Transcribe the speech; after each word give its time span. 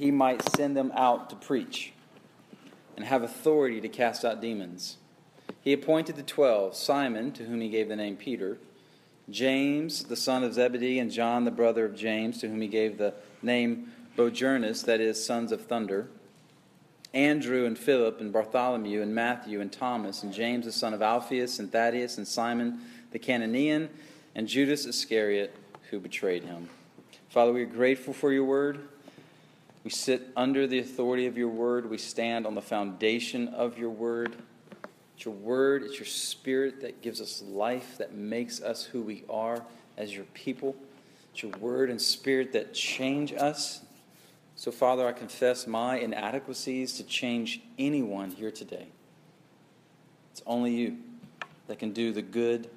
he 0.00 0.10
might 0.10 0.42
send 0.56 0.74
them 0.74 0.90
out 0.94 1.28
to 1.28 1.36
preach 1.36 1.92
and 2.96 3.04
have 3.04 3.22
authority 3.22 3.80
to 3.82 3.88
cast 3.88 4.24
out 4.24 4.40
demons. 4.40 4.96
He 5.60 5.74
appointed 5.74 6.16
the 6.16 6.22
twelve 6.22 6.74
Simon, 6.74 7.32
to 7.32 7.44
whom 7.44 7.60
he 7.60 7.68
gave 7.68 7.88
the 7.88 7.96
name 7.96 8.16
Peter, 8.16 8.56
James, 9.28 10.04
the 10.04 10.16
son 10.16 10.42
of 10.42 10.54
Zebedee, 10.54 10.98
and 10.98 11.10
John, 11.10 11.44
the 11.44 11.50
brother 11.50 11.84
of 11.84 11.94
James, 11.94 12.40
to 12.40 12.48
whom 12.48 12.62
he 12.62 12.66
gave 12.66 12.96
the 12.96 13.12
name 13.42 13.92
Boanerges, 14.16 14.84
that 14.86 15.00
is, 15.00 15.22
sons 15.22 15.52
of 15.52 15.66
thunder, 15.66 16.08
Andrew 17.12 17.66
and 17.66 17.78
Philip 17.78 18.20
and 18.20 18.32
Bartholomew 18.32 19.02
and 19.02 19.14
Matthew 19.14 19.60
and 19.60 19.70
Thomas 19.70 20.22
and 20.22 20.32
James, 20.32 20.64
the 20.64 20.72
son 20.72 20.94
of 20.94 21.02
Alphaeus 21.02 21.58
and 21.58 21.70
Thaddeus 21.70 22.16
and 22.16 22.26
Simon 22.26 22.80
the 23.10 23.18
Cananean 23.18 23.90
and 24.34 24.46
Judas 24.46 24.86
Iscariot, 24.86 25.54
who 25.90 26.00
betrayed 26.00 26.44
him. 26.44 26.68
Father, 27.28 27.52
we 27.52 27.62
are 27.62 27.66
grateful 27.66 28.14
for 28.14 28.32
your 28.32 28.44
word. 28.44 28.88
We 29.82 29.90
sit 29.90 30.28
under 30.36 30.66
the 30.66 30.78
authority 30.78 31.26
of 31.26 31.38
your 31.38 31.48
word. 31.48 31.88
We 31.88 31.98
stand 31.98 32.46
on 32.46 32.54
the 32.54 32.62
foundation 32.62 33.48
of 33.48 33.78
your 33.78 33.90
word. 33.90 34.36
It's 35.16 35.24
your 35.26 35.34
word, 35.34 35.82
it's 35.82 35.98
your 35.98 36.06
spirit 36.06 36.80
that 36.80 37.02
gives 37.02 37.20
us 37.20 37.42
life, 37.42 37.98
that 37.98 38.14
makes 38.14 38.62
us 38.62 38.84
who 38.84 39.02
we 39.02 39.24
are 39.28 39.62
as 39.98 40.14
your 40.14 40.24
people. 40.32 40.74
It's 41.32 41.42
your 41.42 41.52
word 41.58 41.90
and 41.90 42.00
spirit 42.00 42.52
that 42.54 42.72
change 42.72 43.32
us. 43.34 43.82
So, 44.56 44.70
Father, 44.70 45.06
I 45.06 45.12
confess 45.12 45.66
my 45.66 45.98
inadequacies 45.98 46.94
to 46.94 47.04
change 47.04 47.60
anyone 47.78 48.30
here 48.30 48.50
today. 48.50 48.88
It's 50.32 50.42
only 50.46 50.74
you 50.74 50.98
that 51.66 51.78
can 51.78 51.92
do 51.92 52.12
the 52.12 52.22
good, 52.22 52.70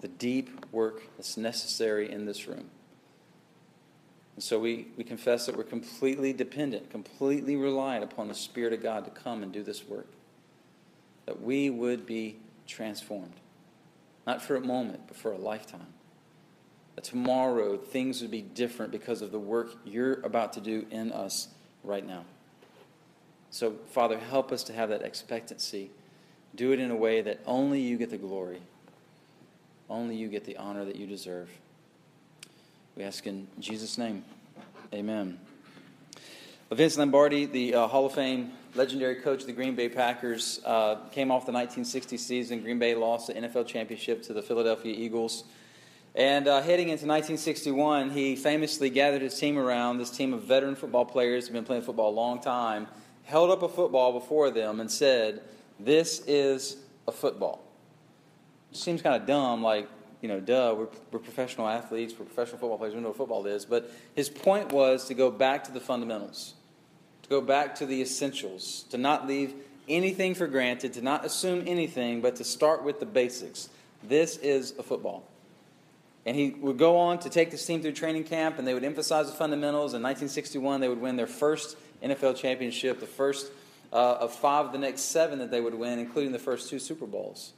the 0.00 0.08
deep 0.08 0.66
work 0.72 1.02
that's 1.16 1.36
necessary 1.36 2.10
in 2.10 2.26
this 2.26 2.46
room. 2.46 2.70
And 4.36 4.44
so 4.44 4.58
we, 4.58 4.88
we 4.96 5.02
confess 5.02 5.46
that 5.46 5.56
we're 5.56 5.64
completely 5.64 6.34
dependent, 6.34 6.90
completely 6.90 7.56
reliant 7.56 8.04
upon 8.04 8.28
the 8.28 8.34
Spirit 8.34 8.74
of 8.74 8.82
God 8.82 9.04
to 9.06 9.10
come 9.10 9.42
and 9.42 9.50
do 9.50 9.62
this 9.62 9.88
work. 9.88 10.08
That 11.24 11.40
we 11.40 11.70
would 11.70 12.06
be 12.06 12.36
transformed. 12.66 13.40
Not 14.26 14.42
for 14.42 14.56
a 14.56 14.60
moment, 14.60 15.00
but 15.08 15.16
for 15.16 15.32
a 15.32 15.38
lifetime. 15.38 15.86
That 16.96 17.04
tomorrow 17.04 17.78
things 17.78 18.20
would 18.20 18.30
be 18.30 18.42
different 18.42 18.92
because 18.92 19.22
of 19.22 19.32
the 19.32 19.38
work 19.38 19.74
you're 19.84 20.20
about 20.20 20.52
to 20.54 20.60
do 20.60 20.86
in 20.90 21.12
us 21.12 21.48
right 21.82 22.06
now. 22.06 22.24
So, 23.50 23.76
Father, 23.90 24.18
help 24.18 24.52
us 24.52 24.62
to 24.64 24.74
have 24.74 24.90
that 24.90 25.02
expectancy. 25.02 25.90
Do 26.54 26.72
it 26.72 26.80
in 26.80 26.90
a 26.90 26.96
way 26.96 27.22
that 27.22 27.40
only 27.46 27.80
you 27.80 27.96
get 27.96 28.10
the 28.10 28.18
glory, 28.18 28.60
only 29.88 30.16
you 30.16 30.28
get 30.28 30.44
the 30.44 30.58
honor 30.58 30.84
that 30.84 30.96
you 30.96 31.06
deserve. 31.06 31.48
We 32.96 33.04
ask 33.04 33.26
in 33.26 33.46
Jesus' 33.58 33.98
name. 33.98 34.24
Amen. 34.94 35.38
Vince 36.72 36.96
Lombardi, 36.96 37.44
the 37.44 37.74
uh, 37.74 37.86
Hall 37.88 38.06
of 38.06 38.14
Fame 38.14 38.52
legendary 38.74 39.16
coach 39.16 39.42
of 39.42 39.46
the 39.46 39.52
Green 39.52 39.74
Bay 39.74 39.90
Packers, 39.90 40.60
uh, 40.64 40.94
came 41.12 41.30
off 41.30 41.44
the 41.44 41.52
1960 41.52 42.16
season. 42.16 42.62
Green 42.62 42.78
Bay 42.78 42.94
lost 42.94 43.26
the 43.26 43.34
NFL 43.34 43.66
championship 43.66 44.22
to 44.22 44.32
the 44.32 44.40
Philadelphia 44.40 44.94
Eagles. 44.96 45.44
And 46.14 46.48
uh, 46.48 46.62
heading 46.62 46.88
into 46.88 47.04
1961, 47.04 48.12
he 48.12 48.34
famously 48.34 48.88
gathered 48.88 49.20
his 49.20 49.38
team 49.38 49.58
around, 49.58 49.98
this 49.98 50.10
team 50.10 50.32
of 50.32 50.44
veteran 50.44 50.74
football 50.74 51.04
players 51.04 51.44
who've 51.44 51.52
been 51.52 51.64
playing 51.64 51.82
football 51.82 52.08
a 52.08 52.16
long 52.16 52.40
time, 52.40 52.86
held 53.24 53.50
up 53.50 53.62
a 53.62 53.68
football 53.68 54.14
before 54.18 54.50
them 54.50 54.80
and 54.80 54.90
said, 54.90 55.42
This 55.78 56.22
is 56.26 56.78
a 57.06 57.12
football. 57.12 57.62
Seems 58.72 59.02
kind 59.02 59.20
of 59.20 59.26
dumb, 59.26 59.62
like 59.62 59.86
you 60.26 60.32
know, 60.32 60.40
duh, 60.40 60.74
we're, 60.76 60.88
we're 61.12 61.20
professional 61.20 61.68
athletes, 61.68 62.12
we're 62.18 62.24
professional 62.24 62.58
football 62.58 62.78
players, 62.78 62.94
we 62.94 63.00
know 63.00 63.08
what 63.08 63.16
football 63.16 63.46
is. 63.46 63.64
But 63.64 63.92
his 64.16 64.28
point 64.28 64.72
was 64.72 65.04
to 65.04 65.14
go 65.14 65.30
back 65.30 65.62
to 65.64 65.70
the 65.70 65.78
fundamentals, 65.78 66.54
to 67.22 67.28
go 67.28 67.40
back 67.40 67.76
to 67.76 67.86
the 67.86 68.02
essentials, 68.02 68.84
to 68.90 68.98
not 68.98 69.28
leave 69.28 69.54
anything 69.88 70.34
for 70.34 70.48
granted, 70.48 70.94
to 70.94 71.00
not 71.00 71.24
assume 71.24 71.62
anything, 71.68 72.22
but 72.22 72.34
to 72.36 72.44
start 72.44 72.82
with 72.82 72.98
the 72.98 73.06
basics. 73.06 73.68
This 74.02 74.36
is 74.38 74.74
a 74.80 74.82
football. 74.82 75.22
And 76.24 76.36
he 76.36 76.50
would 76.50 76.76
go 76.76 76.96
on 76.96 77.20
to 77.20 77.30
take 77.30 77.52
this 77.52 77.64
team 77.64 77.80
through 77.80 77.92
training 77.92 78.24
camp, 78.24 78.58
and 78.58 78.66
they 78.66 78.74
would 78.74 78.82
emphasize 78.82 79.26
the 79.26 79.36
fundamentals. 79.36 79.94
In 79.94 80.02
1961, 80.02 80.80
they 80.80 80.88
would 80.88 81.00
win 81.00 81.14
their 81.14 81.28
first 81.28 81.76
NFL 82.02 82.34
championship, 82.34 82.98
the 82.98 83.06
first 83.06 83.52
uh, 83.92 84.14
of 84.14 84.34
five 84.34 84.66
of 84.66 84.72
the 84.72 84.78
next 84.78 85.02
seven 85.02 85.38
that 85.38 85.52
they 85.52 85.60
would 85.60 85.76
win, 85.76 86.00
including 86.00 86.32
the 86.32 86.40
first 86.40 86.68
two 86.68 86.80
Super 86.80 87.06
Bowls. 87.06 87.52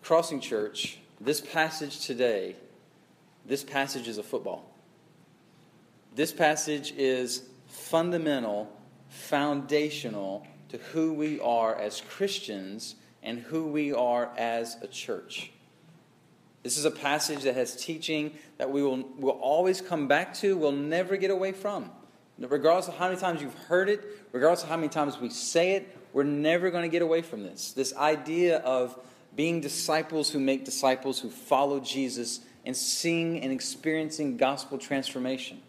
Crossing 0.00 0.38
Church 0.38 0.98
this 1.24 1.40
passage 1.40 2.04
today, 2.04 2.56
this 3.46 3.62
passage 3.62 4.08
is 4.08 4.18
a 4.18 4.22
football. 4.22 4.68
This 6.14 6.32
passage 6.32 6.92
is 6.96 7.42
fundamental, 7.66 8.68
foundational 9.08 10.46
to 10.68 10.78
who 10.78 11.12
we 11.12 11.40
are 11.40 11.74
as 11.76 12.00
Christians 12.00 12.96
and 13.22 13.38
who 13.38 13.66
we 13.66 13.92
are 13.92 14.30
as 14.36 14.76
a 14.82 14.88
church. 14.88 15.52
This 16.62 16.76
is 16.76 16.84
a 16.84 16.90
passage 16.90 17.42
that 17.42 17.54
has 17.54 17.76
teaching 17.76 18.32
that 18.58 18.70
we 18.70 18.82
will, 18.82 19.04
will 19.18 19.30
always 19.30 19.80
come 19.80 20.08
back 20.08 20.34
to, 20.34 20.56
we'll 20.56 20.72
never 20.72 21.16
get 21.16 21.30
away 21.30 21.52
from. 21.52 21.90
Regardless 22.38 22.88
of 22.88 22.96
how 22.96 23.06
many 23.08 23.20
times 23.20 23.40
you've 23.40 23.54
heard 23.54 23.88
it, 23.88 24.04
regardless 24.32 24.64
of 24.64 24.68
how 24.68 24.76
many 24.76 24.88
times 24.88 25.18
we 25.18 25.30
say 25.30 25.72
it, 25.72 25.96
we're 26.12 26.24
never 26.24 26.70
going 26.70 26.82
to 26.82 26.88
get 26.88 27.02
away 27.02 27.22
from 27.22 27.42
this. 27.42 27.72
This 27.72 27.94
idea 27.96 28.58
of 28.58 28.98
being 29.36 29.60
disciples 29.60 30.30
who 30.30 30.38
make 30.38 30.64
disciples 30.64 31.20
who 31.20 31.30
follow 31.30 31.80
Jesus 31.80 32.40
and 32.64 32.76
seeing 32.76 33.40
and 33.40 33.52
experiencing 33.52 34.36
gospel 34.36 34.78
transformation. 34.78 35.60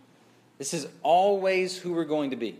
This 0.57 0.73
is 0.73 0.87
always 1.01 1.77
who 1.77 1.93
we're 1.93 2.05
going 2.05 2.31
to 2.31 2.35
be. 2.35 2.57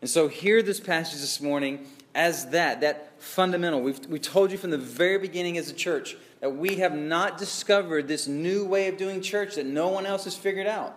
And 0.00 0.08
so, 0.08 0.28
hear 0.28 0.62
this 0.62 0.80
passage 0.80 1.20
this 1.20 1.40
morning 1.40 1.86
as 2.14 2.50
that, 2.50 2.80
that 2.80 3.20
fundamental. 3.20 3.80
We've, 3.80 4.04
we 4.06 4.18
told 4.18 4.50
you 4.50 4.58
from 4.58 4.70
the 4.70 4.78
very 4.78 5.18
beginning 5.18 5.58
as 5.58 5.70
a 5.70 5.74
church 5.74 6.16
that 6.40 6.56
we 6.56 6.76
have 6.76 6.94
not 6.94 7.38
discovered 7.38 8.08
this 8.08 8.26
new 8.26 8.64
way 8.64 8.88
of 8.88 8.96
doing 8.96 9.20
church 9.20 9.56
that 9.56 9.66
no 9.66 9.88
one 9.88 10.06
else 10.06 10.24
has 10.24 10.36
figured 10.36 10.66
out. 10.66 10.96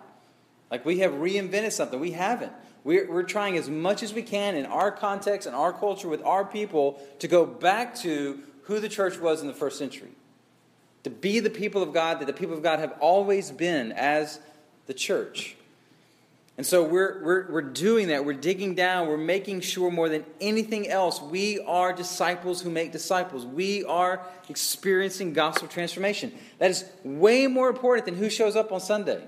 Like 0.71 0.85
we 0.85 0.99
have 0.99 1.11
reinvented 1.13 1.71
something. 1.71 1.99
We 1.99 2.11
haven't. 2.11 2.53
We're, 2.83 3.09
we're 3.11 3.23
trying 3.23 3.57
as 3.57 3.69
much 3.69 4.03
as 4.03 4.13
we 4.13 4.23
can 4.23 4.55
in 4.55 4.65
our 4.65 4.91
context 4.91 5.47
and 5.47 5.55
our 5.55 5.71
culture 5.71 6.07
with 6.07 6.23
our 6.23 6.43
people 6.43 6.99
to 7.19 7.27
go 7.27 7.45
back 7.45 7.95
to 7.97 8.39
who 8.63 8.79
the 8.79 8.89
church 8.89 9.19
was 9.19 9.41
in 9.41 9.47
the 9.47 9.53
first 9.53 9.77
century. 9.77 10.11
To 11.03 11.09
be 11.09 11.39
the 11.39 11.49
people 11.49 11.83
of 11.83 11.93
God 11.93 12.19
that 12.19 12.27
the 12.27 12.33
people 12.33 12.55
of 12.55 12.63
God 12.63 12.79
have 12.79 12.93
always 12.99 13.51
been 13.51 13.91
as 13.91 14.39
the 14.85 14.93
church. 14.93 15.55
And 16.55 16.65
so 16.65 16.83
we're, 16.83 17.23
we're, 17.23 17.51
we're 17.51 17.61
doing 17.61 18.09
that. 18.09 18.25
We're 18.25 18.33
digging 18.33 18.75
down. 18.75 19.07
We're 19.07 19.17
making 19.17 19.61
sure 19.61 19.89
more 19.89 20.07
than 20.07 20.23
anything 20.39 20.87
else, 20.87 21.21
we 21.21 21.59
are 21.61 21.93
disciples 21.93 22.61
who 22.61 22.69
make 22.69 22.91
disciples. 22.91 23.45
We 23.45 23.83
are 23.85 24.21
experiencing 24.49 25.33
gospel 25.33 25.67
transformation. 25.67 26.31
That 26.59 26.69
is 26.69 26.85
way 27.03 27.47
more 27.47 27.69
important 27.69 28.05
than 28.05 28.15
who 28.15 28.29
shows 28.29 28.55
up 28.55 28.71
on 28.71 28.81
Sunday 28.81 29.23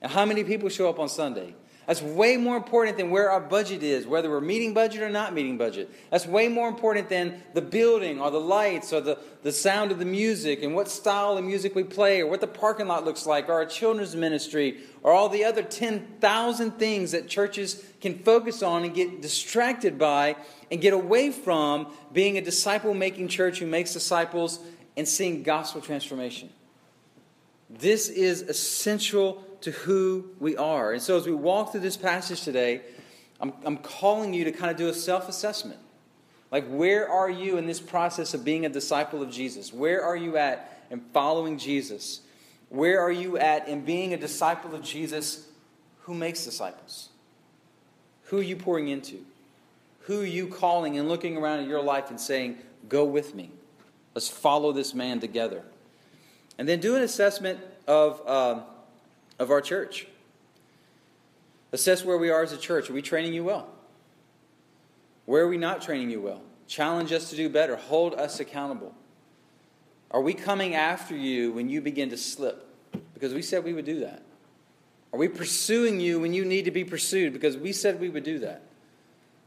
and 0.00 0.12
how 0.12 0.24
many 0.24 0.44
people 0.44 0.68
show 0.68 0.88
up 0.88 1.00
on 1.00 1.08
Sunday. 1.08 1.54
That's 1.86 2.00
way 2.00 2.36
more 2.36 2.56
important 2.56 2.96
than 2.96 3.10
where 3.10 3.30
our 3.30 3.40
budget 3.40 3.82
is, 3.82 4.06
whether 4.06 4.30
we're 4.30 4.40
meeting 4.40 4.72
budget 4.72 5.02
or 5.02 5.10
not 5.10 5.34
meeting 5.34 5.58
budget. 5.58 5.90
That's 6.10 6.26
way 6.26 6.46
more 6.46 6.68
important 6.68 7.08
than 7.08 7.42
the 7.54 7.60
building 7.60 8.20
or 8.20 8.30
the 8.30 8.40
lights 8.40 8.92
or 8.92 9.00
the, 9.00 9.18
the 9.42 9.50
sound 9.50 9.90
of 9.90 9.98
the 9.98 10.04
music 10.04 10.62
and 10.62 10.76
what 10.76 10.88
style 10.88 11.36
of 11.36 11.44
music 11.44 11.74
we 11.74 11.82
play 11.82 12.20
or 12.20 12.28
what 12.28 12.40
the 12.40 12.46
parking 12.46 12.86
lot 12.86 13.04
looks 13.04 13.26
like 13.26 13.48
or 13.48 13.54
our 13.54 13.66
children's 13.66 14.14
ministry 14.14 14.78
or 15.02 15.12
all 15.12 15.28
the 15.28 15.44
other 15.44 15.62
10,000 15.62 16.70
things 16.72 17.10
that 17.10 17.28
churches 17.28 17.84
can 18.00 18.16
focus 18.20 18.62
on 18.62 18.84
and 18.84 18.94
get 18.94 19.20
distracted 19.20 19.98
by 19.98 20.36
and 20.70 20.80
get 20.80 20.92
away 20.92 21.32
from 21.32 21.88
being 22.12 22.38
a 22.38 22.40
disciple 22.40 22.94
making 22.94 23.26
church 23.26 23.58
who 23.58 23.66
makes 23.66 23.92
disciples 23.92 24.60
and 24.96 25.08
seeing 25.08 25.42
gospel 25.42 25.80
transformation. 25.80 26.48
This 27.68 28.08
is 28.08 28.42
essential 28.42 29.44
to 29.62 29.70
who 29.70 30.30
we 30.38 30.56
are. 30.56 30.92
And 30.92 31.00
so, 31.00 31.16
as 31.16 31.26
we 31.26 31.32
walk 31.32 31.72
through 31.72 31.80
this 31.80 31.96
passage 31.96 32.42
today, 32.42 32.82
I'm, 33.40 33.52
I'm 33.64 33.78
calling 33.78 34.34
you 34.34 34.44
to 34.44 34.52
kind 34.52 34.70
of 34.70 34.76
do 34.76 34.88
a 34.88 34.94
self 34.94 35.28
assessment. 35.28 35.80
Like, 36.50 36.66
where 36.68 37.08
are 37.08 37.30
you 37.30 37.56
in 37.56 37.66
this 37.66 37.80
process 37.80 38.34
of 38.34 38.44
being 38.44 38.66
a 38.66 38.68
disciple 38.68 39.22
of 39.22 39.30
Jesus? 39.30 39.72
Where 39.72 40.02
are 40.04 40.16
you 40.16 40.36
at 40.36 40.84
in 40.90 41.00
following 41.12 41.58
Jesus? 41.58 42.20
Where 42.68 43.00
are 43.00 43.10
you 43.10 43.38
at 43.38 43.68
in 43.68 43.84
being 43.84 44.12
a 44.12 44.18
disciple 44.18 44.74
of 44.74 44.82
Jesus 44.82 45.48
who 46.02 46.14
makes 46.14 46.44
disciples? 46.44 47.08
Who 48.24 48.38
are 48.38 48.42
you 48.42 48.56
pouring 48.56 48.88
into? 48.88 49.24
Who 50.00 50.20
are 50.22 50.26
you 50.26 50.48
calling 50.48 50.98
and 50.98 51.08
looking 51.08 51.36
around 51.36 51.60
at 51.60 51.68
your 51.68 51.82
life 51.82 52.10
and 52.10 52.20
saying, 52.20 52.58
Go 52.88 53.04
with 53.04 53.34
me? 53.34 53.50
Let's 54.14 54.28
follow 54.28 54.72
this 54.72 54.92
man 54.92 55.20
together. 55.20 55.62
And 56.58 56.68
then 56.68 56.80
do 56.80 56.96
an 56.96 57.02
assessment 57.02 57.60
of. 57.86 58.26
Um, 58.28 58.62
of 59.38 59.50
our 59.50 59.60
church. 59.60 60.06
Assess 61.72 62.04
where 62.04 62.18
we 62.18 62.30
are 62.30 62.42
as 62.42 62.52
a 62.52 62.58
church. 62.58 62.90
Are 62.90 62.92
we 62.92 63.02
training 63.02 63.32
you 63.32 63.44
well? 63.44 63.68
Where 65.24 65.44
are 65.44 65.48
we 65.48 65.56
not 65.56 65.82
training 65.82 66.10
you 66.10 66.20
well? 66.20 66.42
Challenge 66.66 67.12
us 67.12 67.30
to 67.30 67.36
do 67.36 67.48
better. 67.48 67.76
Hold 67.76 68.14
us 68.14 68.40
accountable. 68.40 68.94
Are 70.10 70.20
we 70.20 70.34
coming 70.34 70.74
after 70.74 71.16
you 71.16 71.52
when 71.52 71.68
you 71.68 71.80
begin 71.80 72.10
to 72.10 72.18
slip? 72.18 72.66
Because 73.14 73.32
we 73.32 73.42
said 73.42 73.64
we 73.64 73.72
would 73.72 73.86
do 73.86 74.00
that. 74.00 74.22
Are 75.12 75.18
we 75.18 75.28
pursuing 75.28 76.00
you 76.00 76.20
when 76.20 76.34
you 76.34 76.44
need 76.44 76.64
to 76.66 76.70
be 76.70 76.84
pursued? 76.84 77.32
Because 77.32 77.56
we 77.56 77.72
said 77.72 78.00
we 78.00 78.08
would 78.08 78.24
do 78.24 78.38
that. 78.40 78.62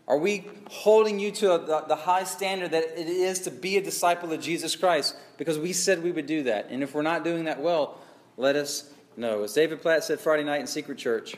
Are 0.08 0.18
we 0.18 0.46
holding 0.70 1.20
you 1.20 1.31
to 1.31 1.54
a, 1.54 1.66
the, 1.66 1.84
the 1.88 1.96
high 1.96 2.24
standard 2.24 2.72
that 2.72 2.84
it 2.84 3.08
is 3.08 3.40
to 3.42 3.52
be 3.52 3.78
a 3.78 3.81
disciple 3.81 4.31
of 4.31 4.40
Jesus 4.40 4.76
Christ? 4.76 5.16
Because 5.38 5.58
we 5.58 5.74
said 5.74 6.04
we 6.04 6.12
would 6.12 6.28
do 6.28 6.44
that. 6.44 6.68
And 6.70 6.84
if 6.84 6.94
we're 6.94 7.02
not 7.02 7.24
doing 7.24 7.46
that 7.46 7.60
well, 7.60 8.00
let 8.38 8.56
us 8.56 8.92
know. 9.18 9.44
As 9.44 9.54
David 9.54 9.82
Platt 9.82 10.04
said 10.04 10.20
Friday 10.20 10.44
night 10.44 10.62
in 10.62 10.68
Secret 10.68 10.98
Church, 10.98 11.36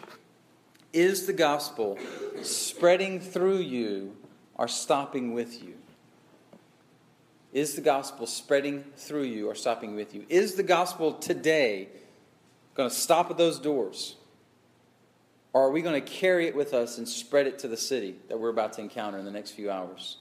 is 0.94 1.26
the 1.26 1.34
gospel 1.34 1.98
spreading 2.42 3.20
through 3.20 3.60
you 3.60 4.16
or 4.56 4.68
stopping 4.68 5.34
with 5.34 5.64
you? 5.64 5.76
Is 7.54 7.76
the 7.76 7.82
gospel 7.82 8.28
spreading 8.28 8.84
through 8.96 9.24
you 9.24 9.50
or 9.50 9.56
stopping 9.56 9.96
with 9.96 10.14
you? 10.14 10.26
Is 10.30 10.56
the 10.56 10.64
gospel 10.64 11.14
today 11.14 11.90
going 12.76 12.90
to 12.90 12.96
stop 12.96 13.32
at 13.32 13.38
those 13.38 13.60
doors? 13.60 14.16
Or 15.54 15.64
are 15.64 15.72
we 15.72 15.82
going 15.82 16.00
to 16.00 16.08
carry 16.08 16.48
it 16.48 16.56
with 16.56 16.74
us 16.74 16.98
and 16.98 17.08
spread 17.08 17.48
it 17.48 17.60
to 17.60 17.68
the 17.68 17.78
city 17.78 18.16
that 18.28 18.40
we're 18.40 18.50
about 18.50 18.74
to 18.74 18.82
encounter 18.82 19.18
in 19.18 19.26
the 19.26 19.32
next 19.32 19.52
few 19.52 19.72
hours? 19.72 20.18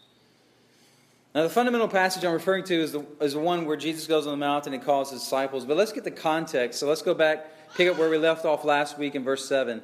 Now, 1.36 1.42
the 1.42 1.50
fundamental 1.50 1.86
passage 1.86 2.24
I'm 2.24 2.32
referring 2.32 2.64
to 2.64 2.74
is 2.74 2.92
the, 2.92 3.04
is 3.20 3.34
the 3.34 3.40
one 3.40 3.66
where 3.66 3.76
Jesus 3.76 4.06
goes 4.06 4.26
on 4.26 4.30
the 4.30 4.38
mountain 4.38 4.72
and 4.72 4.82
calls 4.82 5.10
his 5.10 5.20
disciples. 5.20 5.66
But 5.66 5.76
let's 5.76 5.92
get 5.92 6.02
the 6.02 6.10
context. 6.10 6.80
So 6.80 6.88
let's 6.88 7.02
go 7.02 7.12
back, 7.12 7.74
pick 7.74 7.90
up 7.90 7.98
where 7.98 8.08
we 8.08 8.16
left 8.16 8.46
off 8.46 8.64
last 8.64 8.98
week 8.98 9.14
in 9.14 9.22
verse 9.22 9.46
7. 9.46 9.82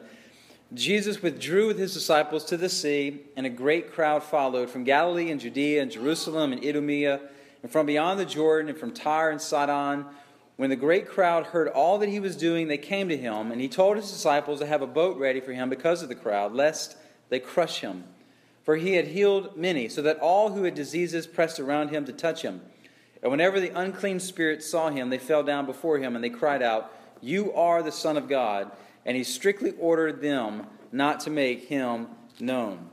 Jesus 0.73 1.21
withdrew 1.21 1.67
with 1.67 1.79
his 1.79 1.93
disciples 1.93 2.47
to 2.47 2.57
the 2.57 2.71
sea, 2.71 3.21
and 3.37 3.45
a 3.45 3.51
great 3.51 3.93
crowd 3.93 4.23
followed 4.23 4.71
from 4.71 4.85
Galilee 4.85 5.31
and 5.31 5.39
Judea 5.39 5.83
and 5.83 5.91
Jerusalem 5.91 6.55
and 6.55 6.65
Idumea, 6.65 7.21
and 7.63 7.71
from 7.71 7.85
beyond 7.85 8.19
the 8.19 8.25
Jordan 8.25 8.71
and 8.71 8.79
from 8.79 8.91
Tyre 8.91 9.31
and 9.31 9.39
Sidon 9.43 10.07
when 10.57 10.71
the 10.71 10.77
great 10.77 11.07
crowd 11.07 11.45
heard 11.45 11.69
all 11.69 11.99
that 11.99 12.09
he 12.09 12.19
was 12.19 12.35
doing, 12.35 12.69
they 12.69 12.79
came 12.79 13.11
to 13.11 13.17
him, 13.17 13.53
and 13.53 13.61
he 13.61 13.69
told 13.69 13.99
his 13.99 14.11
disciples 14.11 14.61
to 14.61 14.67
have 14.67 14.81
a 14.81 14.87
boat 14.87 15.19
ready 15.19 15.41
for 15.41 15.53
him 15.53 15.69
because 15.69 16.03
of 16.03 16.09
the 16.09 16.15
crowd, 16.15 16.55
lest 16.55 16.97
they 17.29 17.41
crush 17.41 17.81
him. 17.81 18.05
For 18.63 18.77
he 18.77 18.95
had 18.95 19.09
healed 19.09 19.57
many, 19.57 19.89
so 19.89 20.03
that 20.03 20.21
all 20.21 20.53
who 20.53 20.65
had 20.65 20.75
diseases 20.75 21.27
pressed 21.27 21.59
around 21.59 21.89
him 21.89 22.05
to 22.05 22.13
touch 22.13 22.43
him. 22.43 22.61
And 23.23 23.31
whenever 23.31 23.61
the 23.61 23.77
unclean 23.79 24.21
spirits 24.21 24.69
saw 24.69 24.91
him, 24.91 25.11
they 25.11 25.19
fell 25.19 25.43
down 25.43 25.67
before 25.67 25.99
him, 25.99 26.15
and 26.15 26.25
they 26.25 26.31
cried 26.31 26.63
out, 26.63 26.93
You 27.21 27.53
are 27.55 27.83
the 27.83 27.93
Son 27.93 28.17
of 28.17 28.29
God. 28.29 28.71
And 29.05 29.17
he 29.17 29.25
strictly 29.25 29.73
ordered 29.79 30.21
them 30.21 30.67
not 30.93 31.21
to 31.21 31.31
make 31.31 31.69
him 31.69 32.09
known. 32.39 32.89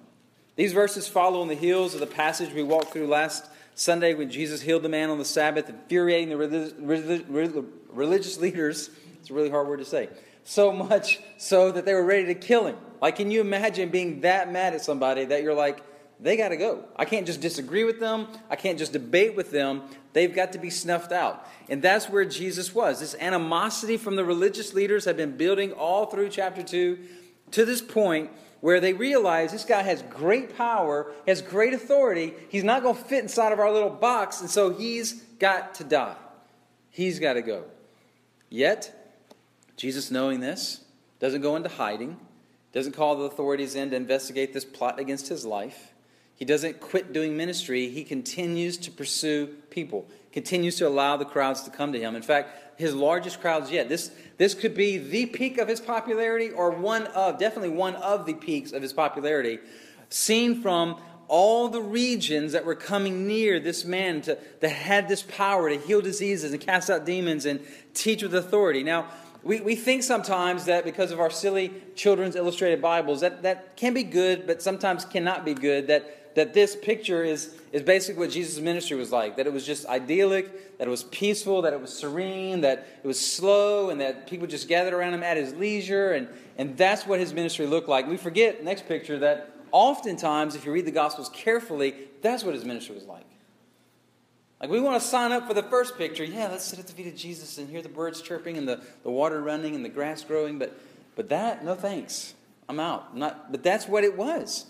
These 0.55 0.73
verses 0.73 1.07
follow 1.07 1.41
in 1.41 1.47
the 1.47 1.55
heels 1.55 1.93
of 1.93 1.99
the 1.99 2.07
passage 2.07 2.53
we 2.53 2.63
walked 2.63 2.91
through 2.91 3.07
last 3.07 3.45
Sunday 3.75 4.13
when 4.13 4.29
Jesus 4.29 4.61
healed 4.61 4.83
the 4.83 4.89
man 4.89 5.09
on 5.09 5.17
the 5.17 5.25
Sabbath, 5.25 5.69
infuriating 5.69 6.29
the 6.29 7.65
religious 7.89 8.37
leaders. 8.37 8.89
It's 9.19 9.29
a 9.29 9.33
really 9.33 9.49
hard 9.49 9.67
word 9.67 9.77
to 9.77 9.85
say. 9.85 10.09
So 10.43 10.71
much 10.71 11.19
so 11.37 11.71
that 11.71 11.85
they 11.85 11.93
were 11.93 12.05
ready 12.05 12.25
to 12.27 12.35
kill 12.35 12.65
him. 12.65 12.77
Like, 13.01 13.15
can 13.15 13.31
you 13.31 13.41
imagine 13.41 13.89
being 13.89 14.21
that 14.21 14.51
mad 14.51 14.73
at 14.73 14.81
somebody 14.81 15.25
that 15.25 15.43
you're 15.43 15.53
like, 15.53 15.83
they 16.19 16.35
got 16.35 16.49
to 16.49 16.57
go. 16.57 16.83
I 16.97 17.05
can't 17.05 17.25
just 17.25 17.39
disagree 17.39 17.85
with 17.85 17.99
them. 17.99 18.27
I 18.49 18.57
can't 18.57 18.77
just 18.77 18.91
debate 18.91 19.35
with 19.35 19.51
them. 19.51 19.83
They've 20.11 20.33
got 20.33 20.51
to 20.51 20.59
be 20.59 20.69
snuffed 20.69 21.13
out. 21.13 21.47
And 21.69 21.81
that's 21.81 22.09
where 22.09 22.25
Jesus 22.25 22.75
was. 22.75 22.99
This 22.99 23.15
animosity 23.15 23.95
from 23.95 24.17
the 24.17 24.25
religious 24.25 24.73
leaders 24.73 25.05
had 25.05 25.15
been 25.15 25.37
building 25.37 25.71
all 25.71 26.07
through 26.07 26.29
chapter 26.29 26.61
2 26.61 26.99
to 27.51 27.65
this 27.65 27.81
point 27.81 28.31
where 28.59 28.81
they 28.81 28.91
realize 28.91 29.53
this 29.53 29.63
guy 29.63 29.81
has 29.81 30.01
great 30.09 30.57
power, 30.57 31.11
has 31.25 31.41
great 31.41 31.73
authority. 31.73 32.33
He's 32.49 32.65
not 32.65 32.83
going 32.83 32.95
to 32.95 33.01
fit 33.01 33.23
inside 33.23 33.53
of 33.53 33.59
our 33.59 33.71
little 33.71 33.89
box, 33.89 34.41
and 34.41 34.49
so 34.49 34.71
he's 34.71 35.13
got 35.39 35.75
to 35.75 35.85
die. 35.85 36.15
He's 36.89 37.19
got 37.19 37.33
to 37.33 37.41
go. 37.41 37.63
Yet, 38.49 38.98
Jesus, 39.79 40.11
knowing 40.11 40.41
this, 40.41 40.81
doesn't 41.21 41.39
go 41.39 41.55
into 41.55 41.69
hiding, 41.69 42.17
doesn't 42.73 42.91
call 42.91 43.15
the 43.15 43.23
authorities 43.23 43.75
in 43.75 43.89
to 43.91 43.95
investigate 43.95 44.51
this 44.53 44.65
plot 44.65 44.99
against 44.99 45.29
his 45.29 45.45
life. 45.45 45.93
He 46.35 46.43
doesn't 46.43 46.81
quit 46.81 47.13
doing 47.13 47.37
ministry. 47.37 47.87
He 47.87 48.03
continues 48.03 48.75
to 48.79 48.91
pursue 48.91 49.47
people, 49.69 50.05
continues 50.33 50.75
to 50.79 50.87
allow 50.87 51.15
the 51.15 51.23
crowds 51.23 51.63
to 51.63 51.69
come 51.69 51.93
to 51.93 51.99
him. 51.99 52.17
In 52.17 52.21
fact, 52.21 52.77
his 52.77 52.93
largest 52.93 53.39
crowds 53.39 53.71
yet. 53.71 53.87
This, 53.87 54.11
this 54.37 54.53
could 54.53 54.75
be 54.75 54.97
the 54.97 55.27
peak 55.27 55.57
of 55.57 55.69
his 55.69 55.79
popularity 55.79 56.51
or 56.51 56.71
one 56.71 57.07
of, 57.07 57.39
definitely 57.39 57.69
one 57.69 57.95
of 57.95 58.25
the 58.25 58.33
peaks 58.33 58.73
of 58.73 58.81
his 58.81 58.91
popularity, 58.91 59.59
seen 60.09 60.61
from 60.61 61.01
all 61.29 61.69
the 61.69 61.81
regions 61.81 62.51
that 62.51 62.65
were 62.65 62.75
coming 62.75 63.27
near 63.27 63.61
this 63.61 63.85
man 63.85 64.21
to, 64.23 64.37
that 64.59 64.69
had 64.69 65.07
this 65.07 65.21
power 65.21 65.69
to 65.69 65.77
heal 65.77 66.01
diseases 66.01 66.51
and 66.51 66.59
cast 66.59 66.89
out 66.89 67.05
demons 67.05 67.45
and 67.45 67.61
teach 67.93 68.23
with 68.23 68.35
authority. 68.35 68.83
Now, 68.83 69.07
we, 69.43 69.61
we 69.61 69.75
think 69.75 70.03
sometimes 70.03 70.65
that 70.65 70.83
because 70.83 71.11
of 71.11 71.19
our 71.19 71.29
silly 71.29 71.71
children's 71.95 72.35
illustrated 72.35 72.81
Bibles, 72.81 73.21
that, 73.21 73.43
that 73.43 73.77
can 73.77 73.93
be 73.93 74.03
good, 74.03 74.45
but 74.45 74.61
sometimes 74.61 75.05
cannot 75.05 75.45
be 75.45 75.53
good, 75.53 75.87
that 75.87 76.19
that 76.35 76.53
this 76.53 76.75
picture 76.75 77.23
is, 77.23 77.55
is 77.71 77.81
basically 77.81 78.19
what 78.19 78.31
Jesus' 78.31 78.59
ministry 78.59 78.95
was 78.95 79.11
like 79.11 79.35
that 79.37 79.47
it 79.47 79.53
was 79.53 79.65
just 79.65 79.85
idyllic, 79.87 80.77
that 80.77 80.87
it 80.87 80.89
was 80.89 81.03
peaceful, 81.03 81.61
that 81.63 81.73
it 81.73 81.81
was 81.81 81.91
serene, 81.91 82.61
that 82.61 82.87
it 83.03 83.07
was 83.07 83.19
slow, 83.19 83.89
and 83.89 83.99
that 83.99 84.27
people 84.27 84.47
just 84.47 84.67
gathered 84.67 84.93
around 84.93 85.13
him 85.13 85.23
at 85.23 85.37
his 85.37 85.53
leisure. 85.55 86.13
And, 86.13 86.27
and 86.57 86.77
that's 86.77 87.05
what 87.05 87.19
his 87.19 87.33
ministry 87.33 87.65
looked 87.65 87.89
like. 87.89 88.07
We 88.07 88.17
forget, 88.17 88.63
next 88.63 88.87
picture, 88.87 89.19
that 89.19 89.53
oftentimes, 89.71 90.55
if 90.55 90.65
you 90.65 90.71
read 90.71 90.85
the 90.85 90.91
Gospels 90.91 91.29
carefully, 91.33 91.93
that's 92.21 92.43
what 92.43 92.53
his 92.53 92.63
ministry 92.63 92.95
was 92.95 93.05
like. 93.05 93.25
Like, 94.61 94.69
we 94.69 94.81
want 94.81 95.01
to 95.01 95.07
sign 95.07 95.31
up 95.31 95.47
for 95.47 95.53
the 95.53 95.63
first 95.63 95.97
picture. 95.97 96.23
Yeah, 96.23 96.49
let's 96.49 96.65
sit 96.65 96.79
at 96.79 96.87
the 96.87 96.93
feet 96.93 97.07
of 97.07 97.15
Jesus 97.15 97.57
and 97.57 97.69
hear 97.69 97.81
the 97.81 97.89
birds 97.89 98.21
chirping 98.21 98.57
and 98.57 98.67
the, 98.67 98.81
the 99.03 99.11
water 99.11 99.41
running 99.41 99.73
and 99.73 99.85
the 99.85 99.89
grass 99.89 100.23
growing. 100.23 100.59
But, 100.59 100.77
but 101.15 101.29
that, 101.29 101.63
no 101.63 101.75
thanks. 101.75 102.33
I'm 102.67 102.79
out. 102.79 103.07
I'm 103.13 103.19
not, 103.19 103.51
but 103.51 103.63
that's 103.63 103.87
what 103.87 104.03
it 104.03 104.17
was. 104.17 104.65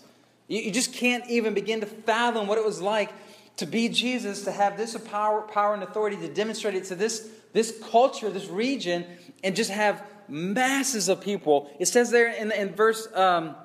You, 0.46 0.60
you 0.60 0.70
just 0.70 0.94
can't 0.94 1.28
even 1.28 1.54
begin 1.54 1.80
to 1.80 1.86
fathom 1.86 2.46
what 2.46 2.56
it 2.56 2.64
was 2.64 2.80
like 2.80 3.12
to 3.56 3.66
be 3.66 3.88
Jesus, 3.88 4.44
to 4.44 4.52
have 4.52 4.76
this 4.76 4.96
power, 4.96 5.42
power 5.42 5.74
and 5.74 5.82
authority 5.82 6.16
to 6.18 6.28
demonstrate 6.28 6.74
it 6.74 6.84
to 6.84 6.94
this, 6.94 7.28
this 7.52 7.78
culture, 7.90 8.30
this 8.30 8.48
region, 8.48 9.04
and 9.44 9.54
just 9.54 9.70
have 9.70 10.02
masses 10.28 11.08
of 11.08 11.20
people. 11.20 11.70
It 11.78 11.86
says 11.86 12.10
there 12.10 12.32
in, 12.32 12.52
in 12.52 12.74
verse 12.74 13.06
um, 13.14 13.56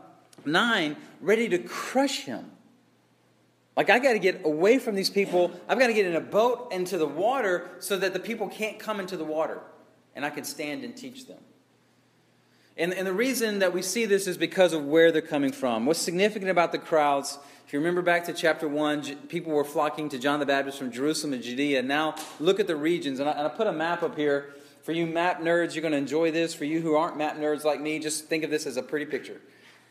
9, 0.44 0.98
ready 1.22 1.48
to 1.50 1.60
crush 1.60 2.22
him. 2.22 2.51
Like, 3.75 3.89
I 3.89 4.00
got 4.00 4.13
to 4.13 4.19
get 4.19 4.45
away 4.45 4.80
from 4.80 4.95
these 4.95 5.10
people. 5.10 5.51
I've 5.68 5.77
got 5.77 5.88
to 5.88 5.94
get 5.94 6.06
in 6.06 6.16
a 6.16 6.22
boat 6.22 6.72
into 6.72 6.98
the 6.98 7.07
water 7.07 7.69
so 7.80 7.98
that 7.98 8.13
the 8.13 8.19
people 8.19 8.48
can't 8.48 8.80
come 8.80 9.00
into 9.00 9.18
the 9.18 9.25
water 9.25 9.62
and 10.16 10.25
I 10.25 10.30
can 10.30 10.45
stand 10.45 10.83
and 10.83 10.95
teach 10.95 11.27
them. 11.27 11.39
And, 12.77 12.94
and 12.94 13.07
the 13.07 13.13
reason 13.13 13.60
that 13.60 13.74
we 13.74 13.81
see 13.81 14.06
this 14.06 14.27
is 14.27 14.38
because 14.38 14.74
of 14.74 14.86
where 14.86 15.12
they're 15.12 15.22
coming 15.22 15.51
from. 15.51 15.86
What's 15.86 16.00
significant 16.00 16.51
about 16.51 16.72
the 16.72 16.77
crowds, 16.77 17.38
if 17.66 17.74
you 17.74 17.80
remember 17.80 18.01
back 18.01 18.25
to 18.25 18.34
chapter 18.34 18.67
1, 18.67 19.27
people 19.27 19.53
were 19.53 19.63
flocking 19.63 20.10
to 20.10 20.20
John 20.20 20.39
the 20.39 20.46
Baptist 20.46 20.77
from 20.77 20.91
Jerusalem 20.91 21.34
and 21.34 21.44
Judea. 21.44 21.84
Now, 21.84 22.15
look 22.39 22.60
at 22.60 22.67
the 22.67 22.75
regions. 22.75 23.20
And 23.20 23.29
I, 23.29 23.34
and 23.34 23.41
I 23.41 23.50
put 23.50 23.67
a 23.67 23.72
map 23.72 24.03
up 24.03 24.17
here. 24.17 24.55
For 24.84 24.91
you 24.91 25.08
map 25.08 25.41
nerds, 25.41 25.74
you're 25.74 25.82
going 25.82 25.94
to 25.94 25.98
enjoy 25.98 26.32
this. 26.32 26.53
For 26.53 26.65
you 26.65 26.82
who 26.82 26.96
aren't 26.96 27.17
map 27.17 27.38
nerds 27.38 27.63
like 27.63 27.82
me, 27.82 27.98
just 27.98 28.25
think 28.25 28.44
of 28.44 28.50
this 28.50 28.65
as 28.65 28.77
a 28.77 28.84
pretty 28.84 29.05
picture. 29.05 29.41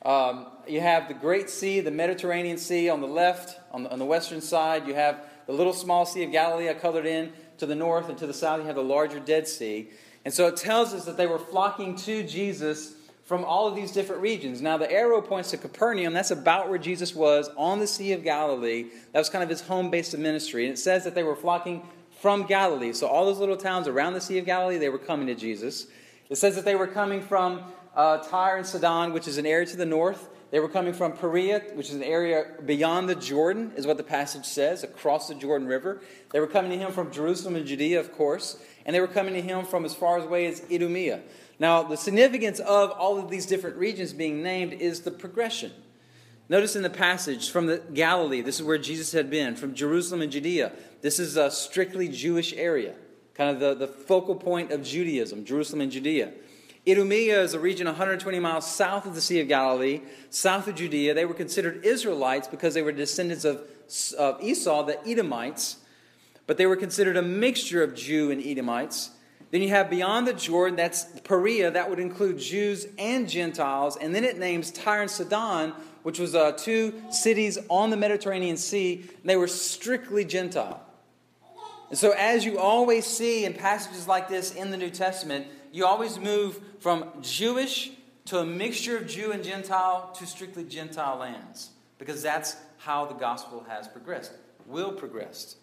Um, 0.04 0.46
you 0.68 0.80
have 0.80 1.08
the 1.08 1.14
Great 1.14 1.48
Sea, 1.48 1.80
the 1.80 1.90
Mediterranean 1.90 2.58
Sea 2.58 2.88
on 2.88 3.00
the 3.00 3.06
left, 3.06 3.58
on 3.72 3.84
the, 3.84 3.90
on 3.90 3.98
the 3.98 4.04
western 4.04 4.40
side. 4.40 4.86
You 4.86 4.94
have 4.94 5.18
the 5.46 5.52
little 5.52 5.72
small 5.72 6.04
Sea 6.06 6.24
of 6.24 6.32
Galilee 6.32 6.72
colored 6.74 7.06
in. 7.06 7.32
To 7.58 7.66
the 7.66 7.74
north 7.76 8.08
and 8.08 8.18
to 8.18 8.26
the 8.26 8.34
south, 8.34 8.60
you 8.60 8.66
have 8.66 8.74
the 8.74 8.82
larger 8.82 9.20
Dead 9.20 9.46
Sea. 9.46 9.88
And 10.24 10.34
so 10.34 10.48
it 10.48 10.56
tells 10.56 10.92
us 10.92 11.04
that 11.04 11.16
they 11.16 11.28
were 11.28 11.38
flocking 11.38 11.94
to 11.98 12.24
Jesus 12.24 12.94
from 13.24 13.44
all 13.44 13.68
of 13.68 13.74
these 13.76 13.92
different 13.92 14.22
regions. 14.22 14.60
Now, 14.60 14.76
the 14.76 14.90
arrow 14.90 15.22
points 15.22 15.50
to 15.50 15.56
Capernaum. 15.56 16.12
That's 16.12 16.32
about 16.32 16.68
where 16.68 16.78
Jesus 16.78 17.14
was 17.14 17.48
on 17.56 17.78
the 17.78 17.86
Sea 17.86 18.12
of 18.12 18.24
Galilee. 18.24 18.86
That 19.12 19.20
was 19.20 19.30
kind 19.30 19.42
of 19.42 19.48
his 19.48 19.60
home 19.60 19.90
base 19.90 20.12
of 20.14 20.20
ministry. 20.20 20.64
And 20.64 20.74
it 20.74 20.78
says 20.78 21.04
that 21.04 21.14
they 21.14 21.22
were 21.22 21.36
flocking 21.36 21.86
from 22.20 22.44
Galilee. 22.44 22.92
So, 22.92 23.06
all 23.06 23.24
those 23.24 23.38
little 23.38 23.56
towns 23.56 23.86
around 23.86 24.14
the 24.14 24.20
Sea 24.20 24.38
of 24.38 24.46
Galilee, 24.46 24.78
they 24.78 24.88
were 24.88 24.98
coming 24.98 25.26
to 25.28 25.34
Jesus. 25.34 25.86
It 26.28 26.36
says 26.36 26.56
that 26.56 26.64
they 26.64 26.74
were 26.74 26.86
coming 26.86 27.22
from 27.22 27.62
uh, 27.94 28.18
Tyre 28.18 28.56
and 28.56 28.66
Sidon, 28.66 29.12
which 29.12 29.28
is 29.28 29.38
an 29.38 29.46
area 29.46 29.66
to 29.66 29.76
the 29.76 29.86
north. 29.86 30.28
They 30.50 30.60
were 30.60 30.68
coming 30.68 30.92
from 30.92 31.12
Perea, 31.12 31.62
which 31.74 31.88
is 31.88 31.96
an 31.96 32.02
area 32.02 32.46
beyond 32.64 33.08
the 33.08 33.14
Jordan, 33.14 33.72
is 33.76 33.86
what 33.86 33.96
the 33.96 34.04
passage 34.04 34.44
says, 34.44 34.84
across 34.84 35.28
the 35.28 35.34
Jordan 35.34 35.66
River. 35.66 36.00
They 36.32 36.38
were 36.38 36.46
coming 36.46 36.70
to 36.70 36.78
him 36.78 36.92
from 36.92 37.10
Jerusalem 37.10 37.56
and 37.56 37.66
Judea, 37.66 37.98
of 37.98 38.12
course 38.12 38.58
and 38.84 38.94
they 38.94 39.00
were 39.00 39.08
coming 39.08 39.34
to 39.34 39.42
him 39.42 39.64
from 39.64 39.84
as 39.84 39.94
far 39.94 40.18
away 40.18 40.46
as 40.46 40.62
Idumea. 40.70 41.20
Now, 41.58 41.82
the 41.82 41.96
significance 41.96 42.60
of 42.60 42.90
all 42.90 43.18
of 43.18 43.30
these 43.30 43.46
different 43.46 43.76
regions 43.76 44.12
being 44.12 44.42
named 44.42 44.72
is 44.72 45.00
the 45.00 45.10
progression. 45.10 45.72
Notice 46.48 46.76
in 46.76 46.82
the 46.82 46.90
passage 46.90 47.50
from 47.50 47.66
the 47.66 47.78
Galilee, 47.94 48.42
this 48.42 48.56
is 48.56 48.62
where 48.62 48.76
Jesus 48.76 49.12
had 49.12 49.30
been, 49.30 49.56
from 49.56 49.74
Jerusalem 49.74 50.20
and 50.20 50.30
Judea. 50.30 50.72
This 51.00 51.18
is 51.18 51.36
a 51.36 51.50
strictly 51.50 52.08
Jewish 52.08 52.52
area, 52.52 52.94
kind 53.32 53.50
of 53.50 53.60
the, 53.60 53.86
the 53.86 53.90
focal 53.90 54.34
point 54.34 54.70
of 54.70 54.82
Judaism, 54.82 55.44
Jerusalem 55.44 55.80
and 55.80 55.92
Judea. 55.92 56.32
Idumea 56.86 57.40
is 57.40 57.54
a 57.54 57.58
region 57.58 57.86
120 57.86 58.38
miles 58.40 58.70
south 58.70 59.06
of 59.06 59.14
the 59.14 59.20
Sea 59.22 59.40
of 59.40 59.48
Galilee, 59.48 60.02
south 60.28 60.68
of 60.68 60.74
Judea. 60.74 61.14
They 61.14 61.24
were 61.24 61.32
considered 61.32 61.82
Israelites 61.82 62.46
because 62.46 62.74
they 62.74 62.82
were 62.82 62.92
descendants 62.92 63.46
of, 63.46 63.62
of 64.18 64.42
Esau, 64.42 64.82
the 64.82 64.98
Edomites, 65.08 65.78
but 66.46 66.58
they 66.58 66.66
were 66.66 66.76
considered 66.76 67.16
a 67.16 67.22
mixture 67.22 67.82
of 67.82 67.94
Jew 67.94 68.30
and 68.30 68.44
Edomites. 68.44 69.10
Then 69.50 69.62
you 69.62 69.70
have 69.70 69.88
beyond 69.88 70.26
the 70.26 70.34
Jordan, 70.34 70.76
that's 70.76 71.04
Perea, 71.20 71.70
that 71.70 71.88
would 71.88 72.00
include 72.00 72.38
Jews 72.38 72.86
and 72.98 73.30
Gentiles. 73.30 73.96
And 73.96 74.14
then 74.14 74.24
it 74.24 74.38
names 74.38 74.70
Tyre 74.70 75.00
and 75.00 75.10
Sidon, 75.10 75.72
which 76.02 76.18
was 76.18 76.34
uh, 76.34 76.52
two 76.52 76.92
cities 77.10 77.56
on 77.70 77.88
the 77.88 77.96
Mediterranean 77.96 78.58
Sea. 78.58 79.04
they 79.24 79.36
were 79.36 79.48
strictly 79.48 80.24
Gentile. 80.24 80.83
And 81.94 81.98
so, 82.00 82.10
as 82.10 82.44
you 82.44 82.58
always 82.58 83.06
see 83.06 83.44
in 83.44 83.54
passages 83.54 84.08
like 84.08 84.28
this 84.28 84.52
in 84.52 84.72
the 84.72 84.76
New 84.76 84.90
Testament, 84.90 85.46
you 85.70 85.86
always 85.86 86.18
move 86.18 86.58
from 86.80 87.08
Jewish 87.20 87.92
to 88.24 88.40
a 88.40 88.44
mixture 88.44 88.96
of 88.96 89.06
Jew 89.06 89.30
and 89.30 89.44
Gentile 89.44 90.10
to 90.18 90.26
strictly 90.26 90.64
Gentile 90.64 91.18
lands, 91.18 91.70
because 92.00 92.20
that's 92.20 92.56
how 92.78 93.06
the 93.06 93.14
gospel 93.14 93.64
has 93.68 93.86
progressed, 93.86 94.32
will 94.66 94.90
progress. 94.90 95.54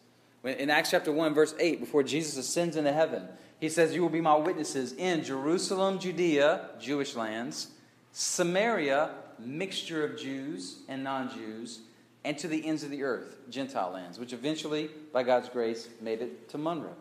In 0.46 0.70
Acts 0.70 0.92
chapter 0.92 1.12
1, 1.12 1.34
verse 1.34 1.54
8, 1.60 1.82
before 1.82 2.02
Jesus 2.02 2.38
ascends 2.38 2.78
into 2.78 2.94
heaven, 2.94 3.28
he 3.60 3.68
says, 3.68 3.94
You 3.94 4.02
will 4.02 4.08
be 4.08 4.22
my 4.22 4.38
witnesses 4.38 4.94
in 4.94 5.26
Jerusalem, 5.26 6.00
Judea, 6.00 6.70
Jewish 6.80 7.14
lands, 7.14 7.72
Samaria, 8.14 9.16
mixture 9.38 10.06
of 10.06 10.18
Jews 10.18 10.78
and 10.88 11.04
non 11.04 11.30
Jews, 11.30 11.82
and 12.24 12.38
to 12.38 12.48
the 12.48 12.66
ends 12.66 12.84
of 12.84 12.92
the 12.92 13.04
earth, 13.04 13.38
Gentile 13.50 13.92
lands, 13.92 14.20
which 14.20 14.34
eventually, 14.34 14.90
by 15.12 15.24
God's 15.24 15.50
grace, 15.50 15.90
made 16.02 16.22
it 16.22 16.50
to 16.50 16.58
Monroe, 16.58 16.96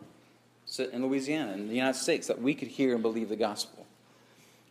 in 0.91 1.05
Louisiana, 1.05 1.53
in 1.53 1.67
the 1.67 1.75
United 1.75 1.97
States, 1.97 2.27
that 2.27 2.41
we 2.41 2.55
could 2.55 2.69
hear 2.69 2.93
and 2.93 3.01
believe 3.01 3.29
the 3.29 3.35
gospel. 3.35 3.85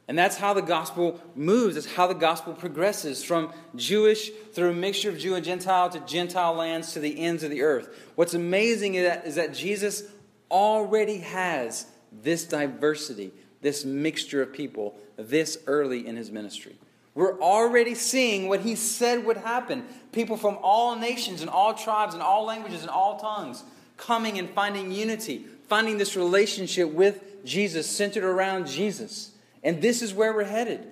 And 0.09 0.19
that's 0.19 0.37
how 0.37 0.55
the 0.55 0.63
gospel 0.63 1.21
moves. 1.37 1.77
It's 1.77 1.95
how 1.95 2.09
the 2.09 2.15
gospel 2.15 2.53
progresses 2.53 3.23
from 3.23 3.53
Jewish 3.77 4.31
through 4.53 4.71
a 4.71 4.75
mixture 4.75 5.09
of 5.09 5.19
Jew 5.19 5.37
and 5.37 5.45
Gentile 5.45 5.89
to 5.91 6.01
Gentile 6.01 6.55
lands 6.55 6.95
to 6.95 6.99
the 6.99 7.21
ends 7.21 7.45
of 7.45 7.51
the 7.51 7.63
earth. 7.63 7.89
What's 8.17 8.35
amazing 8.35 8.95
is 8.95 9.07
that, 9.07 9.25
is 9.25 9.37
that 9.37 9.55
Jesus 9.55 10.03
already 10.51 11.19
has 11.19 11.87
this 12.11 12.45
diversity, 12.45 13.31
this 13.61 13.85
mixture 13.85 14.43
of 14.43 14.53
people, 14.53 14.99
this 15.17 15.59
early 15.69 16.05
in 16.05 16.17
his 16.17 16.33
ministry. 16.33 16.77
We're 17.15 17.41
already 17.41 17.95
seeing 17.95 18.49
what 18.49 18.61
he 18.61 18.75
said 18.77 19.25
would 19.25 19.39
happen. 19.39 19.85
People 20.13 20.37
from 20.37 20.59
all 20.63 20.97
nations 20.97 21.41
and 21.41 21.51
all 21.51 21.75
tribes 21.75 22.15
and 22.15 22.23
all 22.23 22.45
languages 22.45 22.83
and 22.83 22.91
all 22.91 23.19
tongues 23.19 23.65
coming 23.97 24.39
and 24.39 24.49
finding 24.51 24.91
unity, 24.91 25.45
finding 25.69 25.99
this 25.99 26.17
relationship 26.17 26.91
with 26.91 27.45
Jesus, 27.45 27.87
centered 27.89 28.25
around 28.25 28.67
Jesus. 28.67 29.33
And 29.63 29.83
this 29.83 30.03
is 30.03 30.15
where 30.15 30.33
we're 30.33 30.45
headed. 30.45 30.91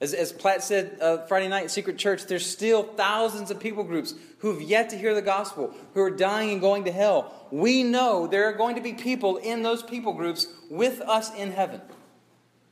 As, 0.00 0.12
as 0.12 0.30
Platt 0.30 0.62
said 0.62 0.98
uh, 1.00 1.26
Friday 1.26 1.48
night 1.48 1.64
at 1.64 1.70
Secret 1.70 1.96
Church, 1.96 2.26
there's 2.26 2.44
still 2.44 2.82
thousands 2.82 3.50
of 3.50 3.58
people 3.58 3.82
groups 3.82 4.14
who 4.38 4.52
have 4.52 4.60
yet 4.60 4.90
to 4.90 4.98
hear 4.98 5.14
the 5.14 5.22
gospel, 5.22 5.74
who 5.94 6.02
are 6.02 6.10
dying 6.10 6.50
and 6.50 6.60
going 6.60 6.84
to 6.84 6.92
hell. 6.92 7.32
We 7.50 7.82
know 7.82 8.26
there 8.26 8.44
are 8.44 8.52
going 8.52 8.74
to 8.76 8.82
be 8.82 8.92
people 8.92 9.38
in 9.38 9.62
those 9.62 9.82
people 9.82 10.12
groups 10.12 10.46
with 10.70 11.00
us 11.00 11.34
in 11.34 11.50
heaven. 11.50 11.80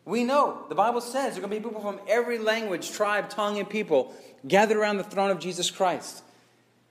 We 0.05 0.25
know. 0.25 0.65
The 0.69 0.75
Bible 0.75 1.01
says 1.01 1.35
there 1.35 1.45
are 1.45 1.49
going 1.49 1.63
to 1.63 1.69
be 1.69 1.75
people 1.75 1.81
from 1.81 2.01
every 2.07 2.39
language, 2.39 2.91
tribe, 2.91 3.31
tongue, 3.31 3.59
and 3.59 3.69
people 3.69 4.15
gathered 4.47 4.77
around 4.77 4.99
the 4.99 5.05
throne 5.05 5.31
of 5.31 5.39
Jesus 5.39 5.71
Christ. 5.71 6.23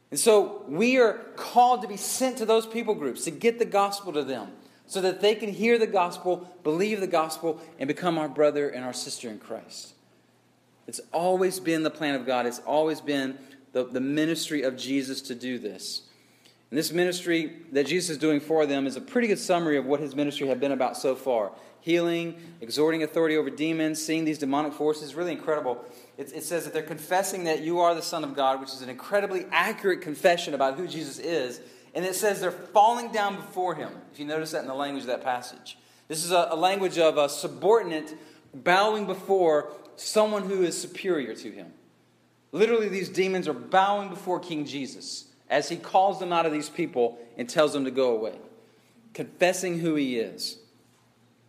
And 0.09 0.19
so 0.19 0.63
we 0.67 0.99
are 0.99 1.13
called 1.35 1.81
to 1.81 1.87
be 1.87 1.97
sent 1.97 2.37
to 2.37 2.45
those 2.45 2.65
people 2.65 2.95
groups 2.95 3.23
to 3.25 3.31
get 3.31 3.59
the 3.59 3.65
gospel 3.65 4.13
to 4.13 4.23
them 4.23 4.49
so 4.85 5.01
that 5.01 5.21
they 5.21 5.35
can 5.35 5.51
hear 5.51 5.77
the 5.77 5.87
gospel, 5.87 6.47
believe 6.63 6.99
the 6.99 7.07
gospel, 7.07 7.59
and 7.79 7.87
become 7.87 8.17
our 8.17 8.29
brother 8.29 8.69
and 8.69 8.83
our 8.85 8.93
sister 8.93 9.29
in 9.29 9.39
Christ. 9.39 9.93
It's 10.87 11.01
always 11.11 11.59
been 11.59 11.83
the 11.83 11.89
plan 11.89 12.15
of 12.15 12.25
God, 12.25 12.45
it's 12.45 12.59
always 12.59 13.01
been 13.01 13.37
the, 13.71 13.85
the 13.85 14.01
ministry 14.01 14.63
of 14.63 14.77
Jesus 14.77 15.21
to 15.21 15.35
do 15.35 15.57
this. 15.57 16.03
And 16.73 16.77
this 16.79 16.91
ministry 16.91 17.53
that 17.73 17.85
Jesus 17.85 18.09
is 18.09 18.17
doing 18.17 18.39
for 18.39 18.65
them 18.65 18.87
is 18.87 18.95
a 18.95 19.01
pretty 19.01 19.27
good 19.27 19.37
summary 19.37 19.77
of 19.77 19.85
what 19.85 19.99
his 19.99 20.15
ministry 20.15 20.47
had 20.47 20.59
been 20.59 20.71
about 20.71 20.97
so 20.97 21.13
far 21.13 21.51
healing, 21.81 22.33
exhorting 22.61 23.03
authority 23.03 23.37
over 23.37 23.51
demons, 23.51 24.03
seeing 24.03 24.25
these 24.25 24.39
demonic 24.39 24.73
forces. 24.73 25.13
Really 25.13 25.33
incredible. 25.33 25.85
It, 26.17 26.33
it, 26.33 26.43
says 26.43 26.63
that 26.63 26.73
they're 26.73 26.81
confessing 26.81 27.43
that 27.43 27.61
you 27.61 27.79
are 27.81 27.93
the 27.93 28.01
Son 28.01 28.23
of 28.23 28.35
God, 28.35 28.59
which 28.59 28.71
is 28.73 28.81
an 28.81 28.89
incredibly 28.89 29.45
accurate 29.51 30.01
confession 30.01 30.55
about 30.55 30.75
who 30.75 30.87
Jesus 30.87 31.19
is. 31.19 31.61
And 31.93 32.03
it 32.03 32.15
says 32.15 32.41
they're 32.41 32.49
falling 32.49 33.11
down 33.11 33.35
before 33.35 33.75
him, 33.75 33.91
if 34.11 34.19
you 34.19 34.25
notice 34.25 34.49
that 34.53 34.63
in 34.63 34.67
the 34.67 34.73
language 34.73 35.03
of 35.03 35.09
that 35.09 35.23
passage. 35.23 35.77
This 36.07 36.25
is 36.25 36.31
a, 36.31 36.47
a 36.49 36.55
language 36.55 36.97
of 36.97 37.19
a 37.19 37.29
subordinate 37.29 38.15
bowing 38.51 39.05
before 39.05 39.73
someone 39.95 40.49
who 40.49 40.63
is 40.63 40.81
superior 40.81 41.35
to 41.35 41.51
him. 41.51 41.71
Literally, 42.51 42.89
these 42.89 43.09
demons 43.09 43.47
are 43.47 43.53
bowing 43.53 44.09
before 44.09 44.39
King 44.39 44.65
Jesus 44.65 45.27
as 45.49 45.69
he 45.69 45.75
calls 45.75 46.19
them 46.19 46.33
out 46.33 46.45
of 46.45 46.51
these 46.51 46.69
people 46.69 47.17
and 47.37 47.49
tells 47.49 47.73
them 47.73 47.85
to 47.85 47.91
go 47.91 48.15
away, 48.15 48.35
confessing 49.13 49.79
who 49.79 49.95
he 49.95 50.17
is. 50.17 50.57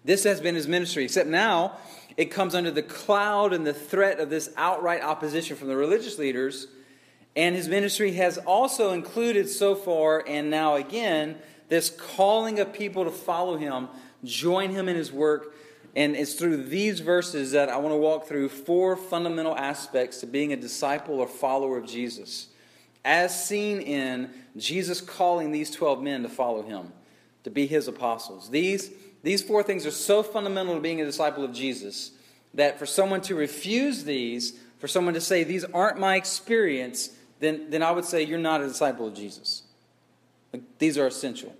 This 0.04 0.24
has 0.24 0.40
been 0.40 0.54
his 0.54 0.68
ministry, 0.68 1.04
except 1.04 1.28
now 1.28 1.78
it 2.16 2.26
comes 2.26 2.54
under 2.54 2.70
the 2.70 2.82
cloud 2.82 3.52
and 3.52 3.66
the 3.66 3.74
threat 3.74 4.20
of 4.20 4.30
this 4.30 4.50
outright 4.56 5.02
opposition 5.02 5.56
from 5.56 5.68
the 5.68 5.76
religious 5.76 6.18
leaders. 6.18 6.68
And 7.36 7.56
his 7.56 7.68
ministry 7.68 8.12
has 8.12 8.38
also 8.38 8.92
included 8.92 9.48
so 9.48 9.74
far 9.74 10.22
and 10.26 10.50
now 10.50 10.76
again 10.76 11.36
this 11.68 11.90
calling 11.90 12.60
of 12.60 12.72
people 12.72 13.04
to 13.04 13.10
follow 13.10 13.56
him, 13.56 13.88
join 14.22 14.70
him 14.70 14.88
in 14.88 14.96
his 14.96 15.10
work. 15.10 15.54
And 15.96 16.14
it's 16.16 16.34
through 16.34 16.64
these 16.64 17.00
verses 17.00 17.52
that 17.52 17.68
I 17.68 17.76
want 17.78 17.92
to 17.92 17.96
walk 17.96 18.26
through 18.26 18.48
four 18.48 18.96
fundamental 18.96 19.56
aspects 19.56 20.20
to 20.20 20.26
being 20.26 20.52
a 20.52 20.56
disciple 20.56 21.20
or 21.20 21.26
follower 21.26 21.78
of 21.78 21.86
Jesus, 21.86 22.48
as 23.04 23.46
seen 23.46 23.80
in 23.80 24.30
Jesus 24.56 25.00
calling 25.00 25.52
these 25.52 25.70
12 25.70 26.02
men 26.02 26.22
to 26.22 26.28
follow 26.28 26.62
him, 26.62 26.92
to 27.42 27.50
be 27.50 27.66
his 27.66 27.88
apostles. 27.88 28.50
These 28.50 28.90
these 29.24 29.42
four 29.42 29.62
things 29.62 29.86
are 29.86 29.90
so 29.90 30.22
fundamental 30.22 30.74
to 30.74 30.80
being 30.80 31.00
a 31.00 31.04
disciple 31.04 31.44
of 31.44 31.52
Jesus 31.52 32.12
that 32.52 32.78
for 32.78 32.84
someone 32.84 33.22
to 33.22 33.34
refuse 33.34 34.04
these, 34.04 34.52
for 34.78 34.86
someone 34.86 35.14
to 35.14 35.20
say, 35.20 35.44
These 35.44 35.64
aren't 35.64 35.98
my 35.98 36.16
experience, 36.16 37.10
then, 37.40 37.70
then 37.70 37.82
I 37.82 37.90
would 37.90 38.04
say 38.04 38.22
you're 38.22 38.38
not 38.38 38.60
a 38.60 38.68
disciple 38.68 39.08
of 39.08 39.14
Jesus. 39.14 39.62
Like, 40.52 40.62
these 40.78 40.98
are 40.98 41.06
essential. 41.06 41.56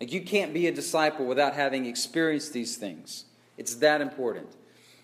Like, 0.00 0.12
you 0.12 0.20
can't 0.20 0.52
be 0.52 0.66
a 0.66 0.72
disciple 0.72 1.24
without 1.24 1.54
having 1.54 1.86
experienced 1.86 2.52
these 2.52 2.76
things. 2.76 3.24
It's 3.56 3.76
that 3.76 4.02
important. 4.02 4.48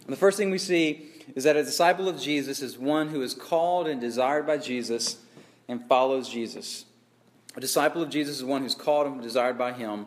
And 0.04 0.12
the 0.12 0.18
first 0.18 0.36
thing 0.36 0.50
we 0.50 0.58
see 0.58 1.08
is 1.34 1.44
that 1.44 1.56
a 1.56 1.64
disciple 1.64 2.06
of 2.06 2.20
Jesus 2.20 2.60
is 2.60 2.78
one 2.78 3.08
who 3.08 3.22
is 3.22 3.32
called 3.32 3.88
and 3.88 3.98
desired 3.98 4.46
by 4.46 4.58
Jesus 4.58 5.16
and 5.68 5.86
follows 5.88 6.28
Jesus. 6.28 6.84
A 7.56 7.60
disciple 7.60 8.02
of 8.02 8.10
Jesus 8.10 8.36
is 8.36 8.44
one 8.44 8.62
who's 8.62 8.74
called 8.74 9.06
and 9.06 9.22
desired 9.22 9.56
by 9.56 9.72
him 9.72 10.06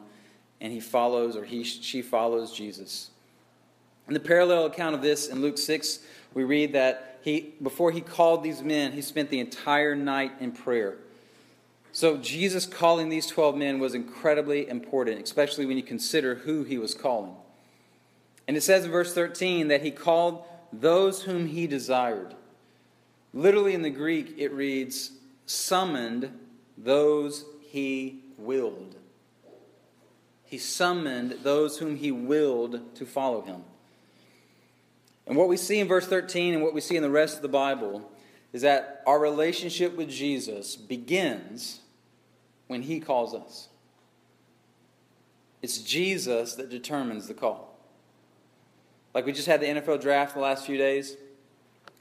and 0.59 0.73
he 0.73 0.79
follows 0.79 1.35
or 1.35 1.45
he 1.45 1.63
she 1.63 2.01
follows 2.01 2.51
Jesus. 2.51 3.11
In 4.07 4.13
the 4.13 4.19
parallel 4.19 4.65
account 4.65 4.95
of 4.95 5.01
this 5.01 5.27
in 5.27 5.41
Luke 5.41 5.57
6, 5.57 5.99
we 6.33 6.43
read 6.43 6.73
that 6.73 7.19
he 7.21 7.53
before 7.61 7.91
he 7.91 8.01
called 8.01 8.43
these 8.43 8.61
men, 8.61 8.91
he 8.91 9.01
spent 9.01 9.29
the 9.29 9.39
entire 9.39 9.95
night 9.95 10.33
in 10.39 10.51
prayer. 10.51 10.95
So 11.91 12.17
Jesus 12.17 12.65
calling 12.65 13.09
these 13.09 13.27
12 13.27 13.55
men 13.55 13.79
was 13.79 13.95
incredibly 13.95 14.69
important, 14.69 15.23
especially 15.23 15.65
when 15.65 15.77
you 15.77 15.83
consider 15.83 16.35
who 16.35 16.63
he 16.63 16.77
was 16.77 16.93
calling. 16.93 17.35
And 18.47 18.55
it 18.55 18.61
says 18.61 18.85
in 18.85 18.91
verse 18.91 19.13
13 19.13 19.69
that 19.69 19.81
he 19.81 19.91
called 19.91 20.43
those 20.71 21.23
whom 21.23 21.47
he 21.47 21.65
desired. 21.65 22.35
Literally 23.33 23.73
in 23.73 23.81
the 23.81 23.89
Greek, 23.89 24.35
it 24.37 24.51
reads, 24.51 25.11
summoned 25.47 26.31
those 26.77 27.45
he 27.61 28.21
willed 28.37 28.97
he 30.47 30.57
summoned 30.57 31.39
those 31.43 31.77
whom 31.77 31.97
he 31.97 32.09
willed 32.09 32.95
to 32.95 33.05
follow 33.05 33.41
him. 33.41 33.63
And 35.27 35.35
what 35.35 35.49
we 35.49 35.57
see 35.57 35.79
in 35.79 35.89
verse 35.89 36.07
13 36.07 36.53
and 36.53 36.63
what 36.63 36.73
we 36.73 36.79
see 36.79 36.95
in 36.95 37.03
the 37.03 37.09
rest 37.09 37.35
of 37.35 37.41
the 37.41 37.49
Bible 37.49 38.09
is 38.53 38.61
that 38.61 39.03
our 39.05 39.19
relationship 39.19 39.97
with 39.97 40.09
Jesus 40.09 40.77
begins 40.77 41.81
when 42.67 42.83
he 42.83 43.01
calls 43.01 43.33
us. 43.33 43.67
It's 45.61 45.79
Jesus 45.79 46.55
that 46.55 46.69
determines 46.69 47.27
the 47.27 47.33
call. 47.33 47.77
Like 49.13 49.25
we 49.25 49.33
just 49.33 49.47
had 49.47 49.59
the 49.59 49.65
NFL 49.65 49.99
draft 49.99 50.33
the 50.33 50.39
last 50.39 50.65
few 50.65 50.77
days, 50.77 51.17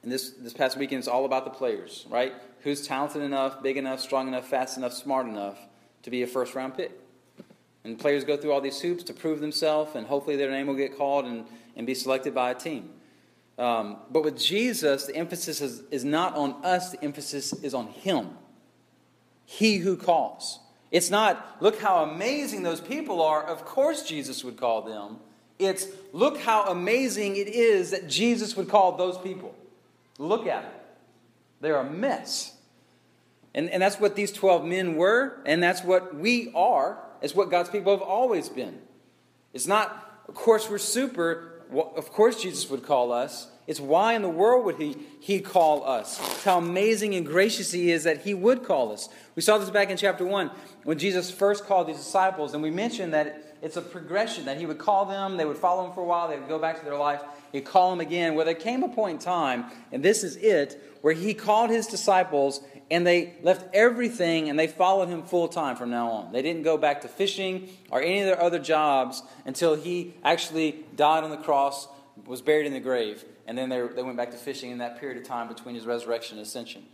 and 0.04 0.12
this, 0.12 0.30
this 0.30 0.52
past 0.52 0.76
weekend 0.76 1.00
it's 1.00 1.08
all 1.08 1.24
about 1.24 1.44
the 1.44 1.50
players, 1.50 2.06
right? 2.08 2.32
Who's 2.66 2.84
talented 2.84 3.22
enough, 3.22 3.62
big 3.62 3.76
enough, 3.76 4.00
strong 4.00 4.26
enough, 4.26 4.48
fast 4.48 4.76
enough, 4.76 4.92
smart 4.92 5.28
enough 5.28 5.56
to 6.02 6.10
be 6.10 6.24
a 6.24 6.26
first 6.26 6.52
round 6.56 6.76
pick. 6.76 6.90
And 7.84 7.96
players 7.96 8.24
go 8.24 8.36
through 8.36 8.50
all 8.50 8.60
these 8.60 8.80
hoops 8.80 9.04
to 9.04 9.14
prove 9.14 9.38
themselves, 9.38 9.94
and 9.94 10.04
hopefully 10.04 10.34
their 10.34 10.50
name 10.50 10.66
will 10.66 10.74
get 10.74 10.98
called 10.98 11.26
and, 11.26 11.44
and 11.76 11.86
be 11.86 11.94
selected 11.94 12.34
by 12.34 12.50
a 12.50 12.56
team. 12.56 12.90
Um, 13.56 13.98
but 14.10 14.24
with 14.24 14.36
Jesus, 14.36 15.06
the 15.06 15.14
emphasis 15.14 15.60
is, 15.60 15.84
is 15.92 16.04
not 16.04 16.34
on 16.34 16.56
us, 16.64 16.90
the 16.90 17.04
emphasis 17.04 17.52
is 17.52 17.72
on 17.72 17.86
Him. 17.86 18.30
He 19.44 19.76
who 19.76 19.96
calls. 19.96 20.58
It's 20.90 21.08
not, 21.08 21.58
look 21.60 21.80
how 21.80 22.02
amazing 22.02 22.64
those 22.64 22.80
people 22.80 23.22
are. 23.22 23.44
Of 23.44 23.64
course, 23.64 24.02
Jesus 24.02 24.42
would 24.42 24.56
call 24.56 24.82
them. 24.82 25.18
It's, 25.60 25.86
look 26.12 26.40
how 26.40 26.64
amazing 26.64 27.36
it 27.36 27.46
is 27.46 27.92
that 27.92 28.08
Jesus 28.08 28.56
would 28.56 28.68
call 28.68 28.96
those 28.96 29.18
people. 29.18 29.54
Look 30.18 30.48
at 30.48 30.64
it. 30.64 30.72
They're 31.60 31.78
a 31.78 31.88
mess. 31.88 32.54
And, 33.56 33.68
and 33.70 33.82
that's 33.82 33.98
what 33.98 34.14
these 34.14 34.30
12 34.30 34.64
men 34.64 34.94
were, 34.94 35.40
and 35.44 35.60
that's 35.60 35.82
what 35.82 36.14
we 36.14 36.52
are 36.54 37.02
it's 37.22 37.34
what 37.34 37.50
God's 37.50 37.70
people 37.70 37.92
have 37.92 38.02
always 38.02 38.48
been. 38.48 38.78
It's 39.52 39.66
not 39.66 40.02
of 40.28 40.34
course, 40.34 40.68
we're 40.68 40.78
super, 40.78 41.62
of 41.72 42.10
course, 42.12 42.42
Jesus 42.42 42.68
would 42.68 42.82
call 42.82 43.12
us. 43.12 43.48
It's 43.68 43.80
why 43.80 44.14
in 44.14 44.22
the 44.22 44.28
world 44.28 44.64
would 44.64 44.76
he, 44.76 44.96
he 45.20 45.40
call 45.40 45.88
us? 45.88 46.18
how 46.44 46.58
amazing 46.58 47.14
and 47.14 47.26
gracious 47.26 47.72
he 47.72 47.90
is 47.90 48.04
that 48.04 48.22
he 48.22 48.34
would 48.34 48.64
call 48.64 48.92
us. 48.92 49.08
We 49.34 49.42
saw 49.42 49.58
this 49.58 49.70
back 49.70 49.90
in 49.90 49.96
chapter 49.96 50.24
1 50.24 50.50
when 50.84 50.98
Jesus 50.98 51.30
first 51.30 51.64
called 51.66 51.88
these 51.88 51.96
disciples, 51.96 52.54
and 52.54 52.62
we 52.62 52.70
mentioned 52.70 53.14
that 53.14 53.56
it's 53.62 53.76
a 53.76 53.82
progression 53.82 54.44
that 54.44 54.58
he 54.58 54.66
would 54.66 54.78
call 54.78 55.06
them, 55.06 55.36
they 55.36 55.44
would 55.44 55.56
follow 55.56 55.86
him 55.86 55.92
for 55.92 56.02
a 56.02 56.04
while, 56.04 56.28
they 56.28 56.38
would 56.38 56.48
go 56.48 56.58
back 56.58 56.78
to 56.78 56.84
their 56.84 56.98
life, 56.98 57.22
he'd 57.56 57.64
call 57.64 57.90
them 57.90 58.00
again. 58.00 58.34
Well, 58.34 58.44
there 58.44 58.54
came 58.54 58.82
a 58.82 58.88
point 58.88 59.14
in 59.14 59.24
time, 59.24 59.66
and 59.90 60.02
this 60.02 60.22
is 60.22 60.36
it, 60.36 60.82
where 61.02 61.14
he 61.14 61.34
called 61.34 61.70
his 61.70 61.86
disciples 61.86 62.60
and 62.90 63.06
they 63.06 63.34
left 63.42 63.74
everything 63.74 64.48
and 64.48 64.58
they 64.58 64.66
followed 64.66 65.08
him 65.08 65.22
full 65.22 65.48
time 65.48 65.76
from 65.76 65.90
now 65.90 66.10
on. 66.10 66.32
They 66.32 66.42
didn't 66.42 66.62
go 66.62 66.76
back 66.76 67.00
to 67.02 67.08
fishing 67.08 67.68
or 67.90 68.00
any 68.00 68.20
of 68.20 68.26
their 68.26 68.40
other 68.40 68.58
jobs 68.58 69.22
until 69.44 69.74
he 69.74 70.14
actually 70.22 70.84
died 70.94 71.24
on 71.24 71.30
the 71.30 71.36
cross, 71.36 71.88
was 72.26 72.42
buried 72.42 72.66
in 72.66 72.72
the 72.72 72.80
grave, 72.80 73.24
and 73.46 73.56
then 73.58 73.68
they, 73.68 73.86
they 73.94 74.02
went 74.02 74.16
back 74.16 74.30
to 74.30 74.36
fishing 74.36 74.70
in 74.70 74.78
that 74.78 75.00
period 75.00 75.18
of 75.18 75.24
time 75.24 75.48
between 75.48 75.74
his 75.74 75.84
resurrection 75.84 76.38
and 76.38 76.46
ascension. 76.46 76.84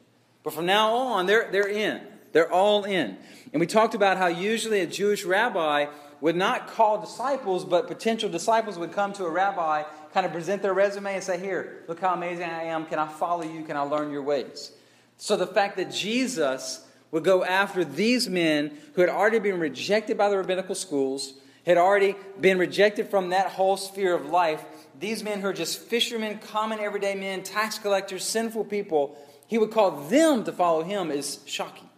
But 0.42 0.52
from 0.52 0.66
now 0.66 0.95
on, 0.95 1.26
they're, 1.26 1.50
they're 1.52 1.69
in. 1.69 2.00
They're 2.33 2.50
all 2.50 2.85
in. 2.85 3.19
And 3.52 3.61
we 3.61 3.66
talked 3.66 3.95
about 3.95 4.16
how 4.16 4.26
usually 4.26 4.81
a 4.81 4.87
Jewish 4.87 5.25
rabbi 5.25 5.87
would 6.21 6.37
not 6.37 6.69
call 6.69 7.00
disciples, 7.00 7.64
but 7.64 7.87
potential 7.87 8.31
disciples 8.31 8.78
would 8.78 8.92
come 8.92 9.12
to 9.12 9.25
a 9.25 9.31
rabbi, 9.31 9.83
kind 10.12 10.26
of 10.26 10.33
present 10.33 10.62
their 10.62 10.75
resume 10.75 11.14
and 11.14 11.23
say, 11.23 11.38
Here, 11.38 11.85
look 11.88 12.00
how 12.00 12.14
amazing 12.14 12.45
I 12.45 12.64
am. 12.64 12.87
Can 12.87 12.99
I 12.99 13.09
follow 13.09 13.42
you? 13.42 13.64
Can 13.64 13.76
I 13.76 13.81
learn 13.81 14.11
your 14.11 14.23
ways? 14.23 14.73
So 15.16 15.37
the 15.37 15.47
fact 15.47 15.76
that 15.76 15.90
Jesus 15.90 16.87
would 17.11 17.25
go 17.25 17.45
after 17.45 17.85
these 17.85 18.28
men 18.28 18.76
who 18.95 19.02
had 19.02 19.11
already 19.11 19.38
been 19.38 19.61
rejected 19.61 20.16
by 20.16 20.28
the 20.28 20.37
rabbinical 20.37 20.75
schools, 20.75 21.35
had 21.64 21.76
already 21.76 22.16
been 22.40 22.59
rejected 22.59 23.09
from 23.09 23.31
that 23.31 23.49
whole 23.49 23.76
sphere 23.76 24.14
of 24.14 24.26
life, 24.26 24.64
these 24.99 25.23
men 25.23 25.40
who 25.40 25.49
are 25.49 25.52
just 25.52 25.78
fishermen, 25.78 26.38
common 26.38 26.81
everyday 26.81 27.14
men, 27.14 27.42
tax 27.42 27.78
collectors, 27.78 28.25
sinful 28.25 28.64
people, 28.64 29.16
he 29.47 29.59
would 29.59 29.71
call 29.71 29.90
them 29.90 30.45
to 30.45 30.52
follow 30.52 30.83
him 30.83 31.11
is 31.11 31.40
shocking. 31.45 31.88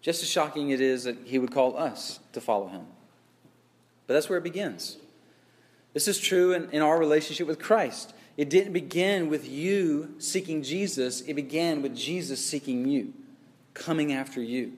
Just 0.00 0.22
as 0.22 0.28
shocking 0.28 0.70
it 0.70 0.80
is 0.80 1.04
that 1.04 1.16
he 1.24 1.38
would 1.38 1.52
call 1.52 1.76
us 1.76 2.20
to 2.32 2.40
follow 2.40 2.68
him. 2.68 2.86
But 4.06 4.14
that's 4.14 4.28
where 4.28 4.38
it 4.38 4.44
begins. 4.44 4.96
This 5.92 6.08
is 6.08 6.18
true 6.18 6.52
in, 6.52 6.70
in 6.70 6.82
our 6.82 6.98
relationship 6.98 7.46
with 7.46 7.58
Christ. 7.58 8.14
It 8.36 8.48
didn't 8.48 8.72
begin 8.72 9.28
with 9.28 9.48
you 9.48 10.14
seeking 10.18 10.62
Jesus, 10.62 11.20
it 11.22 11.34
began 11.34 11.82
with 11.82 11.96
Jesus 11.96 12.44
seeking 12.44 12.88
you, 12.88 13.12
coming 13.74 14.12
after 14.12 14.40
you. 14.42 14.72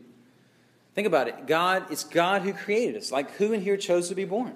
Think 0.94 1.06
about 1.06 1.28
it. 1.28 1.46
God, 1.46 1.86
it's 1.90 2.04
God 2.04 2.42
who 2.42 2.52
created 2.52 2.96
us. 2.96 3.10
Like 3.10 3.30
who 3.32 3.52
in 3.52 3.62
here 3.62 3.76
chose 3.76 4.08
to 4.08 4.14
be 4.14 4.24
born? 4.24 4.54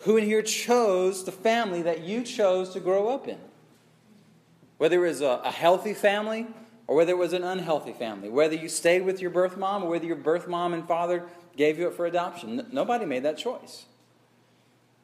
Who 0.00 0.16
in 0.16 0.24
here 0.24 0.42
chose 0.42 1.24
the 1.24 1.32
family 1.32 1.82
that 1.82 2.00
you 2.00 2.22
chose 2.22 2.70
to 2.70 2.80
grow 2.80 3.08
up 3.08 3.28
in? 3.28 3.38
Whether 4.78 5.04
it 5.04 5.08
was 5.08 5.20
a, 5.20 5.40
a 5.44 5.50
healthy 5.50 5.94
family 5.94 6.46
or 6.86 6.96
whether 6.96 7.12
it 7.12 7.18
was 7.18 7.32
an 7.32 7.44
unhealthy 7.44 7.92
family, 7.92 8.28
whether 8.28 8.54
you 8.54 8.68
stayed 8.68 9.04
with 9.04 9.20
your 9.20 9.30
birth 9.30 9.56
mom 9.56 9.84
or 9.84 9.90
whether 9.90 10.06
your 10.06 10.16
birth 10.16 10.48
mom 10.48 10.72
and 10.72 10.86
father 10.88 11.26
gave 11.58 11.78
you 11.78 11.88
up 11.88 11.94
for 11.94 12.06
adoption. 12.06 12.66
Nobody 12.72 13.04
made 13.04 13.24
that 13.24 13.36
choice. 13.36 13.84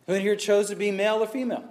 Who 0.06 0.14
in 0.14 0.22
here 0.22 0.36
chose 0.36 0.68
to 0.70 0.76
be 0.76 0.90
male 0.90 1.16
or 1.16 1.26
female? 1.26 1.64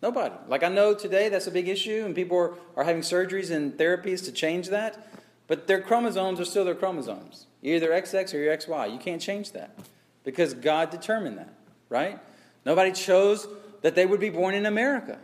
Nobody. 0.00 0.34
Like 0.46 0.62
I 0.62 0.68
know 0.68 0.94
today 0.94 1.28
that's 1.28 1.48
a 1.48 1.50
big 1.50 1.66
issue, 1.66 2.04
and 2.04 2.14
people 2.14 2.38
are, 2.38 2.54
are 2.76 2.84
having 2.84 3.02
surgeries 3.02 3.50
and 3.50 3.72
therapies 3.72 4.24
to 4.26 4.32
change 4.32 4.68
that, 4.68 5.08
but 5.48 5.66
their 5.66 5.80
chromosomes 5.80 6.38
are 6.38 6.44
still 6.44 6.64
their 6.64 6.76
chromosomes. 6.76 7.46
You're 7.60 7.76
either 7.76 7.90
XX 7.90 8.32
or 8.34 8.38
you're 8.38 8.56
XY. 8.56 8.92
You 8.92 8.98
can't 8.98 9.20
change 9.20 9.50
that 9.52 9.76
because 10.22 10.54
God 10.54 10.90
determined 10.90 11.38
that, 11.38 11.52
right? 11.88 12.20
Nobody 12.64 12.92
chose 12.92 13.48
that 13.82 13.96
they 13.96 14.06
would 14.06 14.20
be 14.20 14.30
born 14.30 14.54
in 14.54 14.66
America, 14.66 15.18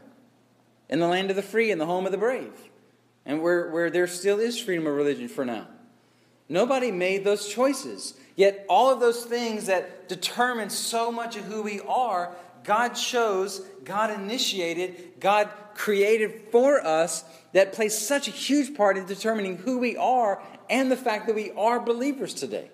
in 0.88 0.98
the 0.98 1.06
land 1.06 1.30
of 1.30 1.36
the 1.36 1.42
free, 1.42 1.70
in 1.70 1.78
the 1.78 1.86
home 1.86 2.06
of 2.06 2.12
the 2.12 2.18
brave 2.18 2.52
and 3.26 3.42
where, 3.42 3.70
where 3.70 3.90
there 3.90 4.06
still 4.06 4.38
is 4.38 4.58
freedom 4.58 4.86
of 4.86 4.94
religion 4.94 5.28
for 5.28 5.44
now. 5.44 5.66
Nobody 6.50 6.90
made 6.90 7.22
those 7.22 7.48
choices. 7.48 8.14
Yet, 8.34 8.66
all 8.68 8.92
of 8.92 8.98
those 8.98 9.24
things 9.24 9.66
that 9.66 10.08
determine 10.08 10.68
so 10.68 11.12
much 11.12 11.36
of 11.36 11.44
who 11.44 11.62
we 11.62 11.80
are, 11.82 12.34
God 12.64 12.90
chose, 12.90 13.60
God 13.84 14.10
initiated, 14.10 15.20
God 15.20 15.48
created 15.76 16.48
for 16.50 16.84
us 16.84 17.24
that 17.52 17.72
plays 17.72 17.96
such 17.96 18.26
a 18.26 18.32
huge 18.32 18.76
part 18.76 18.98
in 18.98 19.06
determining 19.06 19.58
who 19.58 19.78
we 19.78 19.96
are 19.96 20.42
and 20.68 20.90
the 20.90 20.96
fact 20.96 21.28
that 21.28 21.36
we 21.36 21.52
are 21.52 21.78
believers 21.78 22.34
today. 22.34 22.70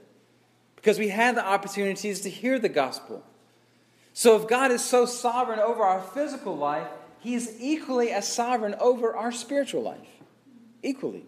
Because 0.77 0.99
we 0.99 1.09
have 1.09 1.35
the 1.35 1.45
opportunities 1.45 2.23
to 2.23 2.31
hear 2.31 2.59
the 2.59 2.71
gospel. 2.71 3.23
So, 4.15 4.41
if 4.41 4.49
God 4.49 4.71
is 4.71 4.83
so 4.83 5.05
sovereign 5.05 5.59
over 5.59 5.83
our 5.83 6.01
physical 6.01 6.57
life, 6.57 6.89
He 7.21 7.35
is 7.35 7.57
equally 7.61 8.11
as 8.11 8.27
sovereign 8.27 8.75
over 8.81 9.15
our 9.15 9.33
spiritual 9.33 9.83
life 9.83 10.09
equally. 10.83 11.27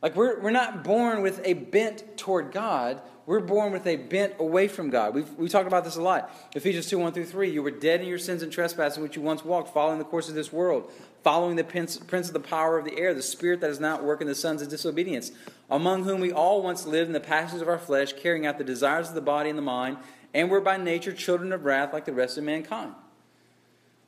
Like 0.00 0.14
we're, 0.14 0.40
we're 0.40 0.50
not 0.50 0.84
born 0.84 1.22
with 1.22 1.40
a 1.44 1.54
bent 1.54 2.16
toward 2.16 2.52
God, 2.52 3.02
we're 3.26 3.40
born 3.40 3.72
with 3.72 3.86
a 3.86 3.96
bent 3.96 4.34
away 4.38 4.68
from 4.68 4.88
God. 4.88 5.14
We've, 5.14 5.30
we 5.34 5.50
talked 5.50 5.66
about 5.66 5.84
this 5.84 5.96
a 5.96 6.02
lot. 6.02 6.34
Ephesians 6.54 6.86
2 6.86 6.98
1 6.98 7.12
through 7.12 7.26
3. 7.26 7.50
You 7.50 7.62
were 7.62 7.70
dead 7.70 8.00
in 8.00 8.06
your 8.06 8.18
sins 8.18 8.42
and 8.42 8.50
trespasses 8.50 8.96
in 8.96 9.02
which 9.02 9.16
you 9.16 9.22
once 9.22 9.44
walked, 9.44 9.74
following 9.74 9.98
the 9.98 10.04
course 10.04 10.30
of 10.30 10.34
this 10.34 10.50
world, 10.50 10.90
following 11.22 11.56
the 11.56 11.64
prince, 11.64 11.98
prince 11.98 12.28
of 12.28 12.32
the 12.32 12.40
power 12.40 12.78
of 12.78 12.86
the 12.86 12.98
air, 12.98 13.12
the 13.12 13.20
spirit 13.20 13.60
that 13.60 13.68
is 13.68 13.80
not 13.80 14.02
working 14.02 14.26
the 14.26 14.34
sons 14.34 14.62
of 14.62 14.70
disobedience, 14.70 15.30
among 15.68 16.04
whom 16.04 16.20
we 16.20 16.32
all 16.32 16.62
once 16.62 16.86
lived 16.86 17.08
in 17.08 17.12
the 17.12 17.20
passions 17.20 17.60
of 17.60 17.68
our 17.68 17.78
flesh, 17.78 18.14
carrying 18.14 18.46
out 18.46 18.56
the 18.56 18.64
desires 18.64 19.10
of 19.10 19.14
the 19.14 19.20
body 19.20 19.50
and 19.50 19.58
the 19.58 19.62
mind, 19.62 19.98
and 20.32 20.48
were 20.48 20.62
by 20.62 20.78
nature 20.78 21.12
children 21.12 21.52
of 21.52 21.66
wrath 21.66 21.92
like 21.92 22.06
the 22.06 22.12
rest 22.14 22.38
of 22.38 22.44
mankind. 22.44 22.94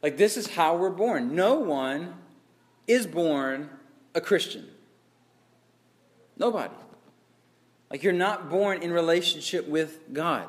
Like 0.02 0.16
this 0.16 0.38
is 0.38 0.46
how 0.46 0.76
we're 0.76 0.88
born. 0.88 1.34
No 1.34 1.56
one 1.56 2.14
is 2.86 3.06
born 3.06 3.68
a 4.14 4.22
Christian. 4.22 4.69
Nobody. 6.40 6.74
Like 7.90 8.02
you're 8.02 8.12
not 8.14 8.48
born 8.48 8.82
in 8.82 8.92
relationship 8.92 9.68
with 9.68 10.00
God. 10.12 10.48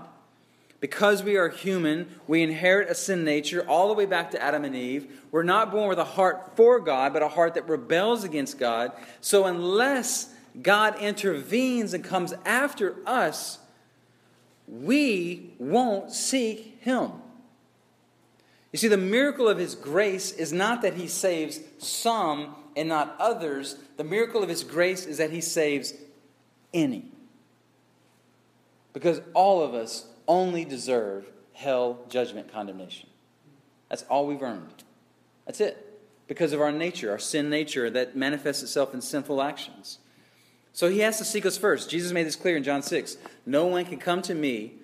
Because 0.79 1.21
we 1.21 1.35
are 1.35 1.49
human, 1.49 2.07
we 2.27 2.41
inherit 2.41 2.89
a 2.89 2.95
sin 2.95 3.23
nature 3.23 3.63
all 3.67 3.89
the 3.89 3.93
way 3.93 4.07
back 4.07 4.31
to 4.31 4.41
Adam 4.41 4.63
and 4.63 4.75
Eve. 4.75 5.21
We're 5.29 5.43
not 5.43 5.69
born 5.69 5.89
with 5.89 5.99
a 5.99 6.03
heart 6.03 6.55
for 6.55 6.79
God, 6.79 7.13
but 7.13 7.21
a 7.21 7.27
heart 7.27 7.53
that 7.53 7.69
rebels 7.69 8.23
against 8.23 8.57
God. 8.57 8.91
So 9.19 9.45
unless 9.45 10.33
God 10.59 10.99
intervenes 10.99 11.93
and 11.93 12.03
comes 12.03 12.33
after 12.45 12.95
us, 13.05 13.59
we 14.67 15.53
won't 15.59 16.11
seek 16.11 16.79
Him. 16.81 17.11
You 18.71 18.79
see, 18.79 18.87
the 18.87 18.97
miracle 18.97 19.47
of 19.47 19.57
His 19.59 19.75
grace 19.75 20.31
is 20.31 20.51
not 20.51 20.81
that 20.81 20.95
He 20.95 21.07
saves 21.07 21.59
some 21.77 22.55
and 22.75 22.89
not 22.89 23.15
others, 23.19 23.77
the 23.97 24.03
miracle 24.03 24.43
of 24.43 24.49
His 24.49 24.63
grace 24.63 25.05
is 25.05 25.17
that 25.17 25.31
He 25.31 25.41
saves 25.41 25.93
any. 26.73 27.05
Because 28.93 29.21
all 29.33 29.61
of 29.61 29.73
us 29.73 30.07
only 30.27 30.65
deserve 30.65 31.29
hell, 31.53 31.99
judgment, 32.09 32.51
condemnation. 32.51 33.09
That's 33.89 34.03
all 34.03 34.25
we've 34.25 34.41
earned. 34.41 34.83
That's 35.45 35.61
it. 35.61 35.87
Because 36.27 36.53
of 36.53 36.61
our 36.61 36.71
nature, 36.71 37.11
our 37.11 37.19
sin 37.19 37.49
nature 37.49 37.89
that 37.89 38.15
manifests 38.15 38.63
itself 38.63 38.93
in 38.93 39.01
sinful 39.01 39.41
actions. 39.41 39.99
So 40.73 40.89
he 40.89 40.99
has 40.99 41.17
to 41.17 41.25
seek 41.25 41.45
us 41.45 41.57
first. 41.57 41.89
Jesus 41.89 42.13
made 42.13 42.25
this 42.25 42.37
clear 42.37 42.55
in 42.55 42.63
John 42.63 42.81
6. 42.81 43.17
No 43.45 43.65
one 43.65 43.85
can 43.85 43.97
come 43.97 44.21
to 44.23 44.33
me 44.33 44.75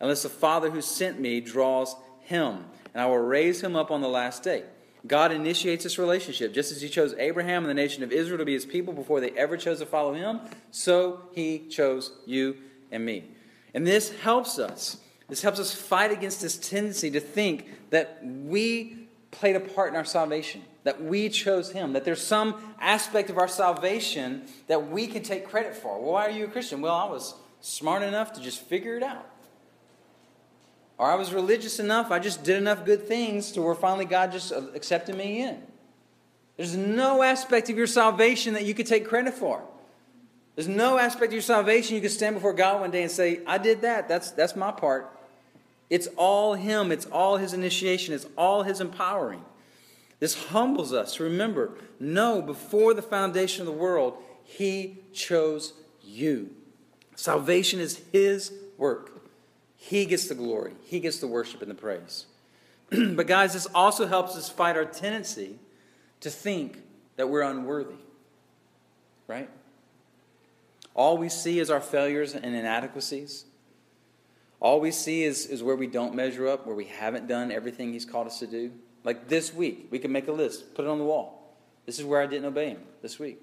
unless 0.00 0.22
the 0.22 0.28
Father 0.28 0.70
who 0.70 0.80
sent 0.80 1.20
me 1.20 1.40
draws 1.40 1.94
him, 2.20 2.64
and 2.92 3.00
I 3.00 3.06
will 3.06 3.18
raise 3.18 3.60
him 3.60 3.76
up 3.76 3.90
on 3.90 4.00
the 4.00 4.08
last 4.08 4.42
day. 4.42 4.64
God 5.06 5.32
initiates 5.32 5.84
this 5.84 5.98
relationship. 5.98 6.52
Just 6.52 6.72
as 6.72 6.82
He 6.82 6.88
chose 6.88 7.14
Abraham 7.18 7.62
and 7.62 7.70
the 7.70 7.74
nation 7.74 8.02
of 8.02 8.12
Israel 8.12 8.38
to 8.38 8.44
be 8.44 8.54
His 8.54 8.66
people 8.66 8.92
before 8.92 9.20
they 9.20 9.30
ever 9.30 9.56
chose 9.56 9.78
to 9.80 9.86
follow 9.86 10.14
Him, 10.14 10.40
so 10.70 11.20
He 11.32 11.66
chose 11.68 12.12
you 12.26 12.56
and 12.90 13.04
me. 13.04 13.24
And 13.74 13.86
this 13.86 14.10
helps 14.20 14.58
us. 14.58 14.98
This 15.28 15.42
helps 15.42 15.58
us 15.58 15.74
fight 15.74 16.12
against 16.12 16.40
this 16.40 16.56
tendency 16.56 17.10
to 17.10 17.20
think 17.20 17.66
that 17.90 18.20
we 18.24 19.08
played 19.32 19.56
a 19.56 19.60
part 19.60 19.90
in 19.90 19.96
our 19.96 20.04
salvation, 20.04 20.62
that 20.84 21.02
we 21.02 21.28
chose 21.28 21.72
Him, 21.72 21.92
that 21.92 22.04
there's 22.04 22.22
some 22.22 22.74
aspect 22.80 23.28
of 23.28 23.38
our 23.38 23.48
salvation 23.48 24.42
that 24.68 24.88
we 24.88 25.06
can 25.06 25.22
take 25.22 25.48
credit 25.48 25.74
for. 25.74 26.00
Well, 26.00 26.12
why 26.12 26.26
are 26.26 26.30
you 26.30 26.44
a 26.44 26.48
Christian? 26.48 26.80
Well, 26.80 26.94
I 26.94 27.04
was 27.06 27.34
smart 27.60 28.02
enough 28.02 28.32
to 28.34 28.40
just 28.40 28.60
figure 28.62 28.96
it 28.96 29.02
out. 29.02 29.26
Or 30.98 31.10
I 31.10 31.14
was 31.14 31.32
religious 31.32 31.78
enough, 31.78 32.10
I 32.10 32.18
just 32.18 32.42
did 32.42 32.56
enough 32.56 32.84
good 32.84 33.06
things 33.06 33.52
to 33.52 33.62
where 33.62 33.74
finally 33.74 34.06
God 34.06 34.32
just 34.32 34.50
accepted 34.52 35.14
me 35.16 35.42
in. 35.42 35.62
There's 36.56 36.76
no 36.76 37.22
aspect 37.22 37.68
of 37.68 37.76
your 37.76 37.86
salvation 37.86 38.54
that 38.54 38.64
you 38.64 38.72
could 38.72 38.86
take 38.86 39.06
credit 39.06 39.34
for. 39.34 39.62
There's 40.54 40.68
no 40.68 40.96
aspect 40.96 41.26
of 41.26 41.32
your 41.34 41.42
salvation 41.42 41.96
you 41.96 42.00
could 42.00 42.10
stand 42.10 42.34
before 42.34 42.54
God 42.54 42.80
one 42.80 42.90
day 42.90 43.02
and 43.02 43.10
say, 43.10 43.40
I 43.46 43.58
did 43.58 43.82
that. 43.82 44.08
That's, 44.08 44.30
that's 44.30 44.56
my 44.56 44.72
part. 44.72 45.12
It's 45.90 46.08
all 46.16 46.54
Him, 46.54 46.90
it's 46.90 47.06
all 47.06 47.36
His 47.36 47.52
initiation, 47.52 48.14
it's 48.14 48.26
all 48.36 48.62
His 48.62 48.80
empowering. 48.80 49.44
This 50.18 50.46
humbles 50.46 50.94
us. 50.94 51.20
Remember, 51.20 51.72
no, 52.00 52.40
before 52.40 52.94
the 52.94 53.02
foundation 53.02 53.60
of 53.60 53.66
the 53.66 53.78
world, 53.78 54.16
He 54.44 54.98
chose 55.12 55.74
you. 56.02 56.50
Salvation 57.16 57.78
is 57.78 58.00
His 58.12 58.52
work. 58.78 59.15
He 59.88 60.04
gets 60.04 60.26
the 60.26 60.34
glory, 60.34 60.72
He 60.84 60.98
gets 60.98 61.20
the 61.20 61.28
worship 61.28 61.62
and 61.62 61.70
the 61.70 61.74
praise. 61.74 62.26
but, 62.90 63.26
guys, 63.26 63.52
this 63.52 63.66
also 63.72 64.06
helps 64.06 64.36
us 64.36 64.48
fight 64.48 64.76
our 64.76 64.84
tendency 64.84 65.58
to 66.20 66.30
think 66.30 66.82
that 67.16 67.28
we're 67.28 67.42
unworthy, 67.42 67.94
right? 69.28 69.48
All 70.94 71.16
we 71.16 71.28
see 71.28 71.60
is 71.60 71.70
our 71.70 71.80
failures 71.80 72.34
and 72.34 72.44
inadequacies. 72.44 73.44
All 74.58 74.80
we 74.80 74.90
see 74.90 75.22
is, 75.22 75.46
is 75.46 75.62
where 75.62 75.76
we 75.76 75.86
don't 75.86 76.14
measure 76.14 76.48
up, 76.48 76.66
where 76.66 76.74
we 76.74 76.86
haven't 76.86 77.28
done 77.28 77.52
everything 77.52 77.92
He's 77.92 78.04
called 78.04 78.26
us 78.26 78.40
to 78.40 78.46
do. 78.48 78.72
Like 79.04 79.28
this 79.28 79.54
week, 79.54 79.86
we 79.90 80.00
can 80.00 80.10
make 80.10 80.26
a 80.26 80.32
list, 80.32 80.74
put 80.74 80.84
it 80.84 80.88
on 80.88 80.98
the 80.98 81.04
wall. 81.04 81.54
This 81.84 82.00
is 82.00 82.04
where 82.04 82.20
I 82.20 82.26
didn't 82.26 82.46
obey 82.46 82.70
Him 82.70 82.82
this 83.02 83.20
week. 83.20 83.40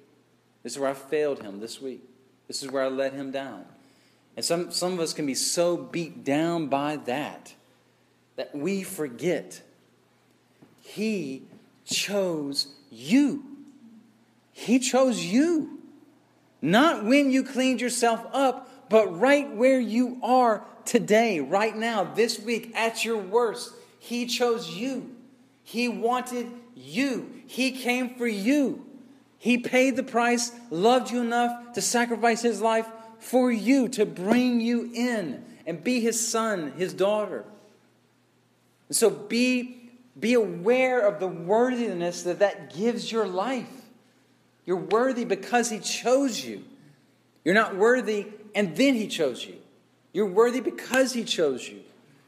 This 0.62 0.73
is 0.73 0.79
where 0.79 0.89
I 0.89 0.93
failed 0.93 1.41
Him 1.41 1.62
this 1.62 1.82
week. 1.82 2.03
This 2.47 2.63
is 2.63 2.69
where 2.69 2.84
I 2.84 2.88
let 2.88 3.13
Him 3.13 3.32
down. 3.32 3.65
And 4.36 4.43
some, 4.43 4.72
some 4.72 4.93
of 4.93 5.00
us 5.00 5.13
can 5.13 5.26
be 5.26 5.36
so 5.36 5.78
beat 5.78 6.24
down 6.24 6.67
by 6.67 6.98
that 6.98 7.54
that 8.36 8.56
we 8.56 8.84
forget 8.84 9.62
He 10.82 11.43
chose 11.86 12.67
you. 12.89 13.43
He 14.52 14.80
chose 14.80 15.24
you. 15.24 15.80
Not 16.62 17.04
when 17.04 17.30
you 17.30 17.43
cleaned 17.43 17.82
yourself 17.82 18.26
up, 18.34 18.89
but 18.89 19.19
right 19.19 19.52
where 19.54 19.80
you 19.80 20.19
are 20.24 20.65
today, 20.86 21.39
right 21.39 21.76
now, 21.76 22.04
this 22.04 22.39
week, 22.39 22.72
at 22.76 23.04
your 23.04 23.17
worst. 23.17 23.74
He 24.00 24.26
chose 24.26 24.69
you. 24.69 25.15
He 25.63 25.88
wanted 25.88 26.48
you. 26.76 27.32
He 27.48 27.72
came 27.72 28.15
for 28.15 28.28
you. 28.28 28.86
He 29.38 29.58
paid 29.58 29.96
the 29.96 30.04
price, 30.04 30.52
loved 30.69 31.12
you 31.12 31.22
enough 31.22 31.74
to 31.74 31.82
sacrifice 31.82 32.41
his 32.41 32.62
life 32.62 32.88
for 33.23 33.51
you, 33.51 33.88
to 33.89 34.05
bring 34.05 34.59
you 34.59 34.91
in 34.93 35.43
and 35.65 35.83
be 35.83 36.01
his 36.01 36.27
son, 36.27 36.73
his 36.77 36.93
daughter. 36.93 37.45
And 38.89 38.95
so 38.95 39.09
be, 39.09 39.91
be 40.19 40.33
aware 40.33 41.07
of 41.07 41.19
the 41.19 41.27
worthiness 41.27 42.23
that 42.23 42.39
that 42.39 42.75
gives 42.75 43.12
your 43.12 43.25
life. 43.25 43.71
You're 44.65 44.77
worthy 44.77 45.25
because 45.25 45.69
he 45.69 45.79
chose 45.79 46.43
you. 46.43 46.63
You're 47.43 47.55
not 47.55 47.75
worthy 47.75 48.27
and 48.53 48.75
then 48.75 48.93
he 48.93 49.07
chose 49.07 49.45
you. 49.45 49.55
You're 50.12 50.27
worthy 50.27 50.59
because 50.59 51.13
he 51.13 51.23
chose 51.23 51.67
you. 51.67 51.81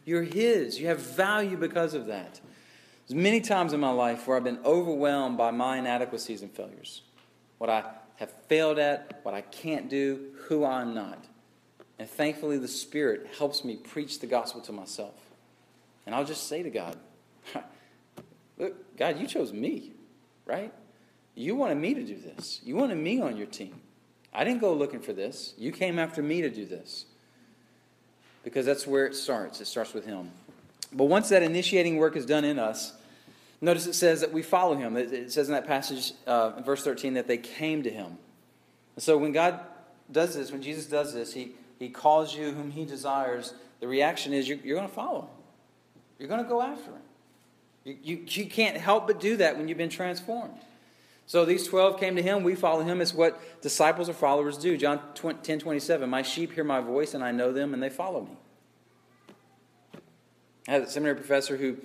You're 0.06 0.24
his. 0.24 0.80
You 0.80 0.88
have 0.88 1.00
value 1.00 1.58
because 1.58 1.94
of 1.94 2.08
that. 2.08 2.40
There's 3.08 3.22
many 3.22 3.42
times 3.42 3.74
in 3.74 3.80
my 3.80 3.92
life 3.92 4.28
where 4.28 4.38
I've 4.38 4.44
been 4.44 4.60
overwhelmed 4.66 5.38
by 5.38 5.52
my 5.52 5.78
inadequacies 5.78 6.42
and 6.42 6.52
failures. 6.52 7.02
What 7.60 7.70
I 7.70 7.84
have 8.16 8.32
failed 8.48 8.80
at, 8.80 9.20
what 9.24 9.34
I 9.34 9.42
can't 9.42 9.90
do, 9.90 10.35
who 10.48 10.66
I'm 10.66 10.94
not. 10.94 11.26
And 11.98 12.10
thankfully, 12.10 12.58
the 12.58 12.68
Spirit 12.68 13.28
helps 13.38 13.64
me 13.64 13.78
preach 13.78 14.20
the 14.20 14.28
gospel 14.28 14.62
to 14.62 14.72
myself. 14.72 15.16
And 16.06 16.14
I'll 16.14 16.26
just 16.26 16.48
say 16.48 16.62
to 16.64 16.70
God, 16.70 16.98
Look, 18.58 18.98
God, 18.98 19.20
you 19.20 19.28
chose 19.28 19.52
me, 19.52 19.92
right? 20.46 20.74
You 21.36 21.56
wanted 21.56 21.78
me 21.78 21.94
to 21.94 22.04
do 22.04 22.16
this. 22.16 22.62
You 22.64 22.76
wanted 22.76 22.98
me 22.98 23.22
on 23.22 23.36
your 23.36 23.48
team. 23.48 23.82
I 24.34 24.44
didn't 24.44 24.62
go 24.62 24.74
looking 24.74 25.02
for 25.02 25.14
this. 25.14 25.54
You 25.58 25.72
came 25.72 26.00
after 26.00 26.22
me 26.22 26.42
to 26.42 26.50
do 26.50 26.66
this. 26.66 27.06
Because 28.44 28.66
that's 28.66 28.86
where 28.86 29.06
it 29.06 29.16
starts. 29.16 29.60
It 29.60 29.66
starts 29.66 29.94
with 29.94 30.06
Him. 30.06 30.32
But 30.94 31.06
once 31.06 31.30
that 31.30 31.44
initiating 31.44 31.98
work 31.98 32.16
is 32.16 32.26
done 32.26 32.46
in 32.46 32.60
us, 32.60 32.94
notice 33.60 33.88
it 33.88 33.94
says 33.94 34.22
that 34.22 34.32
we 34.32 34.42
follow 34.42 34.76
Him. 34.76 34.96
It 34.96 35.32
says 35.32 35.48
in 35.50 35.54
that 35.54 35.68
passage, 35.68 36.14
uh, 36.28 36.54
in 36.58 36.64
verse 36.64 36.84
13, 36.84 37.16
that 37.16 37.28
they 37.28 37.38
came 37.38 37.84
to 37.84 37.90
Him. 37.90 38.18
So 38.98 39.18
when 39.18 39.32
God 39.32 39.60
does 40.12 40.36
this, 40.36 40.52
when 40.52 40.62
Jesus 40.62 40.86
does 40.86 41.14
this, 41.14 41.34
He, 41.34 41.52
he 41.80 41.90
calls 41.90 42.36
you 42.36 42.52
whom 42.52 42.72
He 42.72 42.86
desires. 42.86 43.54
The 43.80 43.88
reaction 43.88 44.34
is 44.34 44.48
you're, 44.48 44.58
you're 44.60 44.78
going 44.78 44.88
to 44.88 44.94
follow 44.94 45.22
Him, 45.22 45.30
you're 46.20 46.30
going 46.30 46.44
to 46.44 46.50
go 46.50 46.62
after 46.62 46.92
Him. 46.92 47.02
You, 47.84 47.98
you, 48.02 48.26
you 48.28 48.46
can't 48.48 48.78
help 48.78 49.08
but 49.08 49.20
do 49.20 49.38
that 49.38 49.58
when 49.58 49.68
you've 49.68 49.78
been 49.78 49.90
transformed. 49.90 50.60
So 51.28 51.46
these 51.46 51.68
12 51.68 52.00
came 52.00 52.16
to 52.16 52.22
him. 52.22 52.44
We 52.44 52.56
follow 52.56 52.84
him. 52.84 53.02
It's 53.02 53.14
what 53.14 53.62
disciples 53.62 54.10
or 54.10 54.14
followers 54.14 54.58
do. 54.58 54.78
John 54.78 55.02
10 55.16 55.60
27. 55.60 56.10
My 56.10 56.22
sheep 56.22 56.54
hear 56.54 56.64
my 56.64 56.82
voice, 56.82 57.14
and 57.14 57.24
I 57.24 57.32
know 57.32 57.52
them, 57.52 57.74
and 57.74 57.82
they 57.82 57.90
follow 57.90 58.22
me. 58.22 58.38
I 60.68 60.72
had 60.72 60.82
a 60.82 60.90
seminary 60.90 61.16
professor 61.16 61.58
who 61.58 61.78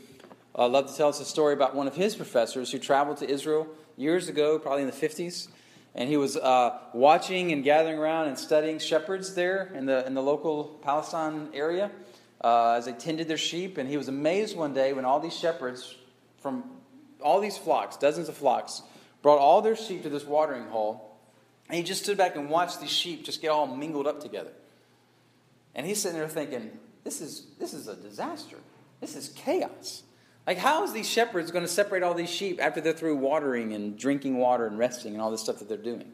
uh, 0.56 0.68
loved 0.68 0.88
to 0.88 0.96
tell 0.96 1.08
us 1.08 1.20
a 1.20 1.24
story 1.24 1.54
about 1.54 1.74
one 1.74 1.86
of 1.86 1.94
his 1.94 2.16
professors 2.16 2.72
who 2.72 2.78
traveled 2.78 3.18
to 3.18 3.28
Israel 3.28 3.66
years 3.96 4.28
ago, 4.28 4.58
probably 4.58 4.82
in 4.82 4.88
the 4.88 4.96
50s. 4.96 5.48
And 5.94 6.08
he 6.08 6.16
was 6.16 6.36
uh, 6.36 6.78
watching 6.92 7.52
and 7.52 7.64
gathering 7.64 7.98
around 7.98 8.28
and 8.28 8.38
studying 8.38 8.78
shepherds 8.78 9.34
there 9.34 9.72
in 9.74 9.86
the, 9.86 10.06
in 10.06 10.14
the 10.14 10.22
local 10.22 10.78
Palestine 10.82 11.48
area 11.52 11.90
uh, 12.42 12.72
as 12.72 12.86
they 12.86 12.92
tended 12.92 13.26
their 13.28 13.36
sheep. 13.36 13.76
And 13.76 13.88
he 13.88 13.96
was 13.96 14.08
amazed 14.08 14.56
one 14.56 14.72
day 14.72 14.92
when 14.92 15.04
all 15.04 15.20
these 15.20 15.36
shepherds 15.36 15.96
from 16.38 16.64
all 17.20 17.40
these 17.40 17.58
flocks, 17.58 17.96
dozens 17.96 18.28
of 18.28 18.36
flocks, 18.36 18.82
brought 19.22 19.38
all 19.38 19.60
their 19.62 19.76
sheep 19.76 20.02
to 20.02 20.08
this 20.08 20.24
watering 20.24 20.66
hole, 20.68 21.18
and 21.68 21.76
he 21.76 21.82
just 21.82 22.02
stood 22.02 22.16
back 22.16 22.36
and 22.36 22.48
watched 22.48 22.80
these 22.80 22.90
sheep 22.90 23.24
just 23.24 23.42
get 23.42 23.48
all 23.48 23.66
mingled 23.66 24.06
up 24.06 24.20
together. 24.20 24.52
And 25.74 25.86
he's 25.86 26.00
sitting 26.00 26.18
there 26.18 26.28
thinking, 26.28 26.70
this 27.04 27.20
is, 27.20 27.46
this 27.58 27.74
is 27.74 27.86
a 27.86 27.94
disaster. 27.94 28.56
This 29.00 29.14
is 29.14 29.28
chaos. 29.30 30.02
Like, 30.50 30.58
how 30.58 30.82
is 30.82 30.92
these 30.92 31.08
shepherds 31.08 31.52
going 31.52 31.64
to 31.64 31.70
separate 31.70 32.02
all 32.02 32.12
these 32.12 32.28
sheep 32.28 32.60
after 32.60 32.80
they're 32.80 32.92
through 32.92 33.14
watering 33.14 33.72
and 33.72 33.96
drinking 33.96 34.36
water 34.36 34.66
and 34.66 34.76
resting 34.76 35.12
and 35.12 35.22
all 35.22 35.30
this 35.30 35.42
stuff 35.42 35.60
that 35.60 35.68
they're 35.68 35.76
doing? 35.76 36.10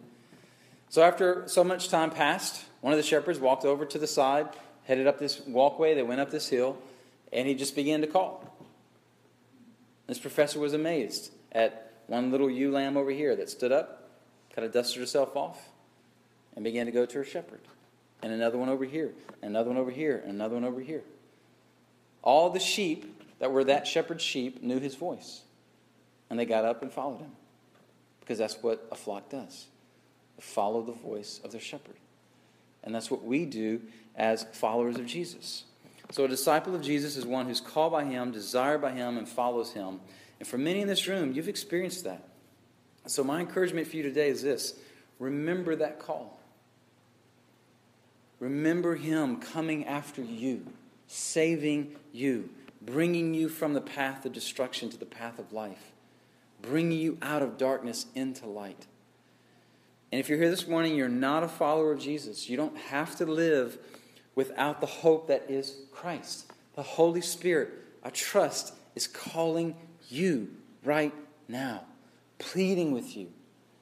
So, 0.91 1.03
after 1.03 1.45
so 1.49 1.65
much 1.65 1.89
time 1.89 2.11
passed, 2.11 2.67
one 2.83 2.93
of 2.93 2.99
the 2.99 3.03
shepherds 3.03 3.39
walked 3.39 3.65
over 3.65 3.87
to 3.87 3.99
the 3.99 4.07
side, 4.07 4.51
headed 4.85 5.07
up 5.07 5.19
this 5.19 5.41
walkway, 5.47 5.95
they 5.95 6.03
went 6.03 6.21
up 6.21 6.31
this 6.31 6.51
hill, 6.51 6.77
and 7.33 7.49
he 7.49 7.55
just 7.55 7.75
began 7.75 8.03
to 8.03 8.07
call. 8.07 8.55
This 10.07 10.19
professor 10.19 10.61
was 10.61 10.75
amazed 10.75 11.33
at 11.53 11.95
one 12.07 12.31
little 12.31 12.51
ewe 12.51 12.71
lamb 12.71 12.99
over 12.99 13.13
here 13.13 13.35
that 13.37 13.49
stood 13.49 13.73
up, 13.73 14.11
kind 14.55 14.67
of 14.67 14.73
dusted 14.75 15.01
herself 15.01 15.35
off, 15.35 15.71
and 16.55 16.63
began 16.63 16.85
to 16.85 16.93
go 16.93 17.07
to 17.07 17.15
her 17.17 17.25
shepherd. 17.25 17.61
And 18.23 18.35
another 18.35 18.59
one 18.59 18.69
over 18.69 18.85
here, 18.85 19.15
another 19.41 19.71
one 19.71 19.79
over 19.79 19.91
here, 19.91 20.23
another 20.27 20.57
one 20.57 20.65
over 20.65 20.83
here. 20.83 21.05
All 22.23 22.51
the 22.51 22.61
sheep 22.61 23.16
that 23.39 23.53
were 23.53 23.65
that 23.65 23.87
shepherd's 23.87 24.23
sheep 24.23 24.63
knew 24.63 24.79
his 24.79 24.95
voice. 24.95 25.43
And 26.29 26.39
they 26.39 26.45
got 26.45 26.65
up 26.65 26.83
and 26.83 26.93
followed 26.93 27.21
him. 27.21 27.33
Because 28.21 28.39
that's 28.39 28.57
what 28.63 28.87
a 28.91 28.95
flock 28.95 29.31
does 29.31 29.67
follow 30.41 30.83
the 30.83 30.93
voice 30.93 31.41
of 31.45 31.51
their 31.51 31.61
shepherd. 31.61 31.97
And 32.85 32.95
that's 32.95 33.11
what 33.11 33.25
we 33.25 33.47
do 33.47 33.81
as 34.15 34.45
followers 34.53 34.99
of 34.99 35.07
Jesus. 35.07 35.65
So, 36.11 36.25
a 36.25 36.29
disciple 36.29 36.75
of 36.75 36.83
Jesus 36.83 37.17
is 37.17 37.25
one 37.25 37.47
who's 37.47 37.61
called 37.61 37.93
by 37.93 38.05
him, 38.05 38.33
desired 38.33 38.83
by 38.83 38.93
him, 38.93 39.17
and 39.17 39.27
follows 39.27 39.73
him. 39.73 40.01
And 40.39 40.47
for 40.47 40.59
many 40.59 40.83
in 40.83 40.89
this 40.89 41.09
room, 41.09 41.33
you've 41.33 41.49
experienced 41.49 42.05
that. 42.05 42.23
So, 43.07 43.25
my 43.25 43.41
encouragement 43.41 43.89
for 43.89 43.97
you 43.97 44.03
today 44.03 44.29
is 44.29 44.43
this 44.43 44.75
remember 45.19 45.75
that 45.77 45.99
call. 45.99 46.39
Remember 48.39 48.97
Him 48.97 49.37
coming 49.37 49.87
after 49.87 50.23
you, 50.23 50.67
saving 51.07 51.97
you, 52.13 52.51
bringing 52.87 53.35
you 53.35 53.49
from 53.49 53.75
the 53.75 53.81
path 53.81 54.25
of 54.25 54.33
destruction 54.33 54.89
to 54.89 54.97
the 54.97 55.05
path 55.05 55.39
of 55.39 55.53
life, 55.53 55.93
bringing 56.63 56.99
you 56.99 57.19
out 57.21 57.43
of 57.43 57.59
darkness 57.59 58.07
into 58.15 58.47
light. 58.47 58.87
And 60.13 60.21
if 60.21 60.29
you're 60.29 60.39
here 60.39 60.51
this 60.51 60.69
morning, 60.69 60.95
you're 60.95 61.09
not 61.09 61.43
a 61.43 61.49
follower 61.49 61.93
of 61.93 61.99
Jesus. 61.99 62.49
You 62.49 62.57
don't 62.57 62.77
have 62.77 63.17
to 63.17 63.27
live 63.27 63.79
without 64.37 64.81
the 64.81 64.87
hope 64.87 65.27
that 65.27 65.51
is 65.51 65.81
Christ. 65.91 66.53
The 66.77 66.83
Holy 66.83 67.21
Spirit, 67.21 67.71
I 68.05 68.11
trust, 68.11 68.73
is 68.95 69.09
calling 69.09 69.75
you 70.09 70.49
right 70.85 71.13
now, 71.49 71.83
pleading 72.39 72.93
with 72.93 73.17
you. 73.17 73.29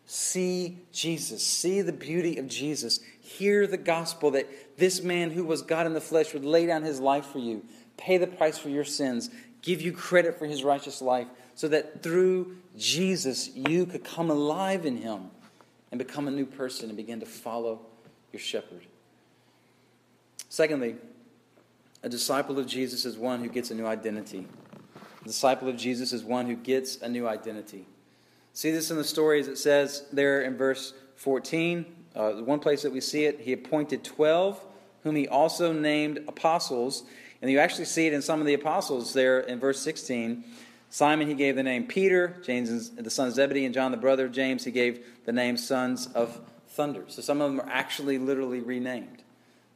See 0.07 0.79
Jesus. 0.93 1.45
See 1.45 1.81
the 1.83 1.93
beauty 1.93 2.39
of 2.39 2.49
Jesus. 2.49 3.01
Hear 3.21 3.67
the 3.67 3.77
gospel 3.77 4.31
that 4.33 4.77
this 4.77 5.03
man 5.03 5.31
who 5.31 5.45
was 5.45 5.63
God 5.63 5.87
in 5.87 5.95
the 5.95 6.01
flesh 6.01 6.33
would 6.35 6.45
lay 6.45 6.67
down 6.67 6.83
his 6.83 7.01
life 7.01 7.27
for 7.27 7.39
you, 7.39 7.65
pay 7.97 8.19
the 8.19 8.27
price 8.27 8.59
for 8.59 8.69
your 8.69 8.85
sins, 8.85 9.31
give 9.63 9.81
you 9.81 9.93
credit 9.93 10.39
for 10.39 10.47
his 10.47 10.63
righteous 10.63 11.01
life, 11.01 11.29
so 11.55 11.69
that 11.69 12.03
through 12.03 12.57
Jesus 12.77 13.51
you 13.55 13.87
could 13.87 14.05
come 14.05 14.31
alive 14.31 14.85
in 14.87 14.97
him 14.97 15.31
and 15.91 15.99
become 15.99 16.27
a 16.27 16.31
new 16.31 16.47
person 16.47 16.89
and 16.89 16.97
begin 16.97 17.21
to 17.21 17.27
follow 17.27 17.81
your 18.33 18.41
shepherd. 18.41 18.87
Secondly, 20.49 20.97
a 22.03 22.09
disciple 22.09 22.59
of 22.59 22.67
Jesus 22.67 23.05
is 23.05 23.17
one 23.17 23.41
who 23.41 23.49
gets 23.49 23.71
a 23.71 23.75
new 23.75 23.87
identity. 23.87 24.47
A 25.23 25.25
disciple 25.25 25.69
of 25.69 25.77
Jesus 25.77 26.13
is 26.13 26.23
one 26.23 26.47
who 26.47 26.55
gets 26.55 27.01
a 27.01 27.09
new 27.09 27.27
identity. 27.27 27.87
See 28.53 28.71
this 28.71 28.91
in 28.91 28.97
the 28.97 29.05
story 29.05 29.41
as 29.41 29.49
it 29.49 29.57
says 29.57 30.05
there 30.13 30.43
in 30.43 30.57
verse 30.57 30.93
14. 31.17 31.87
Uh, 32.15 32.33
one 32.35 32.61
place 32.61 32.83
that 32.83 32.93
we 32.93 33.01
see 33.01 33.25
it, 33.25 33.41
he 33.41 33.53
appointed 33.53 34.05
12, 34.05 34.65
whom 35.03 35.17
he 35.17 35.27
also 35.27 35.73
named 35.73 36.19
apostles. 36.29 37.05
And 37.45 37.51
you 37.51 37.59
actually 37.59 37.85
see 37.85 38.07
it 38.07 38.15
in 38.15 38.23
some 38.23 38.41
of 38.41 38.47
the 38.47 38.55
apostles 38.55 39.13
there 39.13 39.41
in 39.41 39.61
verse 39.61 39.79
16. 39.83 40.45
Simon 40.89 41.29
he 41.29 41.35
gave 41.35 41.57
the 41.57 41.63
name 41.63 41.87
Peter, 41.87 42.41
James 42.43 42.91
the 42.93 43.11
son 43.11 43.29
of 43.29 43.35
Zebedee, 43.35 43.67
and 43.67 43.75
John 43.75 43.91
the 43.91 43.99
brother 43.99 44.25
of 44.25 44.33
James 44.33 44.65
he 44.65 44.71
gave 44.71 45.05
the 45.27 45.33
name 45.33 45.59
sons 45.59 46.07
of 46.15 46.41
thunder. 46.69 47.05
So 47.09 47.21
some 47.21 47.43
of 47.43 47.51
them 47.51 47.61
are 47.61 47.69
actually 47.71 48.17
literally 48.17 48.61
renamed. 48.61 49.25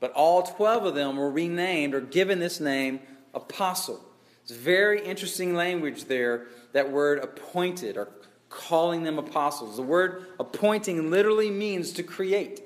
But 0.00 0.12
all 0.12 0.44
12 0.44 0.86
of 0.86 0.94
them 0.94 1.18
were 1.18 1.30
renamed 1.30 1.92
or 1.92 2.00
given 2.00 2.38
this 2.38 2.58
name 2.58 3.00
apostle. 3.34 4.02
It's 4.42 4.52
very 4.52 5.04
interesting 5.04 5.54
language 5.54 6.06
there, 6.06 6.46
that 6.72 6.90
word 6.90 7.18
appointed 7.18 7.98
or 7.98 8.08
calling 8.48 9.02
them 9.02 9.18
apostles. 9.18 9.76
The 9.76 9.82
word 9.82 10.24
appointing 10.40 11.10
literally 11.10 11.50
means 11.50 11.92
to 11.92 12.02
create. 12.02 12.62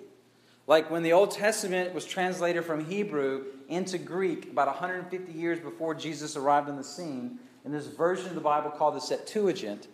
Like 0.68 0.92
when 0.92 1.02
the 1.02 1.12
Old 1.12 1.32
Testament 1.32 1.92
was 1.92 2.04
translated 2.04 2.64
from 2.64 2.84
Hebrew 2.84 3.46
into 3.72 3.98
Greek 3.98 4.50
about 4.50 4.68
150 4.68 5.32
years 5.32 5.58
before 5.60 5.94
Jesus 5.94 6.36
arrived 6.36 6.68
on 6.68 6.76
the 6.76 6.84
scene, 6.84 7.38
in 7.64 7.72
this 7.72 7.86
version 7.86 8.26
of 8.26 8.34
the 8.34 8.40
Bible 8.40 8.70
called 8.70 8.94
the 8.94 9.00
Septuagint, 9.00 9.88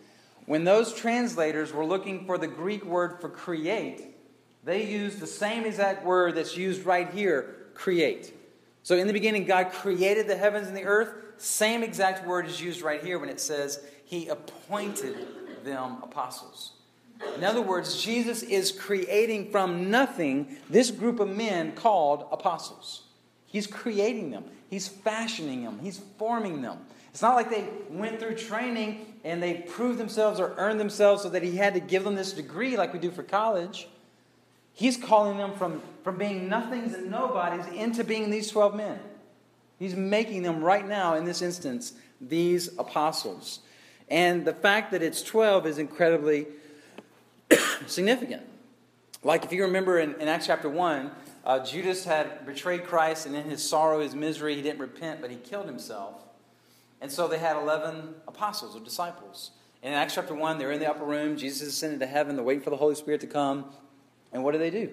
when 0.45 0.63
those 0.63 0.93
translators 0.93 1.71
were 1.71 1.85
looking 1.85 2.25
for 2.25 2.37
the 2.37 2.47
Greek 2.47 2.83
word 2.83 3.21
for 3.21 3.29
create, 3.29 4.15
they 4.63 4.85
used 4.85 5.19
the 5.19 5.27
same 5.27 5.65
exact 5.65 6.03
word 6.03 6.35
that's 6.35 6.57
used 6.57 6.85
right 6.85 7.09
here 7.11 7.55
create. 7.75 8.33
So 8.83 8.95
in 8.95 9.07
the 9.07 9.13
beginning, 9.13 9.45
God 9.45 9.71
created 9.71 10.27
the 10.27 10.35
heavens 10.35 10.67
and 10.67 10.75
the 10.75 10.85
earth. 10.85 11.13
Same 11.37 11.83
exact 11.83 12.25
word 12.25 12.47
is 12.47 12.59
used 12.59 12.81
right 12.81 13.03
here 13.03 13.19
when 13.19 13.29
it 13.29 13.39
says 13.39 13.79
he 14.05 14.27
appointed 14.27 15.63
them 15.63 15.97
apostles. 16.01 16.73
In 17.35 17.43
other 17.43 17.61
words, 17.61 18.01
Jesus 18.01 18.43
is 18.43 18.71
creating 18.71 19.51
from 19.51 19.91
nothing 19.91 20.57
this 20.69 20.89
group 20.89 21.19
of 21.19 21.29
men 21.29 21.73
called 21.73 22.27
apostles. 22.31 23.03
He's 23.49 23.67
creating 23.67 24.31
them, 24.31 24.45
He's 24.69 24.87
fashioning 24.87 25.63
them, 25.63 25.79
He's 25.81 25.99
forming 26.17 26.61
them. 26.61 26.77
It's 27.11 27.21
not 27.21 27.35
like 27.35 27.49
they 27.49 27.67
went 27.89 28.19
through 28.19 28.35
training 28.35 29.05
and 29.23 29.41
they 29.41 29.55
proved 29.55 29.97
themselves 29.97 30.39
or 30.39 30.53
earned 30.57 30.79
themselves 30.79 31.23
so 31.23 31.29
that 31.29 31.43
He 31.43 31.57
had 31.57 31.73
to 31.73 31.79
give 31.79 32.03
them 32.03 32.15
this 32.15 32.33
degree 32.33 32.77
like 32.77 32.93
we 32.93 32.99
do 32.99 33.11
for 33.11 33.23
college. 33.23 33.87
He's 34.73 34.95
calling 34.95 35.37
them 35.37 35.55
from, 35.55 35.81
from 36.03 36.17
being 36.17 36.47
nothings 36.47 36.93
and 36.93 37.11
nobodies 37.11 37.65
into 37.73 38.03
being 38.03 38.29
these 38.29 38.49
12 38.49 38.75
men. 38.75 38.99
He's 39.77 39.95
making 39.95 40.43
them 40.43 40.63
right 40.63 40.87
now, 40.87 41.15
in 41.15 41.25
this 41.25 41.41
instance, 41.41 41.93
these 42.21 42.69
apostles. 42.77 43.59
And 44.09 44.45
the 44.45 44.53
fact 44.53 44.91
that 44.91 45.01
it's 45.01 45.21
12 45.21 45.65
is 45.65 45.77
incredibly 45.77 46.47
significant. 47.87 48.43
Like 49.23 49.43
if 49.43 49.51
you 49.51 49.63
remember 49.63 49.99
in, 49.99 50.15
in 50.15 50.27
Acts 50.27 50.47
chapter 50.47 50.69
1, 50.69 51.11
uh, 51.49 51.57
Judas 51.65 52.05
had 52.05 52.45
betrayed 52.45 52.85
Christ, 52.85 53.25
and 53.25 53.35
in 53.35 53.49
his 53.49 53.67
sorrow, 53.67 54.01
his 54.01 54.13
misery, 54.13 54.53
he 54.53 54.61
didn't 54.61 54.79
repent, 54.79 55.19
but 55.19 55.31
he 55.31 55.37
killed 55.37 55.65
himself. 55.65 56.21
And 57.01 57.11
so 57.11 57.27
they 57.27 57.39
had 57.39 57.57
11 57.57 58.13
apostles 58.27 58.75
or 58.75 58.81
disciples. 58.81 59.49
And 59.81 59.91
in 59.91 59.99
Acts 59.99 60.13
chapter 60.13 60.35
1, 60.35 60.59
they're 60.59 60.71
in 60.71 60.79
the 60.79 60.87
upper 60.87 61.05
room. 61.05 61.37
Jesus 61.37 61.69
ascended 61.69 62.01
to 62.01 62.05
heaven. 62.05 62.35
They're 62.35 62.45
waiting 62.45 62.61
for 62.61 62.69
the 62.69 62.77
Holy 62.77 62.93
Spirit 62.93 63.21
to 63.21 63.27
come. 63.27 63.65
And 64.31 64.43
what 64.43 64.51
do 64.51 64.59
they 64.59 64.69
do? 64.69 64.91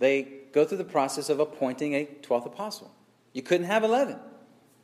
They 0.00 0.26
go 0.50 0.64
through 0.64 0.78
the 0.78 0.84
process 0.84 1.28
of 1.28 1.38
appointing 1.38 1.94
a 1.94 2.08
12th 2.22 2.46
apostle. 2.46 2.92
You 3.32 3.42
couldn't 3.42 3.68
have 3.68 3.84
11, 3.84 4.18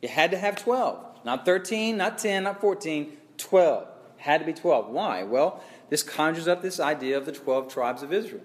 you 0.01 0.07
had 0.07 0.31
to 0.31 0.37
have 0.37 0.55
12. 0.55 1.25
Not 1.25 1.43
13, 1.43 1.97
not 1.97 2.17
10, 2.19 2.43
not 2.43 2.61
14, 2.61 3.17
12. 3.37 3.87
Had 4.15 4.37
to 4.37 4.45
be 4.45 4.53
12. 4.53 4.87
Why? 4.87 5.23
Well, 5.23 5.61
this 5.89 6.03
conjures 6.03 6.47
up 6.47 6.61
this 6.61 6.79
idea 6.79 7.17
of 7.17 7.25
the 7.25 7.33
12 7.33 7.67
tribes 7.67 8.01
of 8.01 8.13
Israel. 8.13 8.43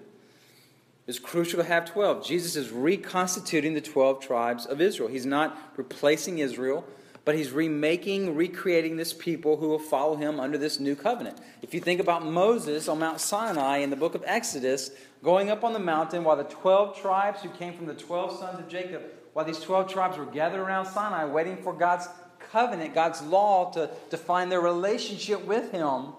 It's 1.07 1.19
crucial 1.19 1.61
to 1.61 1.67
have 1.67 1.85
12. 1.85 2.25
Jesus 2.25 2.55
is 2.55 2.71
reconstituting 2.71 3.75
the 3.75 3.81
12 3.81 4.21
tribes 4.21 4.65
of 4.65 4.81
Israel. 4.81 5.07
He's 5.07 5.25
not 5.25 5.55
replacing 5.77 6.39
Israel, 6.39 6.83
but 7.25 7.35
he's 7.35 7.51
remaking, 7.51 8.35
recreating 8.35 8.97
this 8.97 9.13
people 9.13 9.57
who 9.57 9.67
will 9.67 9.79
follow 9.79 10.15
him 10.15 10.39
under 10.39 10.57
this 10.57 10.79
new 10.79 10.95
covenant. 10.95 11.37
If 11.61 11.75
you 11.75 11.79
think 11.79 11.99
about 11.99 12.25
Moses 12.25 12.87
on 12.87 12.99
Mount 12.99 13.19
Sinai 13.19 13.77
in 13.77 13.91
the 13.91 13.95
book 13.95 14.15
of 14.15 14.23
Exodus, 14.25 14.89
going 15.23 15.51
up 15.51 15.63
on 15.63 15.73
the 15.73 15.79
mountain 15.79 16.23
while 16.23 16.37
the 16.37 16.43
12 16.43 16.99
tribes 16.99 17.41
who 17.41 17.49
came 17.49 17.73
from 17.73 17.85
the 17.85 17.93
12 17.93 18.39
sons 18.39 18.59
of 18.59 18.67
Jacob, 18.67 19.03
while 19.33 19.45
these 19.45 19.59
12 19.59 19.91
tribes 19.91 20.17
were 20.17 20.25
gathered 20.25 20.59
around 20.59 20.87
Sinai 20.87 21.25
waiting 21.25 21.57
for 21.57 21.73
God's 21.73 22.07
covenant, 22.51 22.95
God's 22.95 23.21
law 23.21 23.71
to 23.71 23.91
define 24.09 24.49
their 24.49 24.61
relationship 24.61 25.45
with 25.45 25.71
Him, 25.71 26.13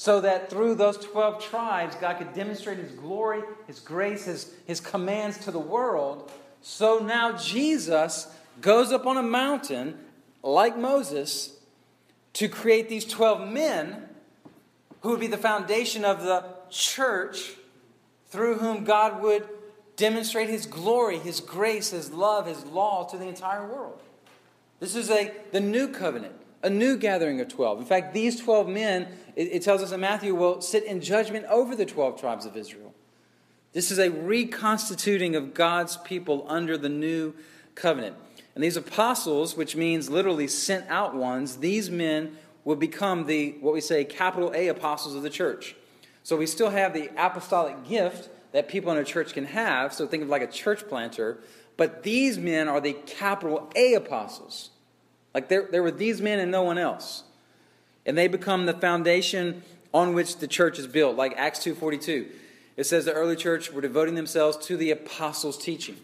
so 0.00 0.20
that 0.20 0.48
through 0.48 0.76
those 0.76 0.96
12 0.96 1.42
tribes, 1.42 1.96
God 1.96 2.18
could 2.18 2.32
demonstrate 2.32 2.78
His 2.78 2.92
glory, 2.92 3.42
His 3.66 3.80
grace, 3.80 4.26
His, 4.26 4.54
His 4.64 4.78
commands 4.78 5.38
to 5.38 5.50
the 5.50 5.58
world. 5.58 6.30
So 6.62 7.00
now 7.00 7.36
Jesus 7.36 8.28
goes 8.60 8.92
up 8.92 9.06
on 9.06 9.16
a 9.16 9.24
mountain, 9.24 9.98
like 10.40 10.78
Moses, 10.78 11.58
to 12.34 12.48
create 12.48 12.88
these 12.88 13.04
12 13.06 13.48
men 13.48 14.08
who 15.00 15.08
would 15.08 15.18
be 15.18 15.26
the 15.26 15.36
foundation 15.36 16.04
of 16.04 16.22
the 16.22 16.44
church 16.70 17.54
through 18.28 18.58
whom 18.58 18.84
God 18.84 19.20
would 19.20 19.48
demonstrate 19.96 20.48
His 20.48 20.64
glory, 20.64 21.18
His 21.18 21.40
grace, 21.40 21.90
His 21.90 22.12
love, 22.12 22.46
His 22.46 22.64
law 22.66 23.02
to 23.08 23.16
the 23.16 23.26
entire 23.26 23.66
world. 23.66 24.00
This 24.78 24.94
is 24.94 25.10
a, 25.10 25.32
the 25.50 25.58
new 25.58 25.88
covenant, 25.88 26.36
a 26.62 26.70
new 26.70 26.96
gathering 26.96 27.40
of 27.40 27.48
12. 27.48 27.80
In 27.80 27.84
fact, 27.84 28.14
these 28.14 28.40
12 28.40 28.68
men, 28.68 29.08
it, 29.36 29.48
it 29.52 29.62
tells 29.62 29.82
us 29.82 29.92
in 29.92 30.00
Matthew, 30.00 30.34
will 30.34 30.60
sit 30.60 30.84
in 30.84 31.00
judgment 31.00 31.46
over 31.46 31.74
the 31.76 31.86
12 31.86 32.20
tribes 32.20 32.46
of 32.46 32.56
Israel. 32.56 32.94
This 33.72 33.90
is 33.90 33.98
a 33.98 34.10
reconstituting 34.10 35.36
of 35.36 35.54
God's 35.54 35.96
people 35.98 36.44
under 36.48 36.76
the 36.76 36.88
new 36.88 37.34
covenant. 37.74 38.16
And 38.54 38.64
these 38.64 38.76
apostles, 38.76 39.56
which 39.56 39.76
means 39.76 40.10
literally 40.10 40.48
sent 40.48 40.88
out 40.88 41.14
ones, 41.14 41.58
these 41.58 41.90
men 41.90 42.36
will 42.64 42.76
become 42.76 43.26
the, 43.26 43.52
what 43.60 43.72
we 43.72 43.80
say, 43.80 44.04
capital 44.04 44.52
A 44.54 44.68
apostles 44.68 45.14
of 45.14 45.22
the 45.22 45.30
church. 45.30 45.76
So 46.24 46.36
we 46.36 46.46
still 46.46 46.70
have 46.70 46.92
the 46.92 47.10
apostolic 47.16 47.88
gift 47.88 48.30
that 48.52 48.68
people 48.68 48.90
in 48.90 48.98
a 48.98 49.04
church 49.04 49.32
can 49.32 49.44
have. 49.44 49.92
So 49.94 50.06
think 50.06 50.22
of 50.22 50.28
like 50.28 50.42
a 50.42 50.48
church 50.48 50.88
planter. 50.88 51.38
But 51.76 52.02
these 52.02 52.36
men 52.36 52.68
are 52.68 52.80
the 52.80 52.94
capital 52.94 53.70
A 53.76 53.94
apostles. 53.94 54.70
Like 55.38 55.46
there, 55.46 55.68
there 55.70 55.84
were 55.84 55.92
these 55.92 56.20
men 56.20 56.40
and 56.40 56.50
no 56.50 56.64
one 56.64 56.78
else. 56.78 57.22
And 58.04 58.18
they 58.18 58.26
become 58.26 58.66
the 58.66 58.74
foundation 58.74 59.62
on 59.94 60.12
which 60.12 60.38
the 60.38 60.48
church 60.48 60.80
is 60.80 60.88
built, 60.88 61.14
like 61.14 61.32
Acts 61.36 61.60
2.42. 61.60 62.26
It 62.76 62.84
says 62.86 63.04
the 63.04 63.12
early 63.12 63.36
church 63.36 63.70
were 63.70 63.80
devoting 63.80 64.16
themselves 64.16 64.56
to 64.66 64.76
the 64.76 64.90
apostles' 64.90 65.56
teaching. 65.56 65.96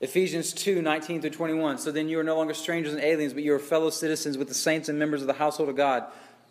Ephesians 0.00 0.54
2, 0.54 0.80
19 0.80 1.20
through 1.20 1.30
21. 1.32 1.76
So 1.76 1.92
then 1.92 2.08
you 2.08 2.18
are 2.18 2.24
no 2.24 2.34
longer 2.34 2.54
strangers 2.54 2.94
and 2.94 3.02
aliens, 3.02 3.34
but 3.34 3.42
you 3.42 3.52
are 3.52 3.58
fellow 3.58 3.90
citizens 3.90 4.38
with 4.38 4.48
the 4.48 4.54
saints 4.54 4.88
and 4.88 4.98
members 4.98 5.20
of 5.20 5.26
the 5.26 5.34
household 5.34 5.68
of 5.68 5.76
God, 5.76 6.04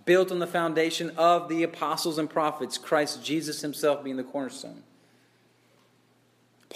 built 0.05 0.31
on 0.31 0.37
the 0.37 0.45
foundation 0.45 1.09
of 1.17 1.49
the 1.49 1.63
apostles 1.63 2.19
and 2.19 2.29
prophets, 2.29 2.77
Christ 2.77 3.25
Jesus 3.25 3.61
himself 3.61 4.03
being 4.03 4.17
the 4.17 4.23
cornerstone. 4.23 4.83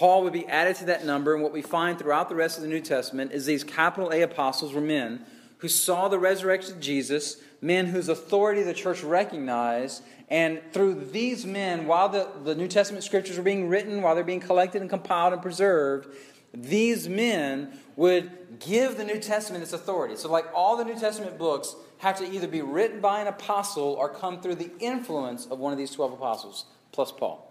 Paul 0.00 0.22
would 0.24 0.32
be 0.32 0.46
added 0.46 0.76
to 0.76 0.86
that 0.86 1.04
number, 1.04 1.34
and 1.34 1.42
what 1.42 1.52
we 1.52 1.60
find 1.60 1.98
throughout 1.98 2.30
the 2.30 2.34
rest 2.34 2.56
of 2.56 2.62
the 2.62 2.70
New 2.70 2.80
Testament 2.80 3.32
is 3.32 3.44
these 3.44 3.62
capital 3.62 4.10
A 4.14 4.22
apostles 4.22 4.72
were 4.72 4.80
men 4.80 5.26
who 5.58 5.68
saw 5.68 6.08
the 6.08 6.18
resurrection 6.18 6.72
of 6.72 6.80
Jesus, 6.80 7.36
men 7.60 7.84
whose 7.84 8.08
authority 8.08 8.62
the 8.62 8.72
church 8.72 9.02
recognized, 9.02 10.02
and 10.30 10.62
through 10.72 10.94
these 10.94 11.44
men, 11.44 11.86
while 11.86 12.08
the, 12.08 12.26
the 12.44 12.54
New 12.54 12.66
Testament 12.66 13.04
scriptures 13.04 13.36
were 13.36 13.42
being 13.42 13.68
written, 13.68 14.00
while 14.00 14.14
they're 14.14 14.24
being 14.24 14.40
collected 14.40 14.80
and 14.80 14.88
compiled 14.88 15.34
and 15.34 15.42
preserved, 15.42 16.08
these 16.54 17.06
men 17.06 17.70
would 17.94 18.58
give 18.58 18.96
the 18.96 19.04
New 19.04 19.18
Testament 19.18 19.62
its 19.62 19.74
authority. 19.74 20.16
So, 20.16 20.30
like 20.30 20.46
all 20.54 20.78
the 20.78 20.84
New 20.86 20.98
Testament 20.98 21.36
books, 21.36 21.76
have 21.98 22.16
to 22.20 22.24
either 22.26 22.48
be 22.48 22.62
written 22.62 23.02
by 23.02 23.20
an 23.20 23.26
apostle 23.26 23.92
or 23.98 24.08
come 24.08 24.40
through 24.40 24.54
the 24.54 24.70
influence 24.78 25.44
of 25.44 25.58
one 25.58 25.72
of 25.72 25.78
these 25.78 25.90
12 25.90 26.14
apostles, 26.14 26.64
plus 26.90 27.12
Paul. 27.12 27.49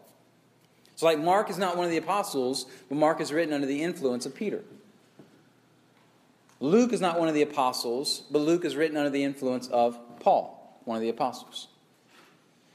So, 0.99 1.05
like, 1.05 1.17
Mark 1.17 1.49
is 1.49 1.57
not 1.57 1.77
one 1.77 1.85
of 1.85 1.91
the 1.91 1.97
apostles, 1.97 2.65
but 2.89 2.97
Mark 2.97 3.21
is 3.21 3.31
written 3.31 3.53
under 3.53 3.65
the 3.65 3.83
influence 3.83 4.25
of 4.25 4.35
Peter. 4.35 4.65
Luke 6.59 6.91
is 6.91 6.99
not 6.99 7.17
one 7.17 7.29
of 7.29 7.33
the 7.33 7.41
apostles, 7.41 8.23
but 8.29 8.39
Luke 8.39 8.65
is 8.65 8.75
written 8.75 8.97
under 8.97 9.09
the 9.09 9.23
influence 9.23 9.69
of 9.69 9.97
Paul, 10.19 10.77
one 10.83 10.97
of 10.97 11.01
the 11.01 11.07
apostles. 11.07 11.69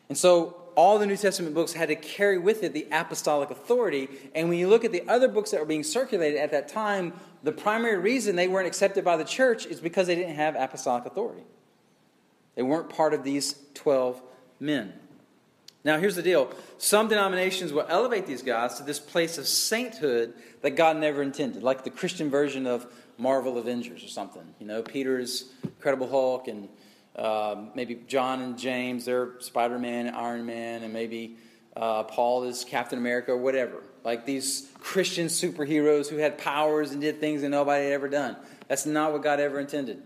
And 0.09 0.17
so, 0.17 0.57
all 0.75 0.99
the 0.99 1.05
New 1.05 1.19
Testament 1.19 1.55
books 1.55 1.75
had 1.75 1.89
to 1.89 1.97
carry 1.97 2.39
with 2.39 2.63
it 2.63 2.73
the 2.73 2.87
apostolic 2.91 3.51
authority. 3.51 4.09
And 4.35 4.49
when 4.49 4.57
you 4.57 4.69
look 4.69 4.87
at 4.87 4.93
the 4.93 5.07
other 5.07 5.29
books 5.29 5.51
that 5.51 5.61
were 5.61 5.67
being 5.67 5.85
circulated 5.85 6.41
at 6.41 6.51
that 6.53 6.69
time, 6.69 7.13
the 7.43 7.53
primary 7.53 7.99
reason 7.99 8.37
they 8.37 8.49
weren't 8.49 8.67
accepted 8.67 9.05
by 9.05 9.19
the 9.19 9.25
church 9.25 9.67
is 9.67 9.83
because 9.83 10.07
they 10.07 10.15
didn't 10.15 10.37
have 10.37 10.57
apostolic 10.57 11.05
authority. 11.05 11.43
They 12.55 12.63
weren't 12.63 12.89
part 12.89 13.13
of 13.13 13.23
these 13.23 13.57
12 13.75 14.23
men. 14.61 14.95
Now, 15.85 15.99
here's 15.99 16.17
the 16.17 16.23
deal 16.23 16.51
some 16.79 17.09
denominations 17.09 17.73
will 17.73 17.87
elevate 17.89 18.27
these 18.27 18.43
guys 18.43 18.75
to 18.79 18.83
this 18.83 18.99
place 18.99 19.37
of 19.39 19.47
sainthood 19.47 20.33
that 20.63 20.71
God 20.73 20.97
never 20.97 21.23
intended, 21.23 21.63
like 21.63 21.85
the 21.85 21.91
Christian 21.91 22.31
version 22.31 22.67
of 22.67 22.87
Marvel 23.19 23.59
Avengers 23.59 24.03
or 24.03 24.09
something. 24.09 24.43
You 24.59 24.67
know, 24.67 24.83
Peter's 24.83 25.53
Incredible 25.63 26.09
Hulk, 26.09 26.49
and 26.49 26.69
uh, 27.15 27.57
maybe 27.75 28.01
John 28.09 28.41
and 28.41 28.59
James, 28.59 29.05
they're 29.05 29.41
Spider 29.41 29.79
Man, 29.79 30.07
and 30.07 30.17
Iron 30.17 30.47
Man, 30.47 30.83
and 30.83 30.93
maybe 30.93 31.37
uh, 31.77 32.05
Paul 32.05 32.45
is 32.45 32.65
Captain 32.65 32.99
America 32.99 33.33
or 33.33 33.37
whatever. 33.37 33.83
Like 34.05 34.25
these 34.25 34.71
Christian 34.81 35.27
superheroes 35.27 36.09
who 36.09 36.17
had 36.17 36.39
powers 36.39 36.93
and 36.93 37.01
did 37.01 37.21
things 37.21 37.43
that 37.43 37.51
nobody 37.51 37.85
had 37.85 37.93
ever 37.93 38.09
done. 38.09 38.37
That's 38.69 38.87
not 38.87 39.13
what 39.13 39.23
God 39.23 39.39
ever 39.39 39.61
intended. 39.61 40.03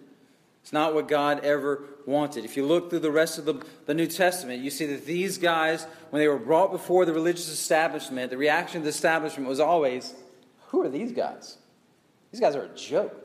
It's 0.63 0.73
not 0.73 0.95
what 0.95 1.09
God 1.09 1.45
ever 1.45 1.85
wanted. 2.05 2.45
If 2.45 2.57
you 2.57 2.67
look 2.67 2.91
through 2.91 2.99
the 2.99 3.11
rest 3.11 3.39
of 3.39 3.45
the, 3.45 3.65
the 3.87 3.95
New 3.95 4.07
Testament, 4.07 4.63
you 4.63 4.71
see 4.71 4.87
that 4.87 5.07
these 5.07 5.39
guys, 5.39 5.87
when 6.11 6.21
they 6.21 6.29
were 6.29 6.39
brought 6.39 6.73
before 6.73 7.05
the 7.05 7.13
religious 7.13 7.49
establishment, 7.49 8.31
the 8.31 8.37
reaction 8.37 8.79
of 8.79 8.85
the 8.85 8.91
establishment 8.91 9.49
was 9.49 9.61
always, 9.61 10.15
who 10.69 10.83
are 10.83 10.89
these 10.89 11.13
guys? 11.13 11.57
These 12.33 12.41
guys 12.41 12.55
are 12.55 12.65
a 12.65 12.75
joke. 12.77 13.25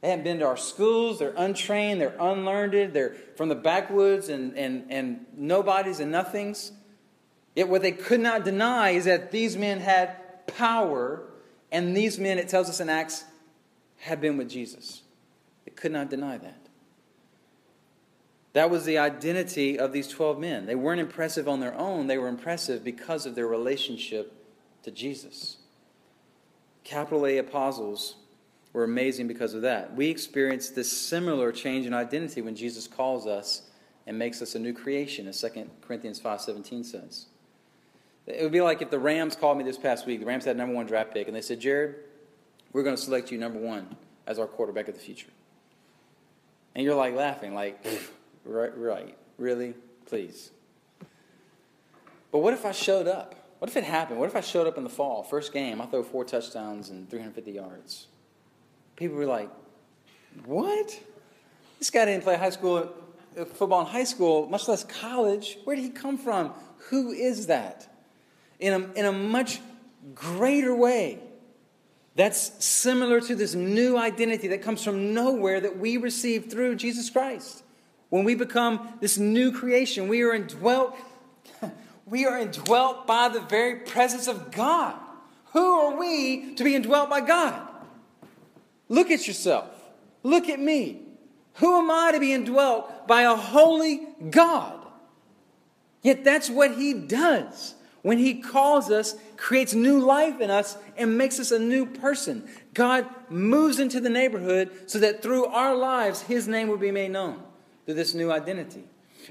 They 0.00 0.10
haven't 0.10 0.24
been 0.24 0.38
to 0.38 0.46
our 0.46 0.56
schools. 0.56 1.18
They're 1.18 1.34
untrained. 1.36 2.00
They're 2.00 2.16
unlearned. 2.20 2.92
They're 2.92 3.16
from 3.34 3.48
the 3.48 3.56
backwoods 3.56 4.28
and, 4.28 4.56
and, 4.56 4.86
and 4.90 5.26
nobodies 5.36 5.98
and 5.98 6.12
nothings. 6.12 6.70
Yet 7.56 7.68
what 7.68 7.82
they 7.82 7.92
could 7.92 8.20
not 8.20 8.44
deny 8.44 8.90
is 8.90 9.06
that 9.06 9.32
these 9.32 9.56
men 9.56 9.80
had 9.80 10.46
power, 10.46 11.22
and 11.72 11.96
these 11.96 12.18
men, 12.18 12.38
it 12.38 12.48
tells 12.48 12.68
us 12.68 12.78
in 12.78 12.88
Acts, 12.88 13.24
had 13.98 14.20
been 14.20 14.36
with 14.36 14.48
Jesus. 14.48 15.02
They 15.64 15.72
could 15.72 15.90
not 15.90 16.10
deny 16.10 16.38
that. 16.38 16.65
That 18.56 18.70
was 18.70 18.86
the 18.86 18.96
identity 18.96 19.78
of 19.78 19.92
these 19.92 20.08
12 20.08 20.38
men. 20.38 20.64
They 20.64 20.76
weren't 20.76 20.98
impressive 20.98 21.46
on 21.46 21.60
their 21.60 21.74
own, 21.74 22.06
they 22.06 22.16
were 22.16 22.26
impressive 22.26 22.82
because 22.82 23.26
of 23.26 23.34
their 23.34 23.46
relationship 23.46 24.32
to 24.82 24.90
Jesus. 24.90 25.58
Capital 26.82 27.26
A 27.26 27.36
apostles 27.36 28.16
were 28.72 28.82
amazing 28.82 29.28
because 29.28 29.52
of 29.52 29.60
that. 29.60 29.94
We 29.94 30.08
experience 30.08 30.70
this 30.70 30.90
similar 30.90 31.52
change 31.52 31.84
in 31.84 31.92
identity 31.92 32.40
when 32.40 32.56
Jesus 32.56 32.88
calls 32.88 33.26
us 33.26 33.68
and 34.06 34.18
makes 34.18 34.40
us 34.40 34.54
a 34.54 34.58
new 34.58 34.72
creation, 34.72 35.28
as 35.28 35.38
2 35.38 35.68
Corinthians 35.82 36.18
5.17 36.18 36.82
says. 36.82 37.26
It 38.26 38.42
would 38.42 38.52
be 38.52 38.62
like 38.62 38.80
if 38.80 38.88
the 38.88 38.98
Rams 38.98 39.36
called 39.36 39.58
me 39.58 39.64
this 39.64 39.76
past 39.76 40.06
week. 40.06 40.20
The 40.20 40.26
Rams 40.26 40.46
had 40.46 40.56
number 40.56 40.74
one 40.74 40.86
draft 40.86 41.12
pick, 41.12 41.26
and 41.26 41.36
they 41.36 41.42
said, 41.42 41.60
Jared, 41.60 41.96
we're 42.72 42.84
going 42.84 42.96
to 42.96 43.02
select 43.02 43.30
you 43.30 43.36
number 43.36 43.58
one 43.58 43.96
as 44.26 44.38
our 44.38 44.46
quarterback 44.46 44.88
of 44.88 44.94
the 44.94 45.00
future. 45.00 45.28
And 46.74 46.82
you're 46.82 46.94
like 46.94 47.14
laughing, 47.14 47.52
like, 47.52 47.84
right, 48.46 48.76
right, 48.76 49.18
really? 49.38 49.74
Please. 50.06 50.50
But 52.32 52.38
what 52.38 52.54
if 52.54 52.64
I 52.64 52.72
showed 52.72 53.08
up? 53.08 53.34
What 53.58 53.70
if 53.70 53.76
it 53.76 53.84
happened? 53.84 54.18
What 54.20 54.28
if 54.28 54.36
I 54.36 54.40
showed 54.40 54.66
up 54.66 54.76
in 54.76 54.84
the 54.84 54.90
fall, 54.90 55.22
first 55.22 55.52
game, 55.52 55.80
I 55.80 55.86
throw 55.86 56.02
four 56.02 56.24
touchdowns 56.24 56.90
and 56.90 57.08
350 57.08 57.52
yards? 57.52 58.06
people 58.96 59.16
were 59.16 59.26
like, 59.26 59.50
What? 60.44 60.98
This 61.78 61.90
guy 61.90 62.06
didn't 62.06 62.24
play 62.24 62.36
high 62.36 62.50
school 62.50 62.92
uh, 63.38 63.44
football 63.44 63.82
in 63.82 63.86
high 63.86 64.04
school, 64.04 64.48
much 64.48 64.66
less 64.66 64.82
college. 64.82 65.58
Where 65.64 65.76
did 65.76 65.82
he 65.82 65.90
come 65.90 66.18
from? 66.18 66.52
Who 66.88 67.12
is 67.12 67.46
that? 67.46 67.86
In 68.58 68.72
a, 68.72 68.98
in 68.98 69.04
a 69.04 69.12
much 69.12 69.60
greater 70.14 70.74
way, 70.74 71.20
that's 72.14 72.64
similar 72.64 73.20
to 73.20 73.34
this 73.34 73.54
new 73.54 73.98
identity 73.98 74.48
that 74.48 74.62
comes 74.62 74.82
from 74.82 75.12
nowhere 75.12 75.60
that 75.60 75.78
we 75.78 75.98
receive 75.98 76.50
through 76.50 76.76
Jesus 76.76 77.10
Christ. 77.10 77.62
When 78.08 78.24
we 78.24 78.34
become 78.34 78.94
this 79.00 79.18
new 79.18 79.52
creation, 79.52 80.08
we 80.08 80.22
are 80.22 80.32
indwelt, 80.32 80.96
we 82.06 82.24
are 82.24 82.38
indwelt 82.38 83.06
by 83.06 83.28
the 83.28 83.40
very 83.40 83.80
presence 83.80 84.28
of 84.28 84.52
God. 84.52 84.94
Who 85.52 85.72
are 85.72 85.96
we 85.98 86.54
to 86.54 86.64
be 86.64 86.74
indwelt 86.74 87.10
by 87.10 87.20
God? 87.20 87.68
Look 88.88 89.10
at 89.10 89.26
yourself. 89.26 89.68
Look 90.22 90.48
at 90.48 90.60
me. 90.60 91.02
Who 91.54 91.78
am 91.78 91.90
I 91.90 92.12
to 92.12 92.20
be 92.20 92.32
indwelt 92.32 93.08
by 93.08 93.22
a 93.22 93.34
holy 93.34 94.06
God? 94.30 94.86
Yet 96.02 96.22
that's 96.22 96.50
what 96.50 96.76
He 96.76 96.92
does. 96.92 97.74
When 98.02 98.18
He 98.18 98.34
calls 98.34 98.90
us, 98.90 99.16
creates 99.36 99.74
new 99.74 99.98
life 99.98 100.40
in 100.40 100.50
us, 100.50 100.76
and 100.96 101.18
makes 101.18 101.40
us 101.40 101.50
a 101.50 101.58
new 101.58 101.86
person. 101.86 102.48
God 102.74 103.06
moves 103.28 103.80
into 103.80 104.00
the 104.00 104.10
neighborhood 104.10 104.70
so 104.86 105.00
that 105.00 105.22
through 105.22 105.46
our 105.46 105.74
lives, 105.74 106.20
His 106.20 106.46
name 106.46 106.68
will 106.68 106.76
be 106.76 106.92
made 106.92 107.10
known 107.10 107.42
through 107.86 107.94
this 107.94 108.12
new 108.12 108.30
identity. 108.30 108.84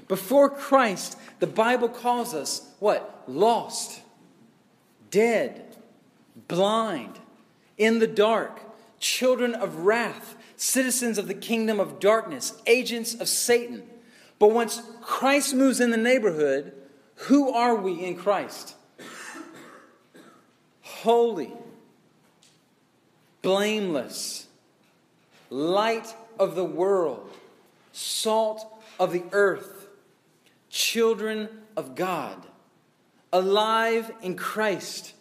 Before 0.08 0.50
Christ, 0.50 1.16
the 1.38 1.46
Bible 1.46 1.88
calls 1.88 2.34
us 2.34 2.68
what? 2.80 3.22
Lost, 3.28 4.02
dead, 5.10 5.76
blind, 6.48 7.20
in 7.78 7.98
the 7.98 8.06
dark 8.06 8.60
children 8.98 9.54
of 9.54 9.80
wrath, 9.80 10.36
citizens 10.56 11.18
of 11.18 11.28
the 11.28 11.34
kingdom 11.34 11.78
of 11.78 12.00
darkness, 12.00 12.60
agents 12.66 13.14
of 13.14 13.28
Satan. 13.28 13.82
But 14.38 14.52
once 14.52 14.82
Christ 15.00 15.54
moves 15.54 15.80
in 15.80 15.90
the 15.90 15.96
neighborhood, 15.96 16.72
who 17.14 17.52
are 17.52 17.74
we 17.74 18.04
in 18.04 18.16
Christ? 18.16 18.74
Holy, 20.82 21.52
blameless, 23.42 24.46
light 25.50 26.14
of 26.38 26.54
the 26.54 26.64
world, 26.64 27.30
salt 27.96 28.66
of 29.00 29.10
the 29.10 29.24
earth, 29.32 29.88
children 30.68 31.48
of 31.76 31.94
God, 31.94 32.46
alive 33.32 34.12
in 34.20 34.36
Christ, 34.36 35.14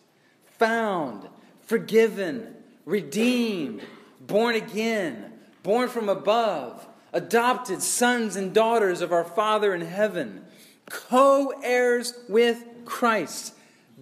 found, 0.58 1.30
forgiven, 1.62 2.54
redeemed, 2.84 3.82
born 4.20 4.56
again, 4.56 5.32
born 5.64 5.88
from 5.88 6.10
above, 6.10 6.86
adopted 7.14 7.82
sons 7.82 8.36
and 8.36 8.54
daughters 8.54 9.00
of 9.00 9.14
our 9.14 9.24
Father 9.24 9.74
in 9.74 9.82
heaven, 9.82 10.44
co 10.90 11.54
heirs 11.64 12.14
with 12.28 12.62
Christ, 12.84 13.54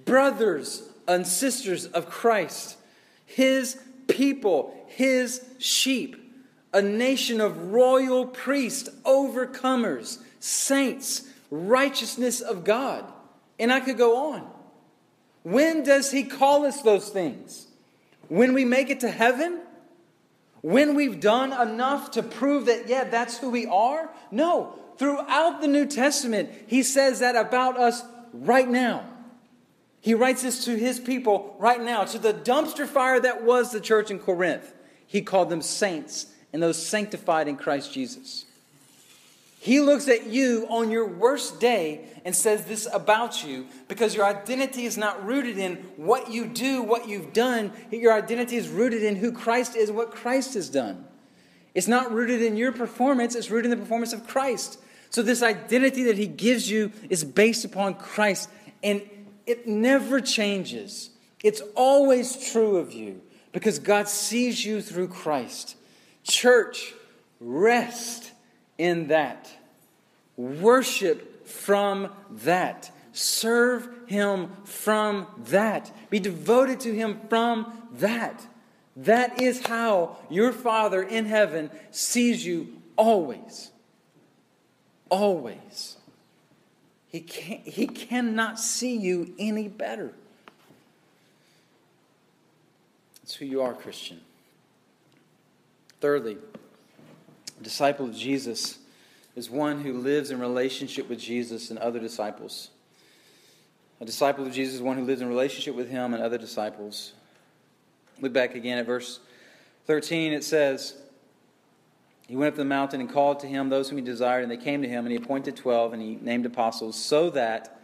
brothers 0.04 0.90
and 1.08 1.28
sisters 1.28 1.86
of 1.86 2.10
Christ, 2.10 2.78
his 3.28 3.80
people, 4.08 4.76
his 4.88 5.46
sheep, 5.60 6.23
a 6.74 6.82
nation 6.82 7.40
of 7.40 7.72
royal 7.72 8.26
priests, 8.26 8.90
overcomers, 9.06 10.18
saints, 10.40 11.24
righteousness 11.52 12.42
of 12.42 12.64
God. 12.64 13.06
And 13.60 13.72
I 13.72 13.80
could 13.80 13.98
go 13.98 14.34
on. 14.34 14.50
When 15.44 15.84
does 15.84 16.12
he 16.12 16.24
call 16.24 16.66
us 16.66 16.82
those 16.82 17.10
things? 17.10 17.68
When 18.28 18.54
we 18.54 18.66
make 18.66 18.90
it 18.90 19.02
to 19.02 19.12
heaven? 19.12 19.60
When 20.62 20.96
we've 20.96 21.20
done 21.20 21.52
enough 21.54 22.12
to 22.12 22.24
prove 22.24 22.66
that, 22.66 22.88
yeah, 22.88 23.04
that's 23.04 23.38
who 23.38 23.50
we 23.50 23.66
are? 23.68 24.10
No. 24.32 24.80
Throughout 24.98 25.62
the 25.62 25.68
New 25.68 25.86
Testament, 25.86 26.50
he 26.68 26.82
says 26.82 27.20
that 27.20 27.36
about 27.36 27.78
us 27.78 28.02
right 28.32 28.68
now. 28.68 29.06
He 30.00 30.14
writes 30.14 30.42
this 30.42 30.66
to 30.66 30.76
his 30.76 31.00
people 31.00 31.56
right 31.60 31.82
now, 31.82 32.04
to 32.06 32.18
the 32.18 32.34
dumpster 32.34 32.88
fire 32.88 33.20
that 33.20 33.44
was 33.44 33.72
the 33.72 33.80
church 33.80 34.10
in 34.10 34.20
Corinth. 34.20 34.74
He 35.06 35.22
called 35.22 35.50
them 35.50 35.62
saints 35.62 36.33
and 36.54 36.62
those 36.62 36.84
sanctified 36.84 37.48
in 37.48 37.58
Christ 37.58 37.92
Jesus. 37.92 38.46
He 39.60 39.80
looks 39.80 40.08
at 40.08 40.28
you 40.28 40.68
on 40.70 40.92
your 40.92 41.08
worst 41.08 41.60
day 41.60 42.06
and 42.26 42.36
says 42.36 42.66
this 42.66 42.88
about 42.92 43.46
you 43.46 43.68
because 43.88 44.14
your 44.14 44.26
identity 44.26 44.86
is 44.86 44.98
not 44.98 45.26
rooted 45.26 45.58
in 45.58 45.76
what 45.96 46.30
you 46.30 46.46
do, 46.46 46.82
what 46.82 47.08
you've 47.08 47.34
done. 47.34 47.72
Your 47.90 48.14
identity 48.14 48.58
is 48.58 48.68
rooted 48.68 49.04
in 49.04 49.16
who 49.16 49.32
Christ 49.32 49.76
is, 49.76 49.90
what 49.90 50.12
Christ 50.12 50.54
has 50.56 50.70
done. 50.70 51.06
It's 51.74 51.88
not 51.88 52.12
rooted 52.12 52.42
in 52.42 52.58
your 52.58 52.72
performance, 52.72 53.36
it's 53.36 53.50
rooted 53.50 53.72
in 53.72 53.78
the 53.78 53.84
performance 53.84 54.14
of 54.14 54.28
Christ. 54.28 54.80
So, 55.10 55.22
this 55.22 55.42
identity 55.42 56.04
that 56.04 56.18
He 56.18 56.28
gives 56.28 56.70
you 56.70 56.92
is 57.10 57.24
based 57.24 57.66
upon 57.66 57.96
Christ, 57.96 58.50
and 58.84 59.02
it 59.46 59.68
never 59.68 60.20
changes. 60.20 61.10
It's 61.42 61.62
always 61.76 62.52
true 62.52 62.78
of 62.78 62.92
you 62.92 63.22
because 63.52 63.80
God 63.80 64.10
sees 64.10 64.66
you 64.66 64.82
through 64.82 65.08
Christ. 65.08 65.78
Church, 66.24 66.94
rest 67.40 68.32
in 68.78 69.08
that. 69.08 69.50
Worship 70.38 71.46
from 71.48 72.10
that. 72.30 72.92
Serve 73.12 73.88
Him 74.08 74.52
from 74.64 75.28
that. 75.50 75.92
Be 76.10 76.20
devoted 76.20 76.80
to 76.82 76.94
Him 76.94 77.20
from 77.30 77.72
that. 77.94 78.46
That 78.96 79.42
is 79.42 79.66
how 79.66 80.18
your 80.30 80.52
Father 80.52 81.02
in 81.02 81.26
heaven 81.26 81.70
sees 81.92 82.46
you 82.46 82.82
always. 82.96 83.72
Always. 85.10 85.98
He, 87.08 87.22
can, 87.22 87.60
he 87.60 87.86
cannot 87.86 88.60
see 88.60 88.96
you 88.98 89.34
any 89.38 89.68
better. 89.68 90.14
That's 93.22 93.36
who 93.36 93.46
you 93.46 93.62
are, 93.62 93.74
Christian. 93.74 94.20
Thirdly, 96.04 96.36
a 97.58 97.64
disciple 97.64 98.08
of 98.08 98.14
Jesus 98.14 98.78
is 99.38 99.50
one 99.50 99.80
who 99.80 99.94
lives 99.94 100.32
in 100.32 100.40
relationship 100.42 101.08
with 101.08 101.18
Jesus 101.18 101.70
and 101.70 101.80
other 101.80 101.98
disciples. 101.98 102.72
A 104.02 104.06
disciple 104.06 104.46
of 104.46 104.52
Jesus 104.52 104.76
is 104.76 104.82
one 104.82 104.98
who 104.98 105.06
lives 105.06 105.22
in 105.22 105.30
relationship 105.30 105.76
with 105.76 105.90
him 105.90 106.14
and 106.14 106.22
other 106.22 106.38
disciples. 106.38 107.14
Look 108.20 108.34
back 108.34 108.54
again 108.54 108.80
at 108.80 108.86
verse 108.86 109.22
13. 109.86 110.34
It 110.34 110.44
says, 110.44 110.98
He 112.28 112.36
went 112.36 112.50
up 112.52 112.58
the 112.58 112.66
mountain 112.66 113.00
and 113.00 113.10
called 113.10 113.40
to 113.40 113.48
him 113.48 113.70
those 113.70 113.88
whom 113.88 113.98
he 113.98 114.04
desired, 114.04 114.44
and 114.44 114.52
they 114.52 114.58
came 114.58 114.82
to 114.82 114.90
him, 114.90 115.06
and 115.06 115.12
he 115.12 115.16
appointed 115.16 115.56
twelve, 115.56 115.94
and 115.94 116.02
he 116.02 116.16
named 116.16 116.46
apostles, 116.46 117.02
so 117.02 117.30
that 117.30 117.80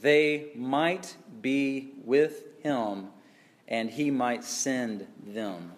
they 0.00 0.52
might 0.54 1.16
be 1.42 1.90
with 2.04 2.44
him, 2.62 3.08
and 3.66 3.90
he 3.90 4.12
might 4.12 4.44
send 4.44 5.08
them. 5.26 5.72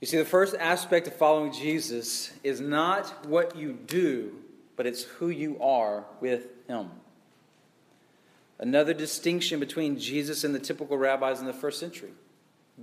You 0.00 0.06
see, 0.06 0.16
the 0.16 0.24
first 0.24 0.54
aspect 0.58 1.06
of 1.08 1.14
following 1.14 1.52
Jesus 1.52 2.32
is 2.44 2.60
not 2.60 3.26
what 3.26 3.56
you 3.56 3.72
do, 3.72 4.36
but 4.76 4.86
it's 4.86 5.02
who 5.02 5.28
you 5.28 5.60
are 5.60 6.04
with 6.20 6.46
Him. 6.68 6.90
Another 8.60 8.94
distinction 8.94 9.60
between 9.60 9.98
Jesus 9.98 10.44
and 10.44 10.54
the 10.54 10.58
typical 10.58 10.96
rabbis 10.96 11.40
in 11.40 11.46
the 11.46 11.52
first 11.52 11.80
century. 11.80 12.10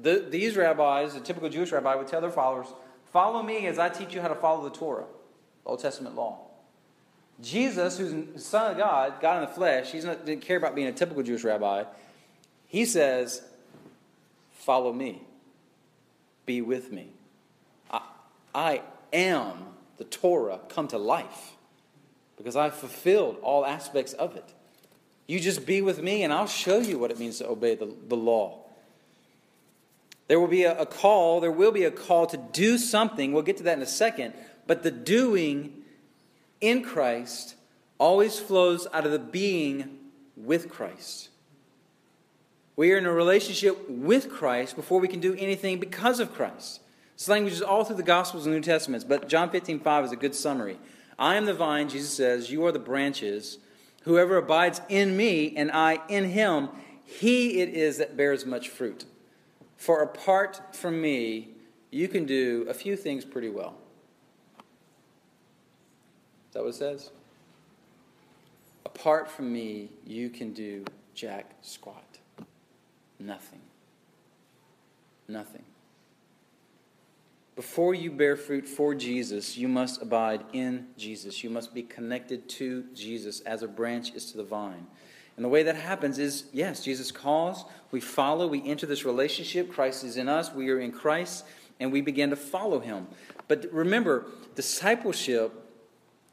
The, 0.02 0.26
these 0.30 0.58
rabbis, 0.58 1.16
a 1.16 1.22
typical 1.22 1.50
Jewish 1.50 1.72
rabbi, 1.72 1.96
would 1.96 2.08
tell 2.08 2.22
their 2.22 2.32
followers, 2.32 2.68
Follow 3.12 3.42
me 3.42 3.66
as 3.68 3.80
I 3.80 3.88
teach 3.88 4.14
you 4.14 4.20
how 4.20 4.28
to 4.28 4.36
follow 4.36 4.68
the 4.68 4.76
Torah, 4.76 5.06
the 5.64 5.70
Old 5.70 5.80
Testament 5.80 6.16
law. 6.16 6.40
Jesus, 7.42 7.98
who's 7.98 8.12
the 8.34 8.40
Son 8.40 8.72
of 8.72 8.78
God, 8.78 9.22
God 9.22 9.42
in 9.42 9.50
the 9.50 9.56
flesh, 9.56 9.92
he 9.92 10.02
didn't 10.02 10.42
care 10.42 10.58
about 10.58 10.76
being 10.76 10.88
a 10.88 10.92
typical 10.92 11.24
Jewish 11.24 11.44
rabbi. 11.44 11.86
He 12.68 12.86
says, 12.86 13.42
Follow 14.52 14.92
me. 14.92 15.22
Be 16.46 16.62
with 16.62 16.92
me. 16.92 17.10
I, 17.90 18.02
I 18.54 18.82
am 19.14 19.54
the 19.98 20.04
Torah 20.04 20.60
come 20.70 20.88
to 20.90 20.98
life 20.98 21.54
because 22.38 22.56
I've 22.56 22.76
fulfilled 22.76 23.38
all 23.42 23.66
aspects 23.66 24.14
of 24.14 24.36
it. 24.36 24.54
You 25.28 25.40
just 25.40 25.66
be 25.66 25.82
with 25.82 26.02
me, 26.02 26.24
and 26.24 26.32
I'll 26.32 26.48
show 26.48 26.80
you 26.80 27.00
what 27.00 27.10
it 27.10 27.18
means 27.18 27.40
to 27.40 27.48
obey 27.48 27.76
the, 27.76 27.92
the 28.08 28.16
law. 28.16 28.60
There 30.28 30.40
will 30.40 30.48
be 30.48 30.64
a, 30.64 30.80
a 30.80 30.86
call, 30.86 31.40
there 31.40 31.52
will 31.52 31.72
be 31.72 31.84
a 31.84 31.92
call 31.92 32.28
to 32.28 32.38
do 32.38 32.78
something. 32.78 33.32
We'll 33.32 33.44
get 33.44 33.58
to 33.58 33.64
that 33.64 33.78
in 33.78 33.84
a 33.84 33.88
second. 33.88 34.34
But 34.68 34.84
the 34.84 34.92
doing 34.92 35.84
in 36.62 36.84
Christ 36.84 37.56
always 37.98 38.40
flows 38.40 38.88
out 38.94 39.06
of 39.06 39.12
the 39.12 39.20
being 39.20 39.98
with 40.36 40.70
Christ. 40.70 41.30
We 42.76 42.92
are 42.92 42.98
in 42.98 43.06
a 43.06 43.12
relationship 43.12 43.90
with 43.90 44.30
Christ 44.30 44.76
before 44.76 45.00
we 45.00 45.08
can 45.08 45.20
do 45.20 45.34
anything 45.36 45.80
because 45.80 46.20
of 46.20 46.34
Christ. 46.34 46.82
This 47.16 47.30
language 47.30 47.54
is 47.54 47.62
all 47.62 47.86
through 47.86 47.96
the 47.96 48.04
Gospels 48.04 48.46
and 48.46 48.54
New 48.54 48.62
Testaments, 48.62 49.06
but 49.06 49.30
John 49.30 49.50
15, 49.50 49.80
5 49.80 50.06
is 50.06 50.12
a 50.12 50.18
good 50.18 50.36
summary. 50.36 50.78
I 51.18 51.36
am 51.36 51.46
the 51.46 51.54
vine, 51.54 51.88
Jesus 51.88 52.14
says, 52.14 52.52
you 52.52 52.66
are 52.66 52.74
the 52.74 52.80
branches. 52.80 53.60
Whoever 54.04 54.36
abides 54.38 54.82
in 54.90 55.16
me 55.16 55.56
and 55.56 55.72
I 55.72 56.00
in 56.10 56.30
him, 56.32 56.70
he 57.06 57.62
it 57.62 57.70
is 57.70 58.00
that 58.00 58.18
bears 58.18 58.46
much 58.46 58.68
fruit. 58.68 59.06
For 59.78 60.02
apart 60.02 60.76
from 60.76 61.02
me, 61.02 61.50
you 61.92 62.10
can 62.10 62.26
do 62.26 62.66
a 62.68 62.74
few 62.74 62.98
things 62.98 63.24
pretty 63.24 63.50
well. 63.50 63.76
Is 66.50 66.54
that 66.54 66.64
what 66.64 66.70
it 66.70 66.76
says? 66.76 67.12
Apart 68.86 69.30
from 69.30 69.52
me, 69.54 69.90
you 70.06 70.30
can 70.30 70.52
do 70.52 70.84
jack 71.14 71.52
squat. 71.62 72.15
Nothing. 73.20 73.62
Nothing. 75.28 75.64
Before 77.56 77.94
you 77.94 78.12
bear 78.12 78.36
fruit 78.36 78.68
for 78.68 78.94
Jesus, 78.94 79.58
you 79.58 79.70
must 79.70 80.02
abide 80.02 80.44
in 80.52 80.88
Jesus. 80.98 81.42
You 81.44 81.50
must 81.50 81.74
be 81.74 81.84
connected 81.84 82.50
to 82.50 82.84
Jesus 82.94 83.40
as 83.42 83.64
a 83.64 83.68
branch 83.68 84.14
is 84.14 84.32
to 84.32 84.38
the 84.38 84.44
vine. 84.44 84.88
And 85.38 85.44
the 85.44 85.50
way 85.50 85.64
that 85.64 85.76
happens 85.76 86.18
is 86.20 86.46
yes, 86.52 86.84
Jesus 86.84 87.12
calls, 87.12 87.66
we 87.92 88.02
follow, 88.02 88.48
we 88.48 88.66
enter 88.66 88.86
this 88.86 89.06
relationship. 89.06 89.72
Christ 89.72 90.04
is 90.04 90.18
in 90.18 90.28
us, 90.28 90.54
we 90.54 90.70
are 90.70 90.80
in 90.80 90.92
Christ, 90.92 91.46
and 91.80 91.92
we 91.92 92.02
begin 92.02 92.30
to 92.30 92.36
follow 92.36 92.80
him. 92.80 93.08
But 93.48 93.66
remember, 93.72 94.26
discipleship 94.56 95.54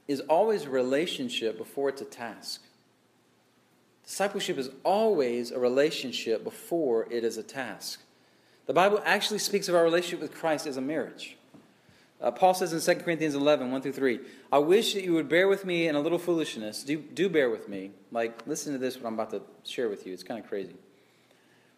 is 0.08 0.20
always 0.20 0.64
a 0.64 0.70
relationship 0.70 1.56
before 1.56 1.88
it's 1.88 2.02
a 2.02 2.06
task. 2.06 2.62
Discipleship 4.04 4.58
is 4.58 4.70
always 4.84 5.50
a 5.50 5.58
relationship 5.58 6.44
before 6.44 7.06
it 7.10 7.24
is 7.24 7.36
a 7.36 7.42
task. 7.42 8.00
The 8.66 8.72
Bible 8.72 9.02
actually 9.04 9.38
speaks 9.38 9.68
of 9.68 9.74
our 9.74 9.82
relationship 9.82 10.20
with 10.20 10.34
Christ 10.34 10.66
as 10.66 10.76
a 10.76 10.80
marriage. 10.80 11.36
Uh, 12.20 12.30
Paul 12.30 12.54
says 12.54 12.72
in 12.72 12.96
2 12.96 13.02
Corinthians 13.02 13.34
11, 13.34 13.72
1 13.72 13.82
through 13.82 13.92
3, 13.92 14.20
I 14.52 14.58
wish 14.58 14.94
that 14.94 15.02
you 15.02 15.12
would 15.14 15.28
bear 15.28 15.48
with 15.48 15.64
me 15.64 15.88
in 15.88 15.96
a 15.96 16.00
little 16.00 16.18
foolishness. 16.18 16.84
Do, 16.84 16.98
do 16.98 17.28
bear 17.28 17.50
with 17.50 17.68
me. 17.68 17.90
Like, 18.12 18.46
listen 18.46 18.72
to 18.72 18.78
this, 18.78 18.96
what 18.96 19.06
I'm 19.06 19.14
about 19.14 19.30
to 19.30 19.42
share 19.64 19.88
with 19.88 20.06
you. 20.06 20.12
It's 20.12 20.22
kind 20.22 20.38
of 20.38 20.48
crazy. 20.48 20.74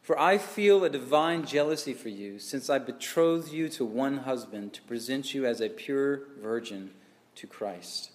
For 0.02 0.18
I 0.18 0.36
feel 0.36 0.84
a 0.84 0.90
divine 0.90 1.46
jealousy 1.46 1.94
for 1.94 2.10
you, 2.10 2.38
since 2.38 2.68
I 2.68 2.78
betrothed 2.78 3.52
you 3.52 3.70
to 3.70 3.86
one 3.86 4.18
husband 4.18 4.74
to 4.74 4.82
present 4.82 5.32
you 5.32 5.46
as 5.46 5.62
a 5.62 5.70
pure 5.70 6.24
virgin 6.42 6.90
to 7.36 7.46
Christ. 7.46 8.10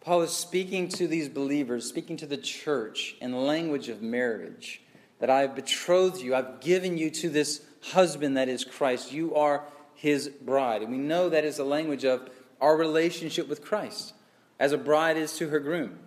Paul 0.00 0.22
is 0.22 0.30
speaking 0.30 0.88
to 0.90 1.06
these 1.06 1.28
believers, 1.28 1.86
speaking 1.86 2.16
to 2.18 2.26
the 2.26 2.36
church 2.36 3.16
in 3.20 3.32
the 3.32 3.38
language 3.38 3.88
of 3.88 4.00
marriage 4.00 4.80
that 5.18 5.30
I 5.30 5.40
have 5.40 5.54
betrothed 5.54 6.22
you, 6.22 6.34
I've 6.34 6.60
given 6.60 6.96
you 6.96 7.10
to 7.10 7.28
this 7.28 7.62
husband 7.82 8.36
that 8.36 8.48
is 8.48 8.64
Christ. 8.64 9.12
You 9.12 9.34
are 9.34 9.64
his 9.94 10.28
bride. 10.28 10.82
And 10.82 10.92
we 10.92 10.98
know 10.98 11.28
that 11.28 11.44
is 11.44 11.56
the 11.56 11.64
language 11.64 12.04
of 12.04 12.30
our 12.60 12.76
relationship 12.76 13.48
with 13.48 13.64
Christ, 13.64 14.14
as 14.58 14.72
a 14.72 14.78
bride 14.78 15.16
is 15.16 15.36
to 15.38 15.48
her 15.48 15.60
groom. 15.60 15.98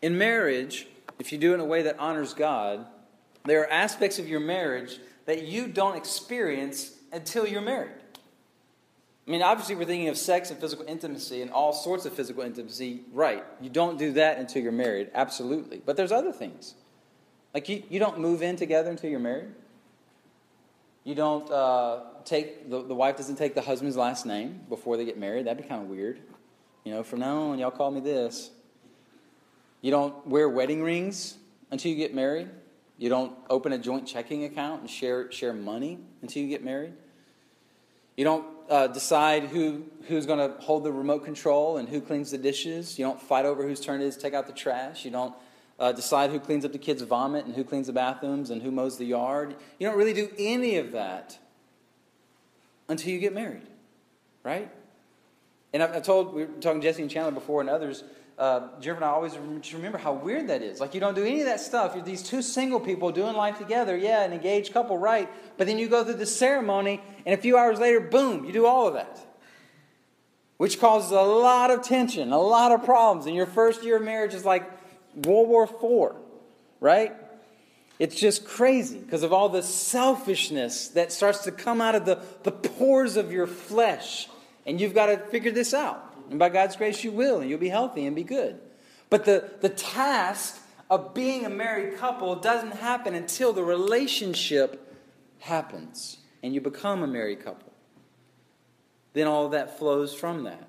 In 0.00 0.16
marriage, 0.16 0.86
if 1.18 1.32
you 1.32 1.38
do 1.38 1.52
it 1.52 1.54
in 1.54 1.60
a 1.60 1.64
way 1.64 1.82
that 1.82 1.98
honors 1.98 2.34
God, 2.34 2.86
there 3.44 3.62
are 3.62 3.70
aspects 3.70 4.18
of 4.18 4.28
your 4.28 4.40
marriage 4.40 4.98
that 5.26 5.42
you 5.42 5.66
don't 5.66 5.96
experience 5.96 6.92
until 7.12 7.46
you're 7.46 7.60
married. 7.60 7.92
I 9.28 9.30
mean, 9.30 9.42
obviously, 9.42 9.74
we're 9.74 9.84
thinking 9.84 10.08
of 10.08 10.16
sex 10.16 10.50
and 10.50 10.58
physical 10.58 10.86
intimacy 10.88 11.42
and 11.42 11.50
all 11.50 11.74
sorts 11.74 12.06
of 12.06 12.14
physical 12.14 12.42
intimacy. 12.42 13.02
Right. 13.12 13.44
You 13.60 13.68
don't 13.68 13.98
do 13.98 14.12
that 14.12 14.38
until 14.38 14.62
you're 14.62 14.72
married, 14.72 15.10
absolutely. 15.14 15.82
But 15.84 15.98
there's 15.98 16.12
other 16.12 16.32
things. 16.32 16.74
Like, 17.52 17.68
you, 17.68 17.82
you 17.90 18.00
don't 18.00 18.20
move 18.20 18.40
in 18.40 18.56
together 18.56 18.90
until 18.90 19.10
you're 19.10 19.20
married. 19.20 19.50
You 21.04 21.14
don't 21.14 21.50
uh, 21.50 22.04
take, 22.24 22.70
the, 22.70 22.82
the 22.82 22.94
wife 22.94 23.18
doesn't 23.18 23.36
take 23.36 23.54
the 23.54 23.60
husband's 23.60 23.98
last 23.98 24.24
name 24.24 24.60
before 24.70 24.96
they 24.96 25.04
get 25.04 25.18
married. 25.18 25.46
That'd 25.46 25.62
be 25.62 25.68
kind 25.68 25.82
of 25.82 25.88
weird. 25.88 26.20
You 26.84 26.94
know, 26.94 27.02
from 27.02 27.20
now 27.20 27.36
on, 27.36 27.58
y'all 27.58 27.70
call 27.70 27.90
me 27.90 28.00
this. 28.00 28.50
You 29.82 29.90
don't 29.90 30.26
wear 30.26 30.48
wedding 30.48 30.82
rings 30.82 31.36
until 31.70 31.90
you 31.90 31.98
get 31.98 32.14
married. 32.14 32.48
You 32.96 33.10
don't 33.10 33.34
open 33.50 33.74
a 33.74 33.78
joint 33.78 34.08
checking 34.08 34.44
account 34.44 34.80
and 34.80 34.90
share, 34.90 35.30
share 35.30 35.52
money 35.52 35.98
until 36.22 36.42
you 36.42 36.48
get 36.48 36.64
married. 36.64 36.94
You 38.16 38.24
don't 38.24 38.57
uh, 38.68 38.86
decide 38.88 39.44
who, 39.44 39.84
who's 40.08 40.26
going 40.26 40.38
to 40.38 40.60
hold 40.60 40.84
the 40.84 40.92
remote 40.92 41.24
control 41.24 41.78
and 41.78 41.88
who 41.88 42.00
cleans 42.00 42.30
the 42.30 42.38
dishes. 42.38 42.98
You 42.98 43.04
don't 43.04 43.20
fight 43.20 43.44
over 43.44 43.66
whose 43.66 43.80
turn 43.80 44.00
it 44.00 44.06
is 44.06 44.16
to 44.16 44.22
take 44.22 44.34
out 44.34 44.46
the 44.46 44.52
trash. 44.52 45.04
You 45.04 45.10
don't 45.10 45.34
uh, 45.78 45.92
decide 45.92 46.30
who 46.30 46.40
cleans 46.40 46.64
up 46.64 46.72
the 46.72 46.78
kids' 46.78 47.02
vomit 47.02 47.46
and 47.46 47.54
who 47.54 47.64
cleans 47.64 47.86
the 47.86 47.92
bathrooms 47.92 48.50
and 48.50 48.62
who 48.62 48.70
mows 48.70 48.98
the 48.98 49.06
yard. 49.06 49.56
You 49.78 49.86
don't 49.86 49.96
really 49.96 50.12
do 50.12 50.30
any 50.38 50.76
of 50.76 50.92
that 50.92 51.38
until 52.88 53.10
you 53.10 53.18
get 53.18 53.32
married, 53.32 53.66
right? 54.42 54.70
And 55.72 55.82
I've, 55.82 55.96
I've 55.96 56.02
told, 56.02 56.34
we 56.34 56.44
were 56.44 56.52
talking 56.60 56.80
to 56.80 56.86
Jesse 56.86 57.02
and 57.02 57.10
Chandler 57.10 57.32
before 57.32 57.60
and 57.60 57.70
others, 57.70 58.04
uh, 58.38 58.68
and 58.80 59.04
I 59.04 59.08
always 59.08 59.36
remember 59.74 59.98
how 59.98 60.12
weird 60.12 60.48
that 60.48 60.62
is. 60.62 60.78
Like, 60.80 60.94
you 60.94 61.00
don't 61.00 61.14
do 61.14 61.24
any 61.24 61.40
of 61.40 61.46
that 61.46 61.58
stuff. 61.58 61.96
You're 61.96 62.04
these 62.04 62.22
two 62.22 62.40
single 62.40 62.78
people 62.78 63.10
doing 63.10 63.34
life 63.34 63.58
together. 63.58 63.96
Yeah, 63.96 64.22
an 64.22 64.32
engaged 64.32 64.72
couple, 64.72 64.96
right. 64.96 65.28
But 65.56 65.66
then 65.66 65.76
you 65.76 65.88
go 65.88 66.04
through 66.04 66.14
the 66.14 66.26
ceremony, 66.26 67.00
and 67.26 67.36
a 67.36 67.42
few 67.42 67.58
hours 67.58 67.80
later, 67.80 67.98
boom, 67.98 68.44
you 68.44 68.52
do 68.52 68.64
all 68.64 68.86
of 68.86 68.94
that. 68.94 69.18
Which 70.56 70.78
causes 70.78 71.10
a 71.10 71.20
lot 71.20 71.72
of 71.72 71.82
tension, 71.82 72.32
a 72.32 72.38
lot 72.38 72.70
of 72.70 72.84
problems. 72.84 73.26
And 73.26 73.34
your 73.34 73.46
first 73.46 73.82
year 73.82 73.96
of 73.96 74.02
marriage 74.02 74.34
is 74.34 74.44
like 74.44 74.70
World 75.16 75.48
War 75.48 75.64
IV, 75.64 76.16
right? 76.80 77.14
It's 77.98 78.14
just 78.14 78.44
crazy 78.44 78.98
because 78.98 79.24
of 79.24 79.32
all 79.32 79.48
the 79.48 79.64
selfishness 79.64 80.88
that 80.90 81.10
starts 81.10 81.42
to 81.44 81.50
come 81.50 81.80
out 81.80 81.96
of 81.96 82.04
the, 82.04 82.22
the 82.44 82.52
pores 82.52 83.16
of 83.16 83.32
your 83.32 83.48
flesh. 83.48 84.28
And 84.64 84.80
you've 84.80 84.94
got 84.94 85.06
to 85.06 85.18
figure 85.18 85.50
this 85.50 85.74
out. 85.74 86.07
And 86.30 86.38
by 86.38 86.48
God's 86.48 86.76
grace, 86.76 87.04
you 87.04 87.12
will, 87.12 87.40
and 87.40 87.48
you'll 87.48 87.58
be 87.58 87.68
healthy 87.68 88.06
and 88.06 88.14
be 88.14 88.24
good. 88.24 88.60
But 89.10 89.24
the, 89.24 89.50
the 89.60 89.68
task 89.68 90.60
of 90.90 91.14
being 91.14 91.44
a 91.44 91.50
married 91.50 91.96
couple 91.98 92.36
doesn't 92.36 92.72
happen 92.72 93.14
until 93.14 93.52
the 93.52 93.62
relationship 93.62 94.96
happens 95.40 96.18
and 96.42 96.54
you 96.54 96.60
become 96.60 97.02
a 97.02 97.06
married 97.06 97.44
couple. 97.44 97.72
Then 99.12 99.26
all 99.26 99.48
that 99.50 99.78
flows 99.78 100.14
from 100.14 100.44
that. 100.44 100.68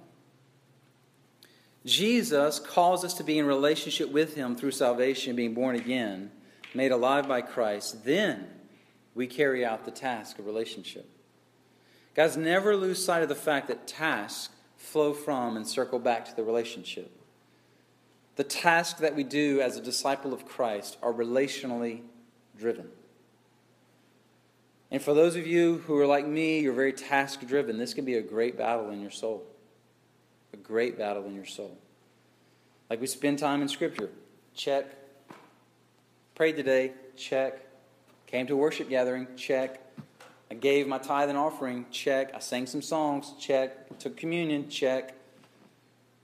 Jesus 1.86 2.60
calls 2.60 3.06
us 3.06 3.14
to 3.16 3.24
be 3.24 3.38
in 3.38 3.46
relationship 3.46 4.12
with 4.12 4.36
Him 4.36 4.56
through 4.56 4.72
salvation, 4.72 5.36
being 5.36 5.54
born 5.54 5.76
again, 5.76 6.32
made 6.74 6.92
alive 6.92 7.28
by 7.28 7.42
Christ. 7.42 8.04
Then 8.04 8.48
we 9.16 9.28
carry 9.28 9.66
out 9.66 9.86
the 9.86 9.92
task 9.92 10.40
of 10.40 10.46
relationship. 10.46 11.10
Guys, 12.16 12.36
never 12.36 12.76
lose 12.76 13.04
sight 13.04 13.24
of 13.24 13.30
the 13.30 13.36
fact 13.36 13.68
that 13.68 13.88
tasks 13.88 14.54
flow 14.80 15.14
from 15.14 15.58
and 15.58 15.68
circle 15.68 16.00
back 16.00 16.26
to 16.26 16.36
the 16.36 16.44
relationship. 16.44 17.12
The 18.38 18.44
tasks 18.46 19.02
that 19.02 19.16
we 19.16 19.24
do 19.24 19.60
as 19.60 19.76
a 19.76 19.82
disciple 19.82 20.34
of 20.34 20.48
Christ 20.48 20.98
are 21.04 21.14
relationally 21.14 22.02
driven. 22.58 22.88
And 24.90 25.02
for 25.02 25.14
those 25.14 25.36
of 25.36 25.46
you 25.46 25.80
who 25.80 25.98
are 25.98 26.08
like 26.08 26.26
me, 26.26 26.62
you're 26.62 26.74
very 26.74 26.94
task 26.94 27.46
driven, 27.46 27.78
this 27.78 27.94
can 27.94 28.06
be 28.06 28.16
a 28.16 28.22
great 28.22 28.58
battle 28.58 28.90
in 28.90 29.02
your 29.02 29.12
soul. 29.12 29.44
A 30.54 30.58
great 30.58 30.98
battle 30.98 31.26
in 31.26 31.36
your 31.36 31.46
soul. 31.46 31.78
Like 32.90 33.02
we 33.02 33.06
spend 33.06 33.38
time 33.38 33.62
in 33.62 33.68
Scripture, 33.68 34.10
check. 34.56 34.86
Prayed 36.34 36.56
today, 36.56 36.94
check. 37.18 37.60
Came 38.26 38.48
to 38.48 38.56
worship 38.56 38.90
gathering, 38.90 39.28
check. 39.36 39.82
I 40.52 40.56
gave 40.56 40.88
my 40.88 40.98
tithe 40.98 41.30
and 41.30 41.38
offering, 41.38 41.86
check. 41.92 42.34
I 42.34 42.40
sang 42.40 42.66
some 42.66 42.82
songs, 42.82 43.34
check. 43.40 43.98
Took 44.00 44.18
communion, 44.18 44.70
check. 44.70 45.14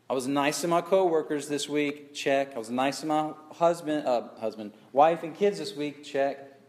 I 0.09 0.13
was 0.13 0.27
nice 0.27 0.61
to 0.61 0.67
my 0.67 0.81
coworkers 0.81 1.47
this 1.47 1.67
week, 1.67 2.13
check. 2.13 2.55
I 2.55 2.59
was 2.59 2.69
nice 2.69 3.01
to 3.01 3.07
my 3.07 3.33
husband, 3.53 4.05
uh, 4.05 4.23
husband, 4.39 4.71
wife, 4.93 5.23
and 5.23 5.35
kids 5.35 5.57
this 5.57 5.75
week, 5.75 6.03
check. 6.03 6.59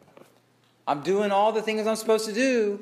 I'm 0.87 1.03
doing 1.03 1.31
all 1.31 1.53
the 1.53 1.63
things 1.63 1.87
I'm 1.87 1.97
supposed 1.97 2.27
to 2.27 2.33
do, 2.33 2.81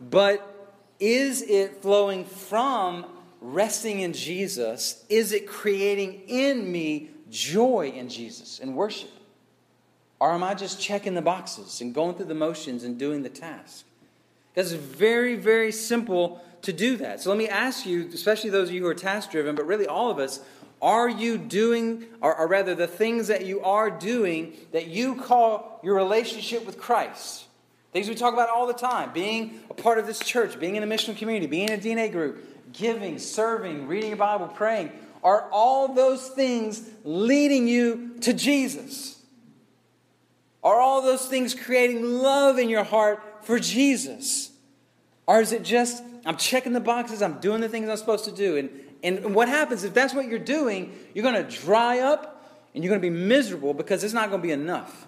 but 0.00 0.74
is 1.00 1.42
it 1.42 1.82
flowing 1.82 2.24
from 2.24 3.06
resting 3.40 4.00
in 4.00 4.12
Jesus? 4.12 5.04
Is 5.08 5.32
it 5.32 5.48
creating 5.48 6.22
in 6.28 6.70
me 6.70 7.10
joy 7.30 7.92
in 7.94 8.08
Jesus 8.08 8.60
and 8.60 8.76
worship? 8.76 9.10
Or 10.22 10.30
am 10.30 10.44
I 10.44 10.54
just 10.54 10.80
checking 10.80 11.14
the 11.14 11.20
boxes 11.20 11.80
and 11.80 11.92
going 11.92 12.14
through 12.14 12.26
the 12.26 12.34
motions 12.36 12.84
and 12.84 12.96
doing 12.96 13.24
the 13.24 13.28
task? 13.28 13.84
That's 14.54 14.70
very, 14.70 15.34
very 15.34 15.72
simple 15.72 16.40
to 16.62 16.72
do 16.72 16.96
that. 16.98 17.20
So 17.20 17.30
let 17.30 17.36
me 17.36 17.48
ask 17.48 17.84
you, 17.86 18.08
especially 18.14 18.50
those 18.50 18.68
of 18.68 18.74
you 18.76 18.82
who 18.82 18.86
are 18.86 18.94
task 18.94 19.32
driven, 19.32 19.56
but 19.56 19.66
really 19.66 19.88
all 19.88 20.12
of 20.12 20.20
us, 20.20 20.38
are 20.80 21.08
you 21.08 21.38
doing, 21.38 22.04
or, 22.20 22.36
or, 22.36 22.46
rather, 22.46 22.72
the 22.72 22.86
things 22.86 23.26
that 23.26 23.46
you 23.46 23.62
are 23.62 23.90
doing 23.90 24.52
that 24.70 24.86
you 24.86 25.16
call 25.16 25.80
your 25.82 25.96
relationship 25.96 26.64
with 26.64 26.78
Christ? 26.78 27.46
Things 27.92 28.08
we 28.08 28.14
talk 28.14 28.32
about 28.32 28.48
all 28.48 28.68
the 28.68 28.74
time 28.74 29.12
being 29.12 29.58
a 29.70 29.74
part 29.74 29.98
of 29.98 30.06
this 30.06 30.20
church, 30.20 30.60
being 30.60 30.76
in 30.76 30.84
a 30.84 30.86
missional 30.86 31.16
community, 31.16 31.48
being 31.48 31.68
in 31.68 31.80
a 31.80 31.82
DNA 31.82 32.12
group, 32.12 32.72
giving, 32.72 33.18
serving, 33.18 33.88
reading 33.88 34.12
a 34.12 34.16
Bible, 34.16 34.46
praying. 34.46 34.92
Are 35.24 35.48
all 35.50 35.92
those 35.92 36.28
things 36.28 36.88
leading 37.02 37.66
you 37.66 38.18
to 38.20 38.32
Jesus? 38.32 39.11
Are 40.62 40.80
all 40.80 41.02
those 41.02 41.26
things 41.26 41.54
creating 41.54 42.04
love 42.04 42.58
in 42.58 42.68
your 42.68 42.84
heart 42.84 43.22
for 43.42 43.58
Jesus? 43.58 44.50
Or 45.26 45.40
is 45.40 45.52
it 45.52 45.64
just, 45.64 46.02
I'm 46.24 46.36
checking 46.36 46.72
the 46.72 46.80
boxes, 46.80 47.22
I'm 47.22 47.40
doing 47.40 47.60
the 47.60 47.68
things 47.68 47.88
I'm 47.88 47.96
supposed 47.96 48.24
to 48.26 48.32
do? 48.32 48.56
And, 48.56 48.70
and 49.02 49.34
what 49.34 49.48
happens 49.48 49.82
if 49.82 49.92
that's 49.92 50.14
what 50.14 50.28
you're 50.28 50.38
doing, 50.38 50.96
you're 51.14 51.24
going 51.24 51.44
to 51.44 51.56
dry 51.58 51.98
up 51.98 52.44
and 52.74 52.82
you're 52.82 52.90
going 52.90 53.00
to 53.00 53.10
be 53.10 53.14
miserable 53.14 53.74
because 53.74 54.04
it's 54.04 54.14
not 54.14 54.30
going 54.30 54.40
to 54.40 54.46
be 54.46 54.52
enough. 54.52 55.06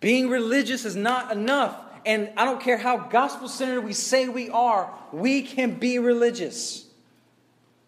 Being 0.00 0.28
religious 0.28 0.84
is 0.84 0.96
not 0.96 1.32
enough. 1.32 1.78
And 2.06 2.30
I 2.36 2.44
don't 2.44 2.60
care 2.60 2.76
how 2.76 2.98
gospel 2.98 3.48
centered 3.48 3.82
we 3.82 3.92
say 3.92 4.28
we 4.28 4.50
are, 4.50 4.92
we 5.12 5.42
can 5.42 5.78
be 5.78 5.98
religious. 5.98 6.86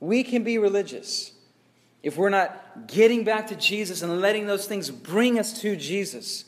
We 0.00 0.24
can 0.24 0.42
be 0.42 0.58
religious 0.58 1.32
if 2.06 2.16
we're 2.16 2.30
not 2.30 2.86
getting 2.86 3.24
back 3.24 3.48
to 3.48 3.56
Jesus 3.56 4.00
and 4.00 4.20
letting 4.20 4.46
those 4.46 4.66
things 4.66 4.90
bring 4.90 5.40
us 5.40 5.60
to 5.62 5.74
Jesus. 5.74 6.44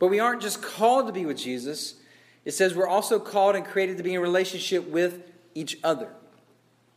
But 0.00 0.08
we 0.08 0.18
aren't 0.18 0.42
just 0.42 0.60
called 0.60 1.06
to 1.06 1.12
be 1.12 1.24
with 1.24 1.38
Jesus, 1.38 1.94
it 2.44 2.54
says 2.54 2.74
we're 2.74 2.88
also 2.88 3.20
called 3.20 3.54
and 3.54 3.64
created 3.64 3.98
to 3.98 4.02
be 4.02 4.14
in 4.14 4.20
relationship 4.20 4.88
with 4.88 5.22
each 5.54 5.78
other. 5.84 6.08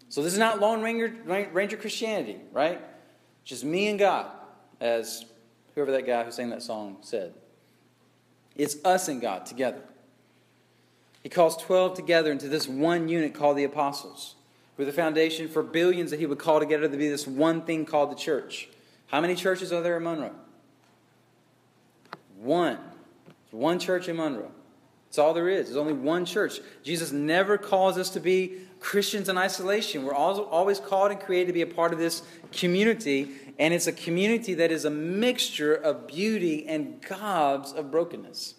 So 0.09 0.23
this 0.23 0.33
is 0.33 0.39
not 0.39 0.59
Lone 0.59 0.81
Ranger, 0.81 1.13
Ranger 1.53 1.77
Christianity, 1.77 2.37
right? 2.51 2.81
Just 3.43 3.63
me 3.63 3.89
and 3.89 3.99
God, 3.99 4.25
as 4.81 5.25
whoever 5.75 5.91
that 5.91 6.07
guy 6.07 6.23
who 6.23 6.31
sang 6.31 6.49
that 6.49 6.63
song 6.63 6.97
said. 7.01 7.35
It's 8.55 8.77
us 8.83 9.07
and 9.07 9.21
God 9.21 9.45
together. 9.45 9.83
He 11.21 11.29
calls 11.29 11.57
12 11.57 11.93
together 11.93 12.31
into 12.31 12.47
this 12.47 12.67
one 12.67 13.07
unit 13.07 13.35
called 13.35 13.55
the 13.55 13.65
apostles, 13.65 14.33
with 14.77 14.87
the 14.87 14.93
foundation 14.93 15.47
for 15.47 15.63
billions 15.63 16.11
that 16.11 16.19
he 16.19 16.25
would 16.25 16.39
call 16.39 16.59
together 16.59 16.87
to 16.87 16.97
be 16.97 17.07
this 17.07 17.27
one 17.27 17.61
thing 17.61 17.85
called 17.85 18.11
the 18.11 18.15
church. 18.15 18.69
How 19.07 19.21
many 19.21 19.35
churches 19.35 19.71
are 19.71 19.81
there 19.81 19.97
in 19.97 20.03
Monroe? 20.03 20.33
One. 22.39 22.79
One 23.51 23.77
church 23.79 24.09
in 24.09 24.15
Monroe. 24.15 24.51
That's 25.05 25.19
all 25.19 25.35
there 25.35 25.47
is. 25.47 25.67
There's 25.67 25.77
only 25.77 25.93
one 25.93 26.25
church. 26.25 26.59
Jesus 26.81 27.11
never 27.11 27.57
calls 27.57 27.99
us 27.99 28.09
to 28.11 28.19
be 28.19 28.57
Christians 28.79 29.29
in 29.29 29.37
isolation. 29.37 30.03
We're 30.03 30.15
always 30.15 30.79
called 30.79 31.11
and 31.11 31.19
created 31.19 31.47
to 31.47 31.53
be 31.53 31.61
a 31.61 31.67
part 31.67 31.93
of 31.93 31.99
this 31.99 32.23
community, 32.51 33.29
and 33.59 33.73
it's 33.73 33.85
a 33.85 33.91
community 33.91 34.55
that 34.55 34.71
is 34.71 34.85
a 34.85 34.89
mixture 34.89 35.75
of 35.75 36.07
beauty 36.07 36.67
and 36.67 36.99
gobs 37.01 37.71
of 37.73 37.91
brokenness. 37.91 38.55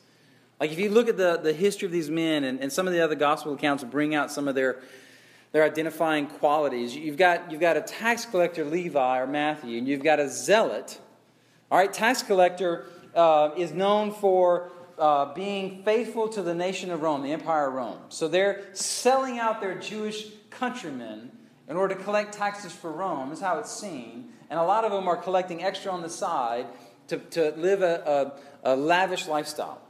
Like 0.61 0.71
if 0.71 0.79
you 0.79 0.89
look 0.91 1.09
at 1.09 1.17
the, 1.17 1.39
the 1.43 1.53
history 1.53 1.87
of 1.87 1.93
these 1.93 2.09
men, 2.09 2.45
and, 2.45 2.61
and 2.61 2.73
some 2.73 2.87
of 2.87 2.93
the 2.93 3.01
other 3.01 3.17
gospel 3.17 3.53
accounts 3.53 3.83
bring 3.83 4.15
out 4.15 4.31
some 4.31 4.47
of 4.47 4.55
their 4.55 4.81
their 5.55 5.63
identifying 5.63 6.27
qualities. 6.27 6.97
You've 6.97 7.17
got, 7.17 7.53
you've 7.53 7.61
got 7.61 7.77
a 7.77 7.81
tax 7.81 8.25
collector, 8.25 8.65
Levi 8.65 9.21
or 9.21 9.27
Matthew, 9.29 9.79
and 9.79 9.87
you've 9.87 10.03
got 10.03 10.19
a 10.19 10.29
zealot. 10.29 10.99
All 11.71 11.79
right, 11.79 11.93
tax 11.93 12.25
collector 12.25 12.87
uh, 13.15 13.51
is 13.57 13.73
known 13.73 14.11
for 14.11 14.73
uh, 14.99 15.33
being 15.33 15.85
faithful 15.85 16.29
to 16.31 16.43
the 16.43 16.57
nation 16.57 16.91
of 16.91 17.03
Rome, 17.03 17.23
the 17.23 17.31
Empire 17.31 17.69
of 17.69 17.75
Rome. 17.75 17.99
So 18.09 18.27
they're 18.27 18.65
selling 18.73 19.39
out 19.39 19.61
their 19.61 19.79
Jewish 19.79 20.27
countrymen 20.51 21.31
in 21.69 21.77
order 21.77 21.95
to 21.95 22.03
collect 22.03 22.35
taxes 22.35 22.73
for 22.73 22.91
Rome, 22.91 23.31
is 23.31 23.41
how 23.41 23.61
it's 23.61 23.71
seen. 23.73 24.31
And 24.51 24.59
a 24.59 24.65
lot 24.65 24.85
of 24.85 24.91
them 24.91 25.07
are 25.07 25.17
collecting 25.17 25.63
extra 25.63 25.93
on 25.93 26.03
the 26.03 26.11
side 26.11 26.67
to, 27.07 27.19
to 27.19 27.53
live 27.53 27.81
a, 27.81 28.35
a, 28.65 28.73
a 28.73 28.77
lavish 28.77 29.29
lifestyle. 29.29 29.81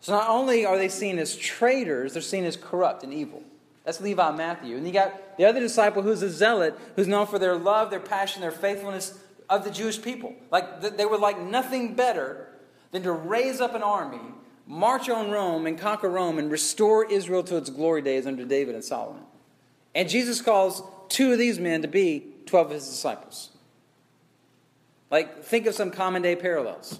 So 0.00 0.12
not 0.12 0.28
only 0.28 0.66
are 0.66 0.76
they 0.76 0.90
seen 0.90 1.18
as 1.18 1.34
traitors, 1.34 2.12
they're 2.12 2.20
seen 2.20 2.44
as 2.44 2.58
corrupt 2.58 3.02
and 3.02 3.14
evil. 3.14 3.42
That's 3.84 4.00
Levi 4.00 4.30
Matthew. 4.32 4.76
And 4.76 4.86
you 4.86 4.92
got 4.92 5.36
the 5.36 5.44
other 5.44 5.60
disciple 5.60 6.02
who's 6.02 6.22
a 6.22 6.30
zealot, 6.30 6.78
who's 6.96 7.06
known 7.06 7.26
for 7.26 7.38
their 7.38 7.56
love, 7.56 7.90
their 7.90 8.00
passion, 8.00 8.40
their 8.40 8.50
faithfulness 8.50 9.18
of 9.48 9.64
the 9.64 9.70
Jewish 9.70 10.00
people. 10.00 10.34
Like 10.50 10.96
they 10.96 11.04
were 11.04 11.18
like 11.18 11.38
nothing 11.38 11.94
better 11.94 12.48
than 12.92 13.02
to 13.02 13.12
raise 13.12 13.60
up 13.60 13.74
an 13.74 13.82
army, 13.82 14.20
march 14.66 15.08
on 15.08 15.30
Rome 15.30 15.66
and 15.66 15.78
conquer 15.78 16.08
Rome 16.08 16.38
and 16.38 16.50
restore 16.50 17.04
Israel 17.04 17.42
to 17.44 17.56
its 17.56 17.68
glory 17.68 18.02
days 18.02 18.26
under 18.26 18.44
David 18.44 18.74
and 18.74 18.84
Solomon. 18.84 19.22
And 19.94 20.08
Jesus 20.08 20.40
calls 20.40 20.82
two 21.08 21.32
of 21.32 21.38
these 21.38 21.58
men 21.58 21.82
to 21.82 21.88
be 21.88 22.26
12 22.46 22.66
of 22.66 22.72
his 22.72 22.86
disciples. 22.86 23.50
Like, 25.10 25.44
think 25.44 25.66
of 25.66 25.74
some 25.74 25.90
common 25.90 26.22
day 26.22 26.34
parallels. 26.34 26.98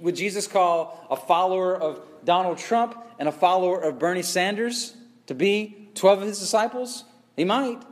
Would 0.00 0.16
Jesus 0.16 0.46
call 0.46 1.06
a 1.10 1.16
follower 1.16 1.76
of 1.76 2.00
Donald 2.24 2.58
Trump 2.58 2.96
and 3.18 3.28
a 3.28 3.32
follower 3.32 3.80
of 3.80 3.98
Bernie 3.98 4.22
Sanders 4.22 4.94
to 5.26 5.34
be 5.34 5.90
12 5.94 6.22
of 6.22 6.28
his 6.28 6.38
disciples? 6.38 7.04
He 7.36 7.44
might, 7.44 7.82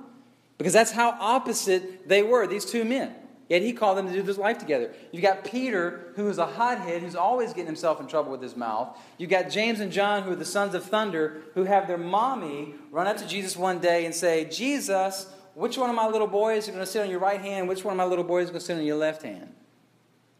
because 0.58 0.72
that's 0.72 0.92
how 0.92 1.16
opposite 1.20 2.08
they 2.08 2.22
were, 2.22 2.46
these 2.46 2.64
two 2.64 2.84
men. 2.84 3.14
Yet 3.48 3.60
he 3.60 3.74
called 3.74 3.98
them 3.98 4.06
to 4.06 4.12
do 4.14 4.22
this 4.22 4.38
life 4.38 4.56
together. 4.56 4.94
You've 5.10 5.22
got 5.22 5.44
Peter, 5.44 6.12
who 6.16 6.28
is 6.28 6.38
a 6.38 6.46
hothead, 6.46 7.02
who's 7.02 7.14
always 7.16 7.50
getting 7.50 7.66
himself 7.66 8.00
in 8.00 8.06
trouble 8.06 8.32
with 8.32 8.40
his 8.40 8.56
mouth. 8.56 8.96
You've 9.18 9.28
got 9.28 9.50
James 9.50 9.80
and 9.80 9.92
John, 9.92 10.22
who 10.22 10.32
are 10.32 10.36
the 10.36 10.44
sons 10.44 10.74
of 10.74 10.84
thunder, 10.84 11.42
who 11.54 11.64
have 11.64 11.86
their 11.86 11.98
mommy 11.98 12.74
run 12.90 13.06
up 13.06 13.18
to 13.18 13.26
Jesus 13.26 13.54
one 13.54 13.78
day 13.78 14.06
and 14.06 14.14
say, 14.14 14.46
Jesus, 14.46 15.26
which 15.54 15.76
one 15.76 15.90
of 15.90 15.96
my 15.96 16.06
little 16.06 16.26
boys 16.26 16.66
are 16.66 16.72
going 16.72 16.84
to 16.84 16.90
sit 16.90 17.02
on 17.02 17.10
your 17.10 17.18
right 17.18 17.40
hand? 17.40 17.68
Which 17.68 17.84
one 17.84 17.92
of 17.92 17.98
my 17.98 18.06
little 18.06 18.24
boys 18.24 18.44
is 18.44 18.50
going 18.50 18.60
to 18.60 18.66
sit 18.66 18.78
on 18.78 18.86
your 18.86 18.96
left 18.96 19.22
hand? 19.22 19.52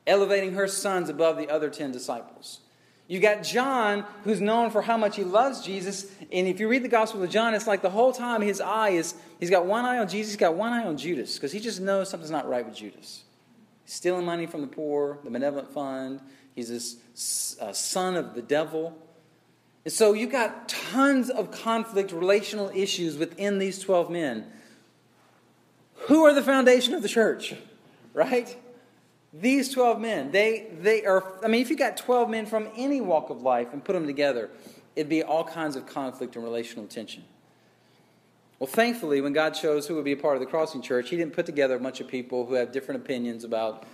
Elevating 0.06 0.54
her 0.54 0.66
sons 0.66 1.10
above 1.10 1.36
the 1.36 1.50
other 1.50 1.68
ten 1.68 1.92
disciples. 1.92 2.60
You 3.08 3.20
got 3.20 3.42
John, 3.42 4.04
who's 4.24 4.40
known 4.40 4.70
for 4.70 4.80
how 4.80 4.96
much 4.96 5.16
he 5.16 5.24
loves 5.24 5.60
Jesus. 5.60 6.10
And 6.32 6.46
if 6.46 6.60
you 6.60 6.68
read 6.68 6.82
the 6.82 6.88
Gospel 6.88 7.22
of 7.22 7.30
John, 7.30 7.54
it's 7.54 7.66
like 7.66 7.82
the 7.82 7.90
whole 7.90 8.12
time 8.12 8.40
his 8.40 8.60
eye 8.60 8.90
is, 8.90 9.14
he's 9.38 9.50
got 9.50 9.66
one 9.66 9.84
eye 9.84 9.98
on 9.98 10.08
Jesus, 10.08 10.32
he's 10.32 10.40
got 10.40 10.54
one 10.54 10.72
eye 10.72 10.84
on 10.84 10.96
Judas, 10.96 11.34
because 11.34 11.52
he 11.52 11.60
just 11.60 11.80
knows 11.80 12.08
something's 12.08 12.30
not 12.30 12.48
right 12.48 12.64
with 12.64 12.76
Judas. 12.76 13.24
He's 13.84 13.94
stealing 13.94 14.24
money 14.24 14.46
from 14.46 14.60
the 14.60 14.66
poor, 14.66 15.18
the 15.24 15.30
benevolent 15.30 15.72
fund. 15.72 16.20
He's 16.54 16.68
this 16.68 17.58
uh, 17.60 17.72
son 17.72 18.16
of 18.16 18.34
the 18.34 18.42
devil. 18.42 18.96
And 19.84 19.92
so 19.92 20.12
you've 20.12 20.32
got 20.32 20.68
tons 20.68 21.28
of 21.28 21.50
conflict, 21.50 22.12
relational 22.12 22.70
issues 22.74 23.16
within 23.16 23.58
these 23.58 23.78
12 23.80 24.10
men. 24.10 24.46
Who 26.06 26.24
are 26.24 26.34
the 26.34 26.42
foundation 26.42 26.94
of 26.94 27.02
the 27.02 27.08
church? 27.08 27.54
Right? 28.14 28.56
These 29.32 29.72
12 29.72 30.00
men, 30.00 30.30
they, 30.30 30.66
they 30.80 31.04
are, 31.06 31.24
I 31.42 31.48
mean, 31.48 31.62
if 31.62 31.70
you 31.70 31.76
got 31.76 31.96
12 31.96 32.28
men 32.28 32.44
from 32.44 32.68
any 32.76 33.00
walk 33.00 33.30
of 33.30 33.42
life 33.42 33.72
and 33.72 33.82
put 33.82 33.94
them 33.94 34.06
together, 34.06 34.50
it'd 34.94 35.08
be 35.08 35.22
all 35.22 35.44
kinds 35.44 35.74
of 35.74 35.86
conflict 35.86 36.36
and 36.36 36.44
relational 36.44 36.86
tension. 36.86 37.24
Well, 38.58 38.66
thankfully, 38.66 39.20
when 39.20 39.32
God 39.32 39.54
chose 39.54 39.88
who 39.88 39.96
would 39.96 40.04
be 40.04 40.12
a 40.12 40.16
part 40.16 40.36
of 40.36 40.40
the 40.40 40.46
Crossing 40.46 40.82
Church, 40.82 41.08
He 41.08 41.16
didn't 41.16 41.32
put 41.32 41.46
together 41.46 41.76
a 41.76 41.80
bunch 41.80 42.00
of 42.00 42.08
people 42.08 42.46
who 42.46 42.54
have 42.54 42.72
different 42.72 43.00
opinions 43.00 43.42
about 43.42 43.84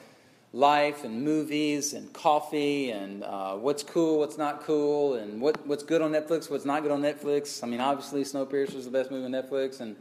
life 0.53 1.05
and 1.05 1.23
movies 1.23 1.93
and 1.93 2.13
coffee 2.13 2.91
and 2.91 3.23
uh, 3.23 3.55
what's 3.55 3.83
cool, 3.83 4.19
what's 4.19 4.39
not 4.39 4.63
cool, 4.63 5.15
and 5.15 5.41
what, 5.41 5.65
what's 5.67 5.83
good 5.83 6.03
on 6.03 6.11
Netflix, 6.11 6.51
what's 6.51 6.65
not 6.65 6.83
good 6.83 6.91
on 6.91 7.01
Netflix. 7.01 7.63
I 7.63 7.67
mean, 7.67 7.81
obviously, 7.81 8.23
Snowpiercer 8.25 8.75
is 8.75 8.85
the 8.85 8.91
best 8.91 9.11
movie 9.11 9.25
on 9.25 9.31
Netflix, 9.31 9.81
and 9.81 9.95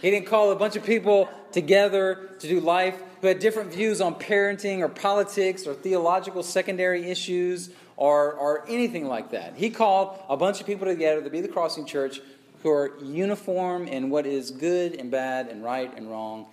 he 0.00 0.10
didn't 0.10 0.26
call 0.26 0.50
a 0.50 0.56
bunch 0.56 0.76
of 0.76 0.84
people 0.84 1.28
together 1.52 2.30
to 2.40 2.48
do 2.48 2.60
life 2.60 3.00
who 3.20 3.28
had 3.28 3.38
different 3.38 3.72
views 3.72 4.00
on 4.00 4.14
parenting 4.14 4.80
or 4.80 4.88
politics 4.88 5.66
or 5.66 5.74
theological 5.74 6.42
secondary 6.42 7.10
issues 7.10 7.70
or, 7.96 8.32
or 8.34 8.64
anything 8.68 9.06
like 9.06 9.30
that. 9.30 9.54
He 9.56 9.70
called 9.70 10.18
a 10.28 10.36
bunch 10.36 10.60
of 10.60 10.66
people 10.66 10.86
together 10.86 11.22
to 11.22 11.30
be 11.30 11.40
the 11.40 11.48
Crossing 11.48 11.86
Church 11.86 12.20
who 12.62 12.70
are 12.70 12.98
uniform 13.02 13.86
in 13.86 14.10
what 14.10 14.26
is 14.26 14.50
good 14.50 14.94
and 14.94 15.10
bad 15.10 15.48
and 15.48 15.62
right 15.62 15.92
and 15.96 16.10
wrong 16.10 16.46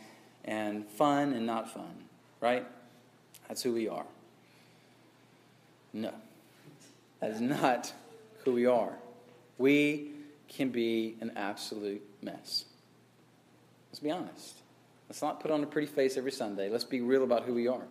and 0.45 0.87
fun 0.87 1.33
and 1.33 1.45
not 1.45 1.73
fun, 1.73 2.05
right? 2.39 2.65
That's 3.47 3.63
who 3.63 3.73
we 3.73 3.87
are. 3.87 4.05
No, 5.93 6.13
that 7.19 7.31
is 7.31 7.41
not 7.41 7.93
who 8.43 8.53
we 8.53 8.65
are. 8.65 8.93
We 9.57 10.11
can 10.47 10.69
be 10.69 11.15
an 11.21 11.31
absolute 11.35 12.01
mess. 12.21 12.65
Let's 13.91 13.99
be 13.99 14.11
honest. 14.11 14.55
Let's 15.09 15.21
not 15.21 15.41
put 15.41 15.51
on 15.51 15.61
a 15.63 15.67
pretty 15.67 15.87
face 15.87 16.15
every 16.15 16.31
Sunday. 16.31 16.69
Let's 16.69 16.85
be 16.85 17.01
real 17.01 17.25
about 17.25 17.43
who 17.43 17.53
we 17.53 17.67
are. 17.67 17.81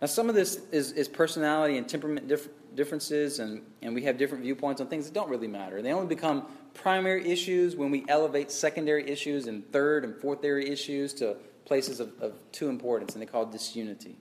Now, 0.00 0.06
some 0.06 0.30
of 0.30 0.34
this 0.34 0.62
is, 0.72 0.92
is 0.92 1.08
personality 1.08 1.76
and 1.76 1.86
temperament 1.86 2.26
dif- 2.26 2.48
differences, 2.74 3.38
and, 3.38 3.60
and 3.82 3.94
we 3.94 4.02
have 4.04 4.16
different 4.16 4.42
viewpoints 4.42 4.80
on 4.80 4.86
things 4.86 5.04
that 5.04 5.12
don't 5.12 5.28
really 5.28 5.46
matter. 5.46 5.82
They 5.82 5.92
only 5.92 6.06
become 6.06 6.46
primary 6.72 7.28
issues 7.28 7.76
when 7.76 7.90
we 7.90 8.06
elevate 8.08 8.50
secondary 8.50 9.06
issues 9.10 9.46
and 9.46 9.70
third 9.70 10.04
and 10.04 10.16
fourth 10.16 10.42
area 10.42 10.72
issues 10.72 11.12
to 11.14 11.36
places 11.66 12.00
of, 12.00 12.12
of 12.22 12.32
too 12.50 12.70
importance, 12.70 13.12
and 13.12 13.20
they 13.20 13.26
call 13.26 13.44
disunity. 13.44 14.16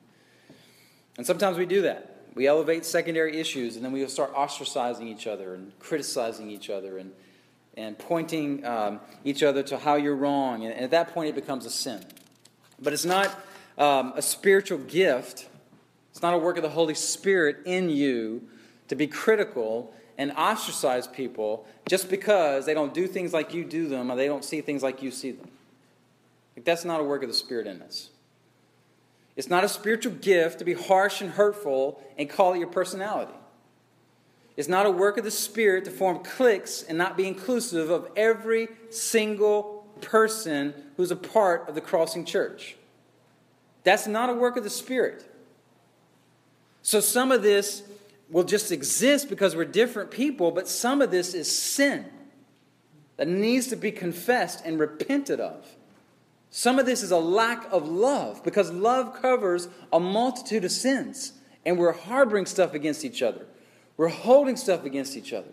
And 1.16 1.26
sometimes 1.26 1.58
we 1.58 1.66
do 1.66 1.84
that. 1.84 2.26
We 2.36 2.46
elevate 2.46 2.86
secondary 2.86 3.40
issues, 3.40 3.78
and 3.78 3.86
then 3.86 3.94
we 3.94 4.06
start 4.10 4.36
ostracizing 4.36 5.08
each 5.08 5.28
other 5.28 5.54
and 5.54 5.72
criticizing 5.80 6.50
each 6.50 6.70
other 6.70 6.98
and, 6.98 7.14
and 7.80 7.98
pointing 7.98 8.66
um, 8.66 9.00
each 9.24 9.42
other 9.42 9.64
to 9.64 9.78
how 9.78 9.96
you're 9.96 10.16
wrong. 10.16 10.66
And, 10.66 10.74
at 10.74 10.92
that 10.92 11.14
point, 11.14 11.30
it 11.30 11.36
becomes 11.36 11.66
a 11.66 11.70
sin. 11.70 12.04
But 12.82 12.92
it's 12.92 13.06
not 13.06 13.28
um, 13.78 14.14
a 14.16 14.22
spiritual 14.22 14.80
gift, 14.80 15.48
it's 16.12 16.22
not 16.22 16.34
a 16.34 16.38
work 16.38 16.58
of 16.58 16.64
the 16.64 16.70
Holy 16.70 16.94
Spirit 16.94 17.60
in 17.66 17.90
you 17.90 18.44
to 18.90 18.96
be 18.96 19.08
critical 19.08 19.94
and 20.18 20.32
ostracize 20.34 21.08
people 21.08 21.66
just 21.88 22.10
because 22.10 22.66
they 22.66 22.74
don't 22.74 22.94
do 22.94 23.08
things 23.08 23.32
like 23.32 23.54
you 23.54 23.64
do 23.64 23.88
them 23.88 24.12
or 24.12 24.18
they 24.18 24.28
don't 24.28 24.44
see 24.44 24.60
things 24.60 24.84
like 24.84 25.02
you 25.02 25.12
see 25.12 25.32
them. 25.32 25.48
Like, 26.58 26.66
that's 26.66 26.84
not 26.84 27.00
a 27.00 27.04
work 27.04 27.24
of 27.24 27.30
the 27.30 27.36
Spirit 27.36 27.68
in 27.68 27.82
us. 27.82 28.10
It's 29.38 29.50
not 29.50 29.64
a 29.64 29.70
spiritual 29.70 30.14
gift 30.14 30.60
to 30.60 30.66
be 30.66 30.74
harsh 30.74 31.22
and 31.22 31.32
hurtful 31.32 32.04
and 32.18 32.30
call 32.30 32.54
it 32.54 32.60
your 32.60 32.68
personality. 32.68 33.39
It's 34.60 34.68
not 34.68 34.86
a 34.86 34.92
work 34.92 35.18
of 35.18 35.24
the 35.24 35.32
Spirit 35.32 35.86
to 35.86 35.92
form 35.92 36.20
cliques 36.20 36.84
and 36.84 36.98
not 36.98 37.16
be 37.16 37.26
inclusive 37.26 37.90
of 37.90 38.10
every 38.18 38.68
single 38.90 39.88
person 40.02 40.74
who's 40.98 41.12
a 41.12 41.16
part 41.16 41.70
of 41.70 41.76
the 41.76 41.82
crossing 41.82 42.26
church. 42.26 42.76
That's 43.86 44.06
not 44.06 44.30
a 44.30 44.34
work 44.34 44.58
of 44.58 44.66
the 44.66 44.70
Spirit. 44.70 45.34
So 46.82 47.00
some 47.00 47.32
of 47.32 47.42
this 47.42 47.84
will 48.30 48.44
just 48.44 48.70
exist 48.70 49.30
because 49.30 49.56
we're 49.56 49.64
different 49.64 50.12
people, 50.12 50.52
but 50.52 50.68
some 50.68 51.02
of 51.02 51.10
this 51.10 51.34
is 51.34 51.50
sin 51.50 52.04
that 53.16 53.30
needs 53.30 53.68
to 53.68 53.78
be 53.78 53.94
confessed 53.94 54.66
and 54.66 54.78
repented 54.78 55.40
of. 55.40 55.66
Some 56.50 56.80
of 56.80 56.86
this 56.86 57.02
is 57.02 57.12
a 57.12 57.18
lack 57.18 57.66
of 57.72 57.88
love 57.88 58.44
because 58.44 58.74
love 58.74 59.22
covers 59.22 59.70
a 59.94 60.02
multitude 60.02 60.66
of 60.66 60.72
sins. 60.74 61.32
And 61.66 61.78
we're 61.78 61.94
harboring 61.94 62.46
stuff 62.46 62.74
against 62.74 63.06
each 63.06 63.22
other. 63.22 63.46
We're 64.00 64.08
holding 64.08 64.56
stuff 64.56 64.86
against 64.86 65.18
each 65.18 65.34
other. 65.34 65.52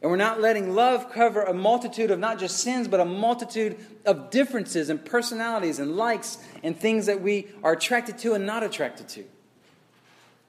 And 0.00 0.10
we're 0.10 0.16
not 0.16 0.40
letting 0.40 0.74
love 0.74 1.12
cover 1.12 1.42
a 1.42 1.52
multitude 1.52 2.10
of 2.10 2.18
not 2.18 2.38
just 2.38 2.60
sins, 2.60 2.88
but 2.88 3.00
a 3.00 3.04
multitude 3.04 3.76
of 4.06 4.30
differences 4.30 4.88
and 4.88 5.04
personalities 5.04 5.78
and 5.78 5.94
likes 5.94 6.38
and 6.62 6.74
things 6.74 7.04
that 7.04 7.20
we 7.20 7.48
are 7.62 7.74
attracted 7.74 8.16
to 8.20 8.32
and 8.32 8.46
not 8.46 8.62
attracted 8.62 9.10
to. 9.10 9.24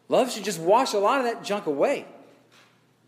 Love 0.08 0.32
should 0.32 0.46
just 0.46 0.62
wash 0.62 0.94
a 0.94 1.00
lot 1.00 1.20
of 1.20 1.26
that 1.26 1.44
junk 1.44 1.66
away 1.66 2.06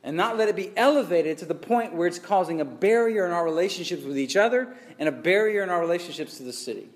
and 0.04 0.18
not 0.18 0.36
let 0.38 0.50
it 0.50 0.56
be 0.58 0.74
elevated 0.76 1.38
to 1.38 1.46
the 1.46 1.56
point 1.56 1.94
where 1.94 2.06
it's 2.06 2.20
causing 2.20 2.60
a 2.60 2.66
barrier 2.66 3.26
in 3.26 3.32
our 3.32 3.46
relationships 3.46 4.04
with 4.04 4.18
each 4.18 4.36
other 4.36 4.76
and 5.00 5.08
a 5.08 5.14
barrier 5.14 5.64
in 5.64 5.70
our 5.70 5.80
relationships 5.80 6.36
to 6.40 6.44
the 6.44 6.52
city. 6.52 6.90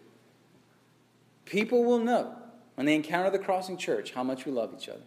People 1.45 1.85
will 1.85 1.99
know 1.99 2.35
when 2.75 2.85
they 2.85 2.95
encounter 2.95 3.29
the 3.29 3.39
crossing 3.39 3.77
church 3.77 4.11
how 4.11 4.23
much 4.23 4.45
we 4.45 4.51
love 4.51 4.73
each 4.77 4.89
other. 4.89 5.03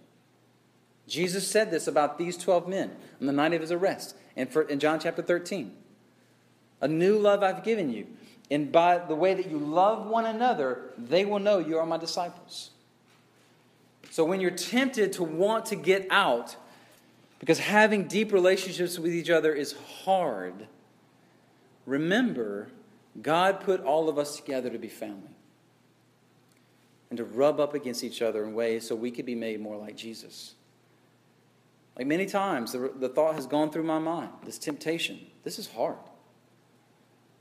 Jesus 1.06 1.48
said 1.48 1.70
this 1.70 1.86
about 1.86 2.18
these 2.18 2.36
12 2.36 2.68
men 2.68 2.90
on 3.20 3.26
the 3.26 3.32
night 3.32 3.52
of 3.54 3.60
his 3.60 3.72
arrest 3.72 4.16
in, 4.34 4.48
in 4.68 4.80
John 4.80 4.98
chapter 4.98 5.22
13. 5.22 5.72
A 6.80 6.88
new 6.88 7.18
love 7.18 7.42
I've 7.42 7.64
given 7.64 7.92
you. 7.92 8.06
And 8.50 8.70
by 8.70 8.98
the 8.98 9.14
way 9.14 9.34
that 9.34 9.50
you 9.50 9.58
love 9.58 10.06
one 10.06 10.26
another, 10.26 10.92
they 10.96 11.24
will 11.24 11.38
know 11.38 11.58
you 11.58 11.78
are 11.78 11.86
my 11.86 11.96
disciples. 11.96 12.70
So 14.10 14.24
when 14.24 14.40
you're 14.40 14.50
tempted 14.50 15.12
to 15.14 15.24
want 15.24 15.66
to 15.66 15.76
get 15.76 16.06
out, 16.10 16.56
because 17.38 17.58
having 17.58 18.08
deep 18.08 18.32
relationships 18.32 18.98
with 18.98 19.12
each 19.12 19.30
other 19.30 19.52
is 19.52 19.74
hard. 20.04 20.66
Remember, 21.84 22.68
God 23.20 23.60
put 23.60 23.82
all 23.82 24.08
of 24.08 24.18
us 24.18 24.36
together 24.36 24.70
to 24.70 24.78
be 24.78 24.88
family 24.88 25.30
and 27.10 27.16
to 27.18 27.24
rub 27.24 27.60
up 27.60 27.74
against 27.74 28.02
each 28.02 28.22
other 28.22 28.44
in 28.44 28.54
ways 28.54 28.86
so 28.86 28.94
we 28.94 29.10
could 29.10 29.26
be 29.26 29.34
made 29.34 29.60
more 29.60 29.76
like 29.76 29.96
Jesus. 29.96 30.55
Like 31.96 32.06
many 32.06 32.26
times, 32.26 32.72
the, 32.72 32.92
the 32.94 33.08
thought 33.08 33.34
has 33.34 33.46
gone 33.46 33.70
through 33.70 33.84
my 33.84 33.98
mind 33.98 34.30
this 34.44 34.58
temptation. 34.58 35.18
This 35.44 35.58
is 35.58 35.68
hard. 35.68 35.96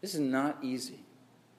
This 0.01 0.13
is 0.13 0.21
not 0.21 0.57
easy, 0.61 0.99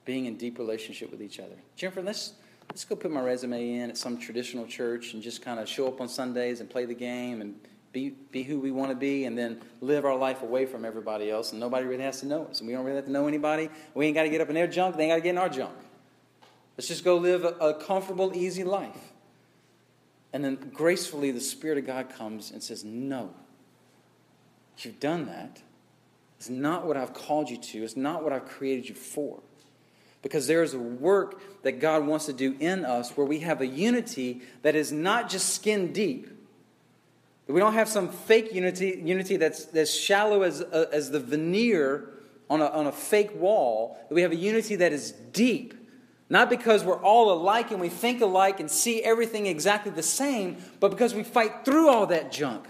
being 0.04 0.26
in 0.26 0.36
deep 0.36 0.58
relationship 0.58 1.10
with 1.10 1.20
each 1.20 1.40
other. 1.40 1.56
Jennifer, 1.74 2.00
let's, 2.02 2.34
let's 2.70 2.84
go 2.84 2.94
put 2.94 3.10
my 3.10 3.20
resume 3.20 3.74
in 3.74 3.90
at 3.90 3.98
some 3.98 4.18
traditional 4.18 4.66
church 4.66 5.14
and 5.14 5.22
just 5.22 5.42
kind 5.42 5.58
of 5.58 5.68
show 5.68 5.88
up 5.88 6.00
on 6.00 6.08
Sundays 6.08 6.60
and 6.60 6.70
play 6.70 6.84
the 6.84 6.94
game 6.94 7.40
and 7.40 7.56
be, 7.92 8.10
be 8.30 8.42
who 8.42 8.60
we 8.60 8.70
want 8.70 8.90
to 8.90 8.94
be, 8.94 9.24
and 9.24 9.36
then 9.36 9.60
live 9.80 10.04
our 10.04 10.14
life 10.14 10.42
away 10.42 10.66
from 10.66 10.84
everybody 10.84 11.30
else, 11.30 11.52
and 11.52 11.60
nobody 11.60 11.86
really 11.86 12.04
has 12.04 12.20
to 12.20 12.26
know 12.26 12.44
us. 12.44 12.60
And 12.60 12.68
we 12.68 12.74
don't 12.74 12.84
really 12.84 12.96
have 12.96 13.06
to 13.06 13.10
know 13.10 13.26
anybody. 13.26 13.70
We 13.94 14.06
ain't 14.06 14.14
got 14.14 14.24
to 14.24 14.28
get 14.28 14.42
up 14.42 14.48
in 14.48 14.54
their 14.54 14.66
junk, 14.66 14.96
they 14.96 15.04
ain't 15.04 15.12
got 15.12 15.16
to 15.16 15.22
get 15.22 15.30
in 15.30 15.38
our 15.38 15.48
junk. 15.48 15.74
Let's 16.76 16.88
just 16.88 17.04
go 17.04 17.16
live 17.16 17.44
a, 17.44 17.48
a 17.58 17.74
comfortable, 17.74 18.36
easy 18.36 18.64
life. 18.64 19.12
And 20.36 20.44
then 20.44 20.70
gracefully, 20.74 21.30
the 21.30 21.40
Spirit 21.40 21.78
of 21.78 21.86
God 21.86 22.10
comes 22.10 22.50
and 22.50 22.62
says, 22.62 22.84
No, 22.84 23.30
you've 24.76 25.00
done 25.00 25.24
that. 25.24 25.62
It's 26.36 26.50
not 26.50 26.86
what 26.86 26.98
I've 26.98 27.14
called 27.14 27.48
you 27.48 27.56
to, 27.56 27.82
it's 27.82 27.96
not 27.96 28.22
what 28.22 28.34
I've 28.34 28.44
created 28.44 28.86
you 28.86 28.94
for. 28.94 29.40
Because 30.20 30.46
there 30.46 30.62
is 30.62 30.74
a 30.74 30.78
work 30.78 31.62
that 31.62 31.80
God 31.80 32.06
wants 32.06 32.26
to 32.26 32.34
do 32.34 32.54
in 32.60 32.84
us 32.84 33.16
where 33.16 33.26
we 33.26 33.38
have 33.38 33.62
a 33.62 33.66
unity 33.66 34.42
that 34.60 34.74
is 34.74 34.92
not 34.92 35.30
just 35.30 35.54
skin 35.54 35.94
deep, 35.94 36.28
we 37.48 37.58
don't 37.58 37.72
have 37.72 37.88
some 37.88 38.10
fake 38.10 38.52
unity, 38.52 39.00
unity 39.02 39.38
that's, 39.38 39.64
that's 39.64 39.90
shallow 39.90 40.42
as, 40.42 40.60
uh, 40.60 40.84
as 40.92 41.12
the 41.12 41.20
veneer 41.20 42.10
on 42.50 42.60
a, 42.60 42.66
on 42.66 42.86
a 42.86 42.92
fake 42.92 43.34
wall. 43.40 43.96
We 44.10 44.20
have 44.20 44.32
a 44.32 44.36
unity 44.36 44.76
that 44.76 44.92
is 44.92 45.12
deep. 45.12 45.72
Not 46.28 46.50
because 46.50 46.84
we're 46.84 47.00
all 47.02 47.32
alike 47.32 47.70
and 47.70 47.80
we 47.80 47.88
think 47.88 48.20
alike 48.20 48.58
and 48.58 48.70
see 48.70 49.02
everything 49.02 49.46
exactly 49.46 49.92
the 49.92 50.02
same, 50.02 50.56
but 50.80 50.90
because 50.90 51.14
we 51.14 51.22
fight 51.22 51.64
through 51.64 51.88
all 51.88 52.06
that 52.06 52.32
junk. 52.32 52.66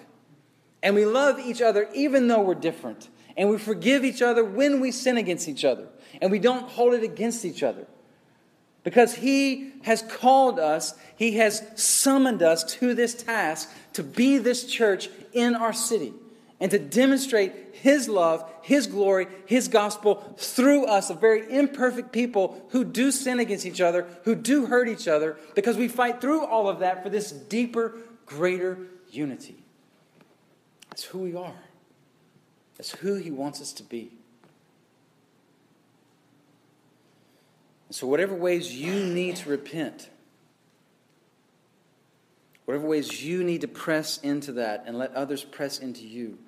And 0.82 0.94
we 0.94 1.06
love 1.06 1.38
each 1.38 1.62
other 1.62 1.88
even 1.94 2.28
though 2.28 2.42
we're 2.42 2.54
different. 2.54 3.08
And 3.36 3.48
we 3.48 3.58
forgive 3.58 4.04
each 4.04 4.22
other 4.22 4.44
when 4.44 4.80
we 4.80 4.90
sin 4.90 5.16
against 5.16 5.48
each 5.48 5.64
other. 5.64 5.88
And 6.20 6.30
we 6.30 6.38
don't 6.38 6.68
hold 6.68 6.94
it 6.94 7.02
against 7.02 7.44
each 7.44 7.62
other. 7.62 7.86
Because 8.82 9.14
He 9.16 9.72
has 9.82 10.02
called 10.02 10.58
us, 10.58 10.94
He 11.16 11.32
has 11.38 11.62
summoned 11.74 12.42
us 12.42 12.62
to 12.74 12.94
this 12.94 13.14
task 13.14 13.70
to 13.94 14.02
be 14.02 14.38
this 14.38 14.64
church 14.64 15.08
in 15.32 15.54
our 15.54 15.72
city 15.72 16.12
and 16.60 16.70
to 16.70 16.78
demonstrate 16.78 17.52
His 17.72 18.08
love, 18.08 18.50
His 18.62 18.86
glory, 18.86 19.26
His 19.46 19.68
gospel 19.68 20.34
through 20.38 20.86
us, 20.86 21.10
a 21.10 21.14
very 21.14 21.50
imperfect 21.52 22.12
people 22.12 22.66
who 22.70 22.84
do 22.84 23.10
sin 23.10 23.40
against 23.40 23.66
each 23.66 23.80
other, 23.80 24.06
who 24.24 24.34
do 24.34 24.66
hurt 24.66 24.88
each 24.88 25.06
other, 25.06 25.36
because 25.54 25.76
we 25.76 25.88
fight 25.88 26.20
through 26.20 26.44
all 26.44 26.68
of 26.68 26.78
that 26.78 27.02
for 27.02 27.10
this 27.10 27.30
deeper, 27.30 27.96
greater 28.24 28.78
unity. 29.10 29.56
That's 30.90 31.04
who 31.04 31.18
we 31.18 31.34
are, 31.34 31.64
that's 32.76 32.92
who 32.92 33.16
He 33.16 33.30
wants 33.30 33.60
us 33.60 33.72
to 33.74 33.82
be. 33.82 34.12
And 37.88 37.94
So, 37.94 38.06
whatever 38.06 38.34
ways 38.34 38.74
you 38.74 39.04
need 39.04 39.36
to 39.36 39.50
repent, 39.50 40.08
whatever 42.64 42.86
ways 42.86 43.22
you 43.22 43.44
need 43.44 43.60
to 43.60 43.68
press 43.68 44.18
into 44.18 44.52
that 44.52 44.84
and 44.86 44.98
let 44.98 45.14
others 45.14 45.44
press 45.44 45.78
into 45.78 46.06
you, 46.06 46.38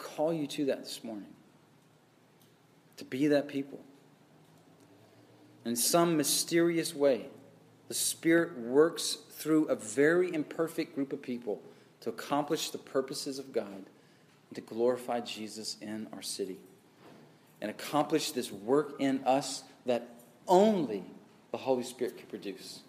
call 0.00 0.32
you 0.32 0.46
to 0.46 0.66
that 0.66 0.82
this 0.82 1.04
morning. 1.04 1.28
To 2.96 3.04
be 3.04 3.28
that 3.28 3.48
people. 3.48 3.80
In 5.64 5.76
some 5.76 6.16
mysterious 6.16 6.94
way, 6.94 7.26
the 7.88 7.94
Spirit 7.94 8.58
works 8.58 9.18
through 9.32 9.66
a 9.66 9.74
very 9.74 10.32
imperfect 10.32 10.94
group 10.94 11.12
of 11.12 11.22
people 11.22 11.60
to 12.00 12.08
accomplish 12.08 12.70
the 12.70 12.78
purposes 12.78 13.38
of 13.38 13.52
God 13.52 13.66
and 13.66 14.54
to 14.54 14.60
glorify 14.60 15.20
Jesus 15.20 15.76
in 15.80 16.06
our 16.12 16.22
city 16.22 16.58
and 17.60 17.70
accomplish 17.70 18.32
this 18.32 18.50
work 18.50 18.94
in 18.98 19.22
us 19.24 19.64
that 19.86 20.08
only 20.48 21.04
the 21.50 21.58
Holy 21.58 21.82
Spirit 21.82 22.16
can 22.16 22.26
produce. 22.26 22.80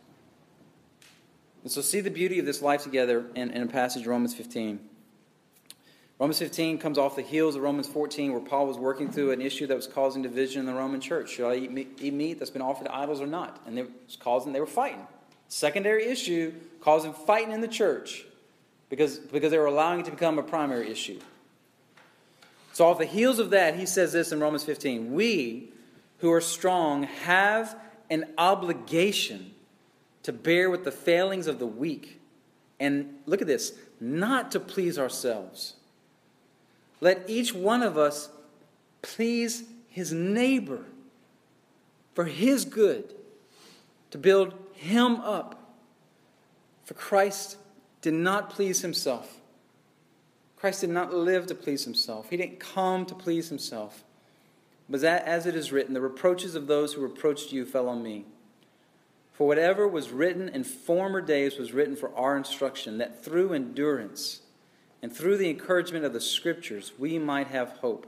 And 1.63 1.71
so, 1.71 1.81
see 1.81 2.01
the 2.01 2.09
beauty 2.09 2.39
of 2.39 2.45
this 2.45 2.61
life 2.61 2.83
together 2.83 3.25
in, 3.35 3.51
in 3.51 3.63
a 3.63 3.67
passage, 3.67 4.07
Romans 4.07 4.33
15. 4.33 4.79
Romans 6.21 6.37
15 6.37 6.77
comes 6.77 6.99
off 6.99 7.15
the 7.15 7.23
heels 7.23 7.55
of 7.55 7.63
Romans 7.63 7.87
14, 7.87 8.31
where 8.31 8.41
Paul 8.41 8.67
was 8.67 8.77
working 8.77 9.11
through 9.11 9.31
an 9.31 9.41
issue 9.41 9.65
that 9.65 9.75
was 9.75 9.87
causing 9.87 10.21
division 10.21 10.59
in 10.59 10.67
the 10.67 10.73
Roman 10.75 11.01
church. 11.01 11.31
Should 11.31 11.49
I 11.49 11.55
eat 11.55 11.71
meat, 11.71 11.97
eat 11.99 12.13
meat 12.13 12.37
that's 12.37 12.51
been 12.51 12.61
offered 12.61 12.85
to 12.85 12.95
idols 12.95 13.19
or 13.19 13.25
not? 13.25 13.59
And 13.65 13.79
it 13.79 13.89
was 14.05 14.17
causing, 14.17 14.53
they 14.53 14.59
were 14.59 14.67
fighting. 14.67 15.07
Secondary 15.47 16.05
issue 16.05 16.53
causing 16.79 17.11
fighting 17.11 17.51
in 17.51 17.61
the 17.61 17.67
church 17.67 18.23
because, 18.87 19.17
because 19.17 19.49
they 19.49 19.57
were 19.57 19.65
allowing 19.65 20.01
it 20.01 20.05
to 20.05 20.11
become 20.11 20.37
a 20.37 20.43
primary 20.43 20.91
issue. 20.91 21.19
So, 22.73 22.85
off 22.85 22.99
the 22.99 23.05
heels 23.05 23.39
of 23.39 23.49
that, 23.49 23.75
he 23.75 23.87
says 23.87 24.13
this 24.13 24.31
in 24.31 24.39
Romans 24.39 24.63
15 24.63 25.13
We 25.13 25.71
who 26.19 26.31
are 26.31 26.39
strong 26.39 27.01
have 27.01 27.75
an 28.11 28.25
obligation 28.37 29.55
to 30.21 30.31
bear 30.31 30.69
with 30.69 30.83
the 30.83 30.91
failings 30.91 31.47
of 31.47 31.57
the 31.57 31.65
weak 31.65 32.21
And 32.79 33.21
look 33.25 33.41
at 33.41 33.47
this 33.47 33.73
not 33.99 34.51
to 34.51 34.59
please 34.59 34.99
ourselves. 34.99 35.77
Let 37.01 37.29
each 37.29 37.53
one 37.53 37.81
of 37.81 37.97
us 37.97 38.29
please 39.01 39.63
his 39.89 40.13
neighbor 40.13 40.85
for 42.13 42.25
his 42.25 42.65
good, 42.65 43.13
to 44.11 44.17
build 44.17 44.53
him 44.73 45.15
up. 45.21 45.75
For 46.83 46.93
Christ 46.93 47.57
did 48.01 48.13
not 48.13 48.49
please 48.49 48.81
himself. 48.81 49.39
Christ 50.57 50.81
did 50.81 50.89
not 50.89 51.13
live 51.13 51.47
to 51.47 51.55
please 51.55 51.85
himself. 51.85 52.29
He 52.29 52.37
didn't 52.37 52.59
come 52.59 53.05
to 53.05 53.15
please 53.15 53.49
himself. 53.49 54.03
But 54.89 55.01
that, 55.01 55.25
as 55.25 55.45
it 55.45 55.55
is 55.55 55.71
written, 55.71 55.93
the 55.93 56.01
reproaches 56.01 56.53
of 56.53 56.67
those 56.67 56.93
who 56.93 57.01
reproached 57.01 57.51
you 57.51 57.65
fell 57.65 57.87
on 57.87 58.03
me. 58.03 58.25
For 59.33 59.47
whatever 59.47 59.87
was 59.87 60.11
written 60.11 60.49
in 60.49 60.63
former 60.63 61.21
days 61.21 61.57
was 61.57 61.71
written 61.71 61.95
for 61.95 62.13
our 62.15 62.35
instruction, 62.35 62.97
that 62.97 63.23
through 63.23 63.53
endurance 63.53 64.41
and 65.01 65.15
through 65.15 65.37
the 65.37 65.49
encouragement 65.49 66.05
of 66.05 66.13
the 66.13 66.21
Scriptures 66.21 66.93
we 66.97 67.17
might 67.17 67.47
have 67.47 67.69
hope. 67.79 68.05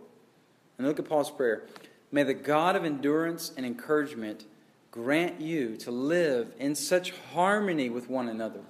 And 0.77 0.87
look 0.87 0.99
at 0.99 1.05
Paul's 1.05 1.31
prayer. 1.31 1.63
May 2.11 2.23
the 2.23 2.33
God 2.33 2.75
of 2.75 2.85
endurance 2.85 3.51
and 3.57 3.65
encouragement 3.65 4.45
grant 4.91 5.41
you 5.41 5.75
to 5.77 5.91
live 5.91 6.53
in 6.59 6.75
such 6.75 7.11
harmony 7.33 7.89
with 7.89 8.09
one 8.09 8.29
another, 8.29 8.61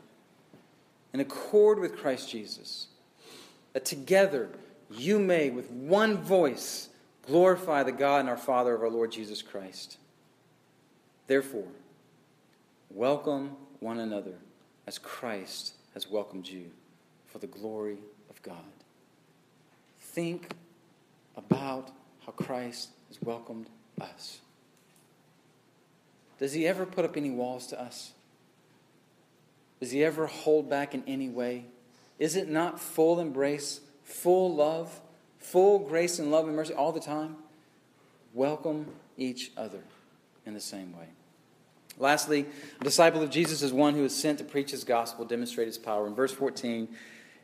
in 1.13 1.19
accord 1.19 1.79
with 1.79 1.97
Christ 1.97 2.29
Jesus, 2.29 2.87
that 3.73 3.83
together 3.83 4.49
you 4.89 5.19
may, 5.19 5.49
with 5.49 5.69
one 5.69 6.17
voice, 6.17 6.89
glorify 7.27 7.83
the 7.83 7.91
God 7.91 8.21
and 8.21 8.29
our 8.29 8.37
Father 8.37 8.73
of 8.73 8.81
our 8.81 8.89
Lord 8.89 9.11
Jesus 9.11 9.41
Christ. 9.41 9.97
Therefore, 11.27 11.67
welcome 12.89 13.57
one 13.79 13.99
another 13.99 14.35
as 14.87 14.97
Christ 14.97 15.73
has 15.93 16.09
welcomed 16.09 16.47
you 16.47 16.71
for 17.33 17.39
the 17.39 17.47
glory 17.47 17.97
of 18.29 18.41
God. 18.43 18.55
Think 19.99 20.53
about 21.35 21.89
how 22.25 22.31
Christ 22.31 22.89
has 23.07 23.19
welcomed 23.21 23.65
us. 23.99 24.39
Does 26.37 26.53
he 26.53 26.67
ever 26.67 26.85
put 26.85 27.03
up 27.03 27.17
any 27.17 27.31
walls 27.31 27.65
to 27.67 27.81
us? 27.81 28.13
Does 29.79 29.91
he 29.91 30.03
ever 30.03 30.27
hold 30.27 30.69
back 30.69 30.93
in 30.93 31.03
any 31.07 31.27
way? 31.27 31.65
Is 32.19 32.35
it 32.35 32.47
not 32.47 32.79
full 32.79 33.19
embrace, 33.19 33.81
full 34.03 34.53
love, 34.53 35.01
full 35.39 35.79
grace 35.79 36.19
and 36.19 36.31
love 36.31 36.47
and 36.47 36.55
mercy 36.55 36.73
all 36.73 36.91
the 36.91 36.99
time? 36.99 37.37
Welcome 38.33 38.85
each 39.17 39.51
other 39.57 39.81
in 40.45 40.53
the 40.53 40.59
same 40.59 40.95
way. 40.95 41.07
Lastly, 41.97 42.45
a 42.79 42.83
disciple 42.83 43.21
of 43.21 43.29
Jesus 43.29 43.61
is 43.61 43.71
one 43.71 43.93
who 43.93 44.03
is 44.03 44.15
sent 44.15 44.39
to 44.39 44.43
preach 44.43 44.71
his 44.71 44.83
gospel, 44.83 45.25
demonstrate 45.25 45.67
his 45.67 45.77
power. 45.77 46.07
In 46.07 46.15
verse 46.15 46.31
14, 46.31 46.87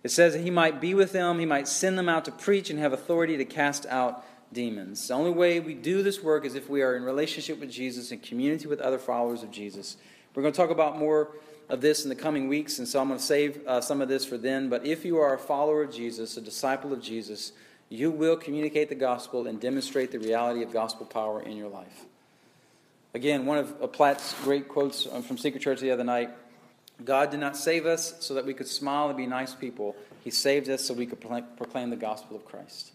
it 0.04 0.10
says 0.10 0.34
that 0.34 0.42
he 0.42 0.50
might 0.50 0.80
be 0.80 0.94
with 0.94 1.12
them, 1.12 1.40
he 1.40 1.46
might 1.46 1.68
send 1.68 1.98
them 1.98 2.10
out 2.10 2.26
to 2.26 2.32
preach 2.32 2.70
and 2.70 2.80
have 2.80 2.94
authority 2.94 3.38
to 3.38 3.46
cast 3.46 3.86
out 3.88 4.24
demons. 4.54 5.08
The 5.08 5.14
only 5.14 5.32
way 5.32 5.60
we 5.60 5.74
do 5.74 6.02
this 6.02 6.24
work 6.24 6.46
is 6.46 6.56
if 6.56 6.70
we 6.70 6.82
are 6.82 6.96
in 6.96 7.04
relationship 7.04 7.60
with 7.60 7.70
Jesus 7.70 8.12
and 8.12 8.22
community 8.22 8.68
with 8.68 8.80
other 8.80 8.98
followers 8.98 9.44
of 9.44 9.52
Jesus. 9.52 9.98
We're 10.34 10.44
going 10.44 10.54
to 10.54 10.58
talk 10.58 10.70
about 10.70 10.98
more 10.98 11.32
of 11.68 11.82
this 11.82 12.04
in 12.04 12.10
the 12.10 12.16
coming 12.16 12.48
weeks, 12.48 12.80
and 12.80 12.88
so 12.88 13.00
I'm 13.00 13.08
going 13.10 13.20
to 13.20 13.26
save 13.26 13.66
uh, 13.68 13.82
some 13.82 14.02
of 14.02 14.08
this 14.08 14.26
for 14.26 14.38
then. 14.38 14.70
But 14.70 14.86
if 14.86 15.06
you 15.06 15.18
are 15.18 15.34
a 15.36 15.40
follower 15.40 15.84
of 15.84 15.94
Jesus, 15.94 16.38
a 16.38 16.42
disciple 16.42 16.94
of 16.94 17.02
Jesus, 17.02 17.52
you 17.90 18.10
will 18.10 18.38
communicate 18.38 18.90
the 18.90 18.96
gospel 18.96 19.48
and 19.48 19.60
demonstrate 19.60 20.12
the 20.12 20.20
reality 20.20 20.64
of 20.64 20.72
gospel 20.72 21.06
power 21.06 21.42
in 21.42 21.58
your 21.58 21.70
life. 21.70 22.06
Again, 23.14 23.46
one 23.46 23.58
of 23.58 23.92
Platt's 23.92 24.36
great 24.44 24.68
quotes 24.68 25.06
from 25.06 25.38
Secret 25.38 25.62
Church 25.62 25.80
the 25.80 25.92
other 25.92 26.04
night 26.04 26.30
God 27.04 27.32
did 27.32 27.40
not 27.40 27.56
save 27.56 27.86
us 27.86 28.16
so 28.20 28.34
that 28.34 28.46
we 28.46 28.54
could 28.54 28.68
smile 28.68 29.08
and 29.08 29.18
be 29.18 29.26
nice 29.26 29.56
people. 29.56 29.96
He 30.24 30.32
saved 30.32 30.70
us 30.70 30.84
so 30.84 30.94
we 30.94 31.06
could 31.06 31.22
proclaim 31.22 31.90
the 31.90 31.96
gospel 31.96 32.36
of 32.36 32.46
Christ. 32.46 32.92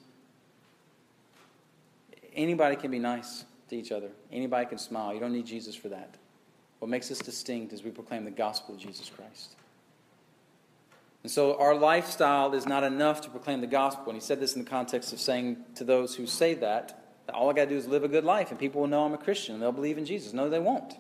Anybody 2.35 2.77
can 2.77 2.91
be 2.91 2.99
nice 2.99 3.45
to 3.71 3.77
each 3.77 3.93
other. 3.93 4.11
Anybody 4.31 4.67
can 4.67 4.79
smile. 4.79 5.15
You 5.15 5.21
don't 5.21 5.33
need 5.33 5.47
Jesus 5.47 5.75
for 5.75 5.89
that. 5.89 6.17
What 6.81 6.91
makes 6.91 7.11
us 7.11 7.19
distinct 7.19 7.73
is 7.73 7.83
we 7.83 7.91
proclaim 7.91 8.25
the 8.25 8.31
gospel 8.31 8.75
of 8.75 8.81
Jesus 8.81 9.09
Christ. 9.09 9.57
And 11.23 11.33
so 11.33 11.59
our 11.59 11.75
lifestyle 11.75 12.53
is 12.53 12.67
not 12.67 12.85
enough 12.85 13.23
to 13.23 13.31
proclaim 13.31 13.63
the 13.63 13.67
gospel. 13.67 14.11
And 14.11 14.17
he 14.17 14.21
said 14.21 14.41
this 14.41 14.55
in 14.55 14.63
the 14.63 14.69
context 14.69 15.13
of 15.13 15.21
saying 15.21 15.57
to 15.77 15.85
those 15.85 16.15
who 16.15 16.27
say 16.27 16.53
that, 16.55 17.03
that 17.27 17.35
all 17.35 17.49
I 17.49 17.55
got 17.55 17.65
to 17.65 17.71
do 17.71 17.77
is 17.77 17.87
live 17.87 18.05
a 18.05 18.09
good 18.09 18.25
life 18.25 18.51
and 18.51 18.61
people 18.61 18.83
will 18.83 18.89
know 18.89 19.07
I'm 19.07 19.15
a 19.15 19.19
Christian 19.19 19.55
and 19.55 19.63
they'll 19.63 19.73
believe 19.73 19.97
in 19.97 20.05
Jesus. 20.05 20.35
No, 20.35 20.51
they 20.51 20.59
won't. 20.59 20.99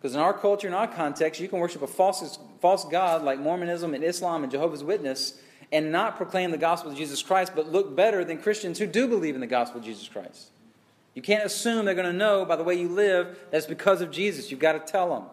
Because 0.00 0.14
in 0.14 0.20
our 0.20 0.32
culture, 0.32 0.66
in 0.66 0.72
our 0.72 0.88
context, 0.88 1.40
you 1.40 1.48
can 1.48 1.58
worship 1.58 1.82
a 1.82 1.86
false, 1.86 2.38
false 2.60 2.84
God 2.86 3.22
like 3.22 3.38
Mormonism 3.38 3.92
and 3.92 4.02
Islam 4.02 4.42
and 4.42 4.50
Jehovah's 4.50 4.82
Witness 4.82 5.38
and 5.72 5.92
not 5.92 6.16
proclaim 6.16 6.50
the 6.50 6.58
gospel 6.58 6.90
of 6.90 6.96
Jesus 6.96 7.22
Christ, 7.22 7.52
but 7.54 7.70
look 7.70 7.94
better 7.94 8.24
than 8.24 8.38
Christians 8.38 8.78
who 8.78 8.86
do 8.86 9.06
believe 9.06 9.34
in 9.34 9.40
the 9.40 9.46
gospel 9.46 9.78
of 9.78 9.84
Jesus 9.84 10.08
Christ. 10.08 10.48
You 11.14 11.22
can't 11.22 11.44
assume 11.44 11.84
they're 11.84 11.94
going 11.94 12.06
to 12.06 12.12
know 12.12 12.44
by 12.44 12.56
the 12.56 12.64
way 12.64 12.74
you 12.74 12.88
live 12.88 13.38
that 13.50 13.58
it's 13.58 13.66
because 13.66 14.00
of 14.00 14.10
Jesus. 14.10 14.50
You've 14.50 14.60
got 14.60 14.72
to 14.72 14.92
tell 14.92 15.14
them. 15.14 15.24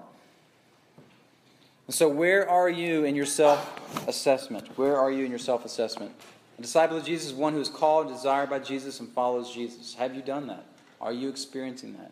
And 1.86 1.95
so, 1.95 2.09
where 2.09 2.49
are 2.49 2.70
you 2.70 3.05
in 3.05 3.15
your 3.15 3.26
self 3.26 4.07
assessment? 4.07 4.68
Where 4.78 4.97
are 4.97 5.11
you 5.11 5.24
in 5.24 5.30
your 5.30 5.39
self 5.39 5.63
assessment? 5.63 6.11
A 6.59 6.61
disciple 6.61 6.97
of 6.97 7.05
Jesus 7.05 7.28
is 7.28 7.34
one 7.34 7.53
who 7.53 7.61
is 7.61 7.70
called, 7.70 8.07
and 8.07 8.15
desired 8.15 8.49
by 8.49 8.59
Jesus, 8.59 8.99
and 8.99 9.07
follows 9.09 9.53
Jesus. 9.53 9.93
Have 9.93 10.13
you 10.15 10.22
done 10.22 10.47
that? 10.47 10.65
Are 10.99 11.13
you 11.13 11.30
experiencing 11.30 11.93
that? 11.93 12.11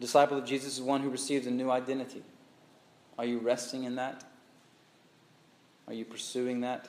Disciple 0.00 0.38
of 0.38 0.44
Jesus 0.44 0.74
is 0.74 0.82
one 0.82 1.00
who 1.00 1.10
receives 1.10 1.46
a 1.46 1.50
new 1.50 1.70
identity. 1.70 2.22
Are 3.18 3.24
you 3.24 3.38
resting 3.38 3.84
in 3.84 3.96
that? 3.96 4.24
Are 5.88 5.94
you 5.94 6.04
pursuing 6.04 6.60
that? 6.60 6.88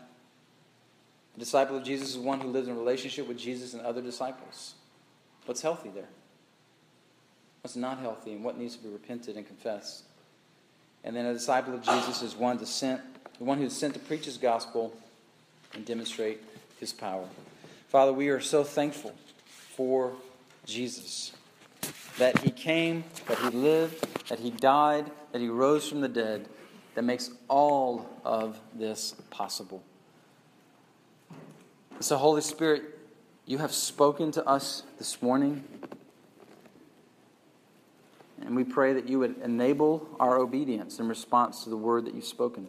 A 1.36 1.40
disciple 1.40 1.78
of 1.78 1.84
Jesus 1.84 2.10
is 2.10 2.18
one 2.18 2.40
who 2.40 2.50
lives 2.50 2.68
in 2.68 2.78
relationship 2.78 3.28
with 3.28 3.38
Jesus 3.38 3.74
and 3.74 3.82
other 3.82 4.02
disciples. 4.02 4.76
What's 5.46 5.62
healthy 5.62 5.90
there? 5.90 6.10
What's 7.62 7.76
not 7.76 8.00
healthy 8.00 8.34
and 8.34 8.44
what 8.44 8.58
needs 8.58 8.76
to 8.76 8.84
be 8.84 8.90
repented 8.90 9.38
and 9.38 9.48
confessed? 9.48 10.04
And 11.04 11.16
then 11.16 11.26
a 11.26 11.34
disciple 11.34 11.74
of 11.74 11.82
Jesus 11.82 12.22
is 12.22 12.36
one 12.36 12.58
to 12.60 12.66
sent, 12.66 13.02
the 13.38 13.44
one 13.44 13.58
who's 13.58 13.74
sent 13.74 13.94
to 13.94 14.00
preach 14.00 14.26
his 14.26 14.38
gospel 14.38 14.94
and 15.74 15.86
demonstrate 15.86 16.42
his 16.80 16.94
power. 16.94 17.26
Father, 17.88 18.14
we 18.14 18.30
are 18.30 18.40
so 18.40 18.64
thankful 18.64 19.14
for 19.46 20.14
Jesus. 20.66 21.32
That 22.18 22.40
he 22.40 22.52
came, 22.52 23.04
that 23.28 23.38
he 23.40 23.50
lived, 23.50 24.28
that 24.30 24.40
he 24.40 24.52
died, 24.52 25.10
that 25.32 25.42
he 25.42 25.48
rose 25.48 25.88
from 25.88 26.02
the 26.02 26.10
dead, 26.10 26.48
that 26.96 27.04
makes 27.04 27.32
all 27.48 28.10
of 28.26 28.60
this 28.74 29.16
possible. 29.30 29.84
So, 32.02 32.18
Holy 32.18 32.42
Spirit, 32.42 32.84
you 33.46 33.58
have 33.58 33.74
spoken 33.74 34.32
to 34.34 34.46
us 34.48 34.84
this 34.98 35.22
morning. 35.22 35.64
And 38.42 38.56
we 38.56 38.64
pray 38.64 38.94
that 38.94 39.08
you 39.10 39.20
would 39.20 39.38
enable 39.44 40.08
our 40.20 40.38
obedience 40.38 41.00
in 41.00 41.08
response 41.08 41.64
to 41.66 41.70
the 41.70 41.78
word 41.78 42.06
that 42.06 42.16
you've 42.16 42.26
spoken. 42.26 42.68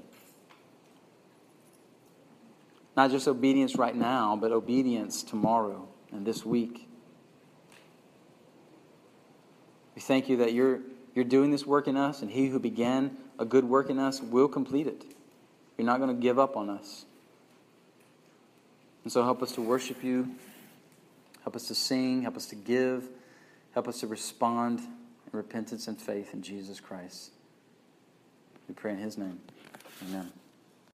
Not 2.96 3.10
just 3.10 3.28
obedience 3.28 3.76
right 3.76 3.94
now, 3.94 4.36
but 4.36 4.52
obedience 4.52 5.22
tomorrow 5.22 5.88
and 6.12 6.26
this 6.26 6.44
week. 6.44 6.89
We 10.00 10.04
thank 10.04 10.30
you 10.30 10.38
that 10.38 10.54
you're, 10.54 10.80
you're 11.14 11.26
doing 11.26 11.50
this 11.50 11.66
work 11.66 11.86
in 11.86 11.94
us, 11.94 12.22
and 12.22 12.30
he 12.30 12.46
who 12.46 12.58
began 12.58 13.18
a 13.38 13.44
good 13.44 13.64
work 13.64 13.90
in 13.90 13.98
us 13.98 14.22
will 14.22 14.48
complete 14.48 14.86
it. 14.86 15.04
You're 15.76 15.84
not 15.84 16.00
going 16.00 16.16
to 16.16 16.18
give 16.18 16.38
up 16.38 16.56
on 16.56 16.70
us. 16.70 17.04
And 19.04 19.12
so 19.12 19.22
help 19.22 19.42
us 19.42 19.52
to 19.52 19.60
worship 19.60 20.02
you, 20.02 20.36
help 21.42 21.54
us 21.54 21.68
to 21.68 21.74
sing, 21.74 22.22
help 22.22 22.38
us 22.38 22.46
to 22.46 22.54
give, 22.54 23.10
help 23.74 23.88
us 23.88 24.00
to 24.00 24.06
respond 24.06 24.78
in 24.78 24.88
repentance 25.32 25.86
and 25.86 26.00
faith 26.00 26.32
in 26.32 26.40
Jesus 26.40 26.80
Christ. 26.80 27.32
We 28.68 28.74
pray 28.74 28.92
in 28.92 29.00
his 29.00 29.18
name. 29.18 29.38
Amen. 30.08 30.32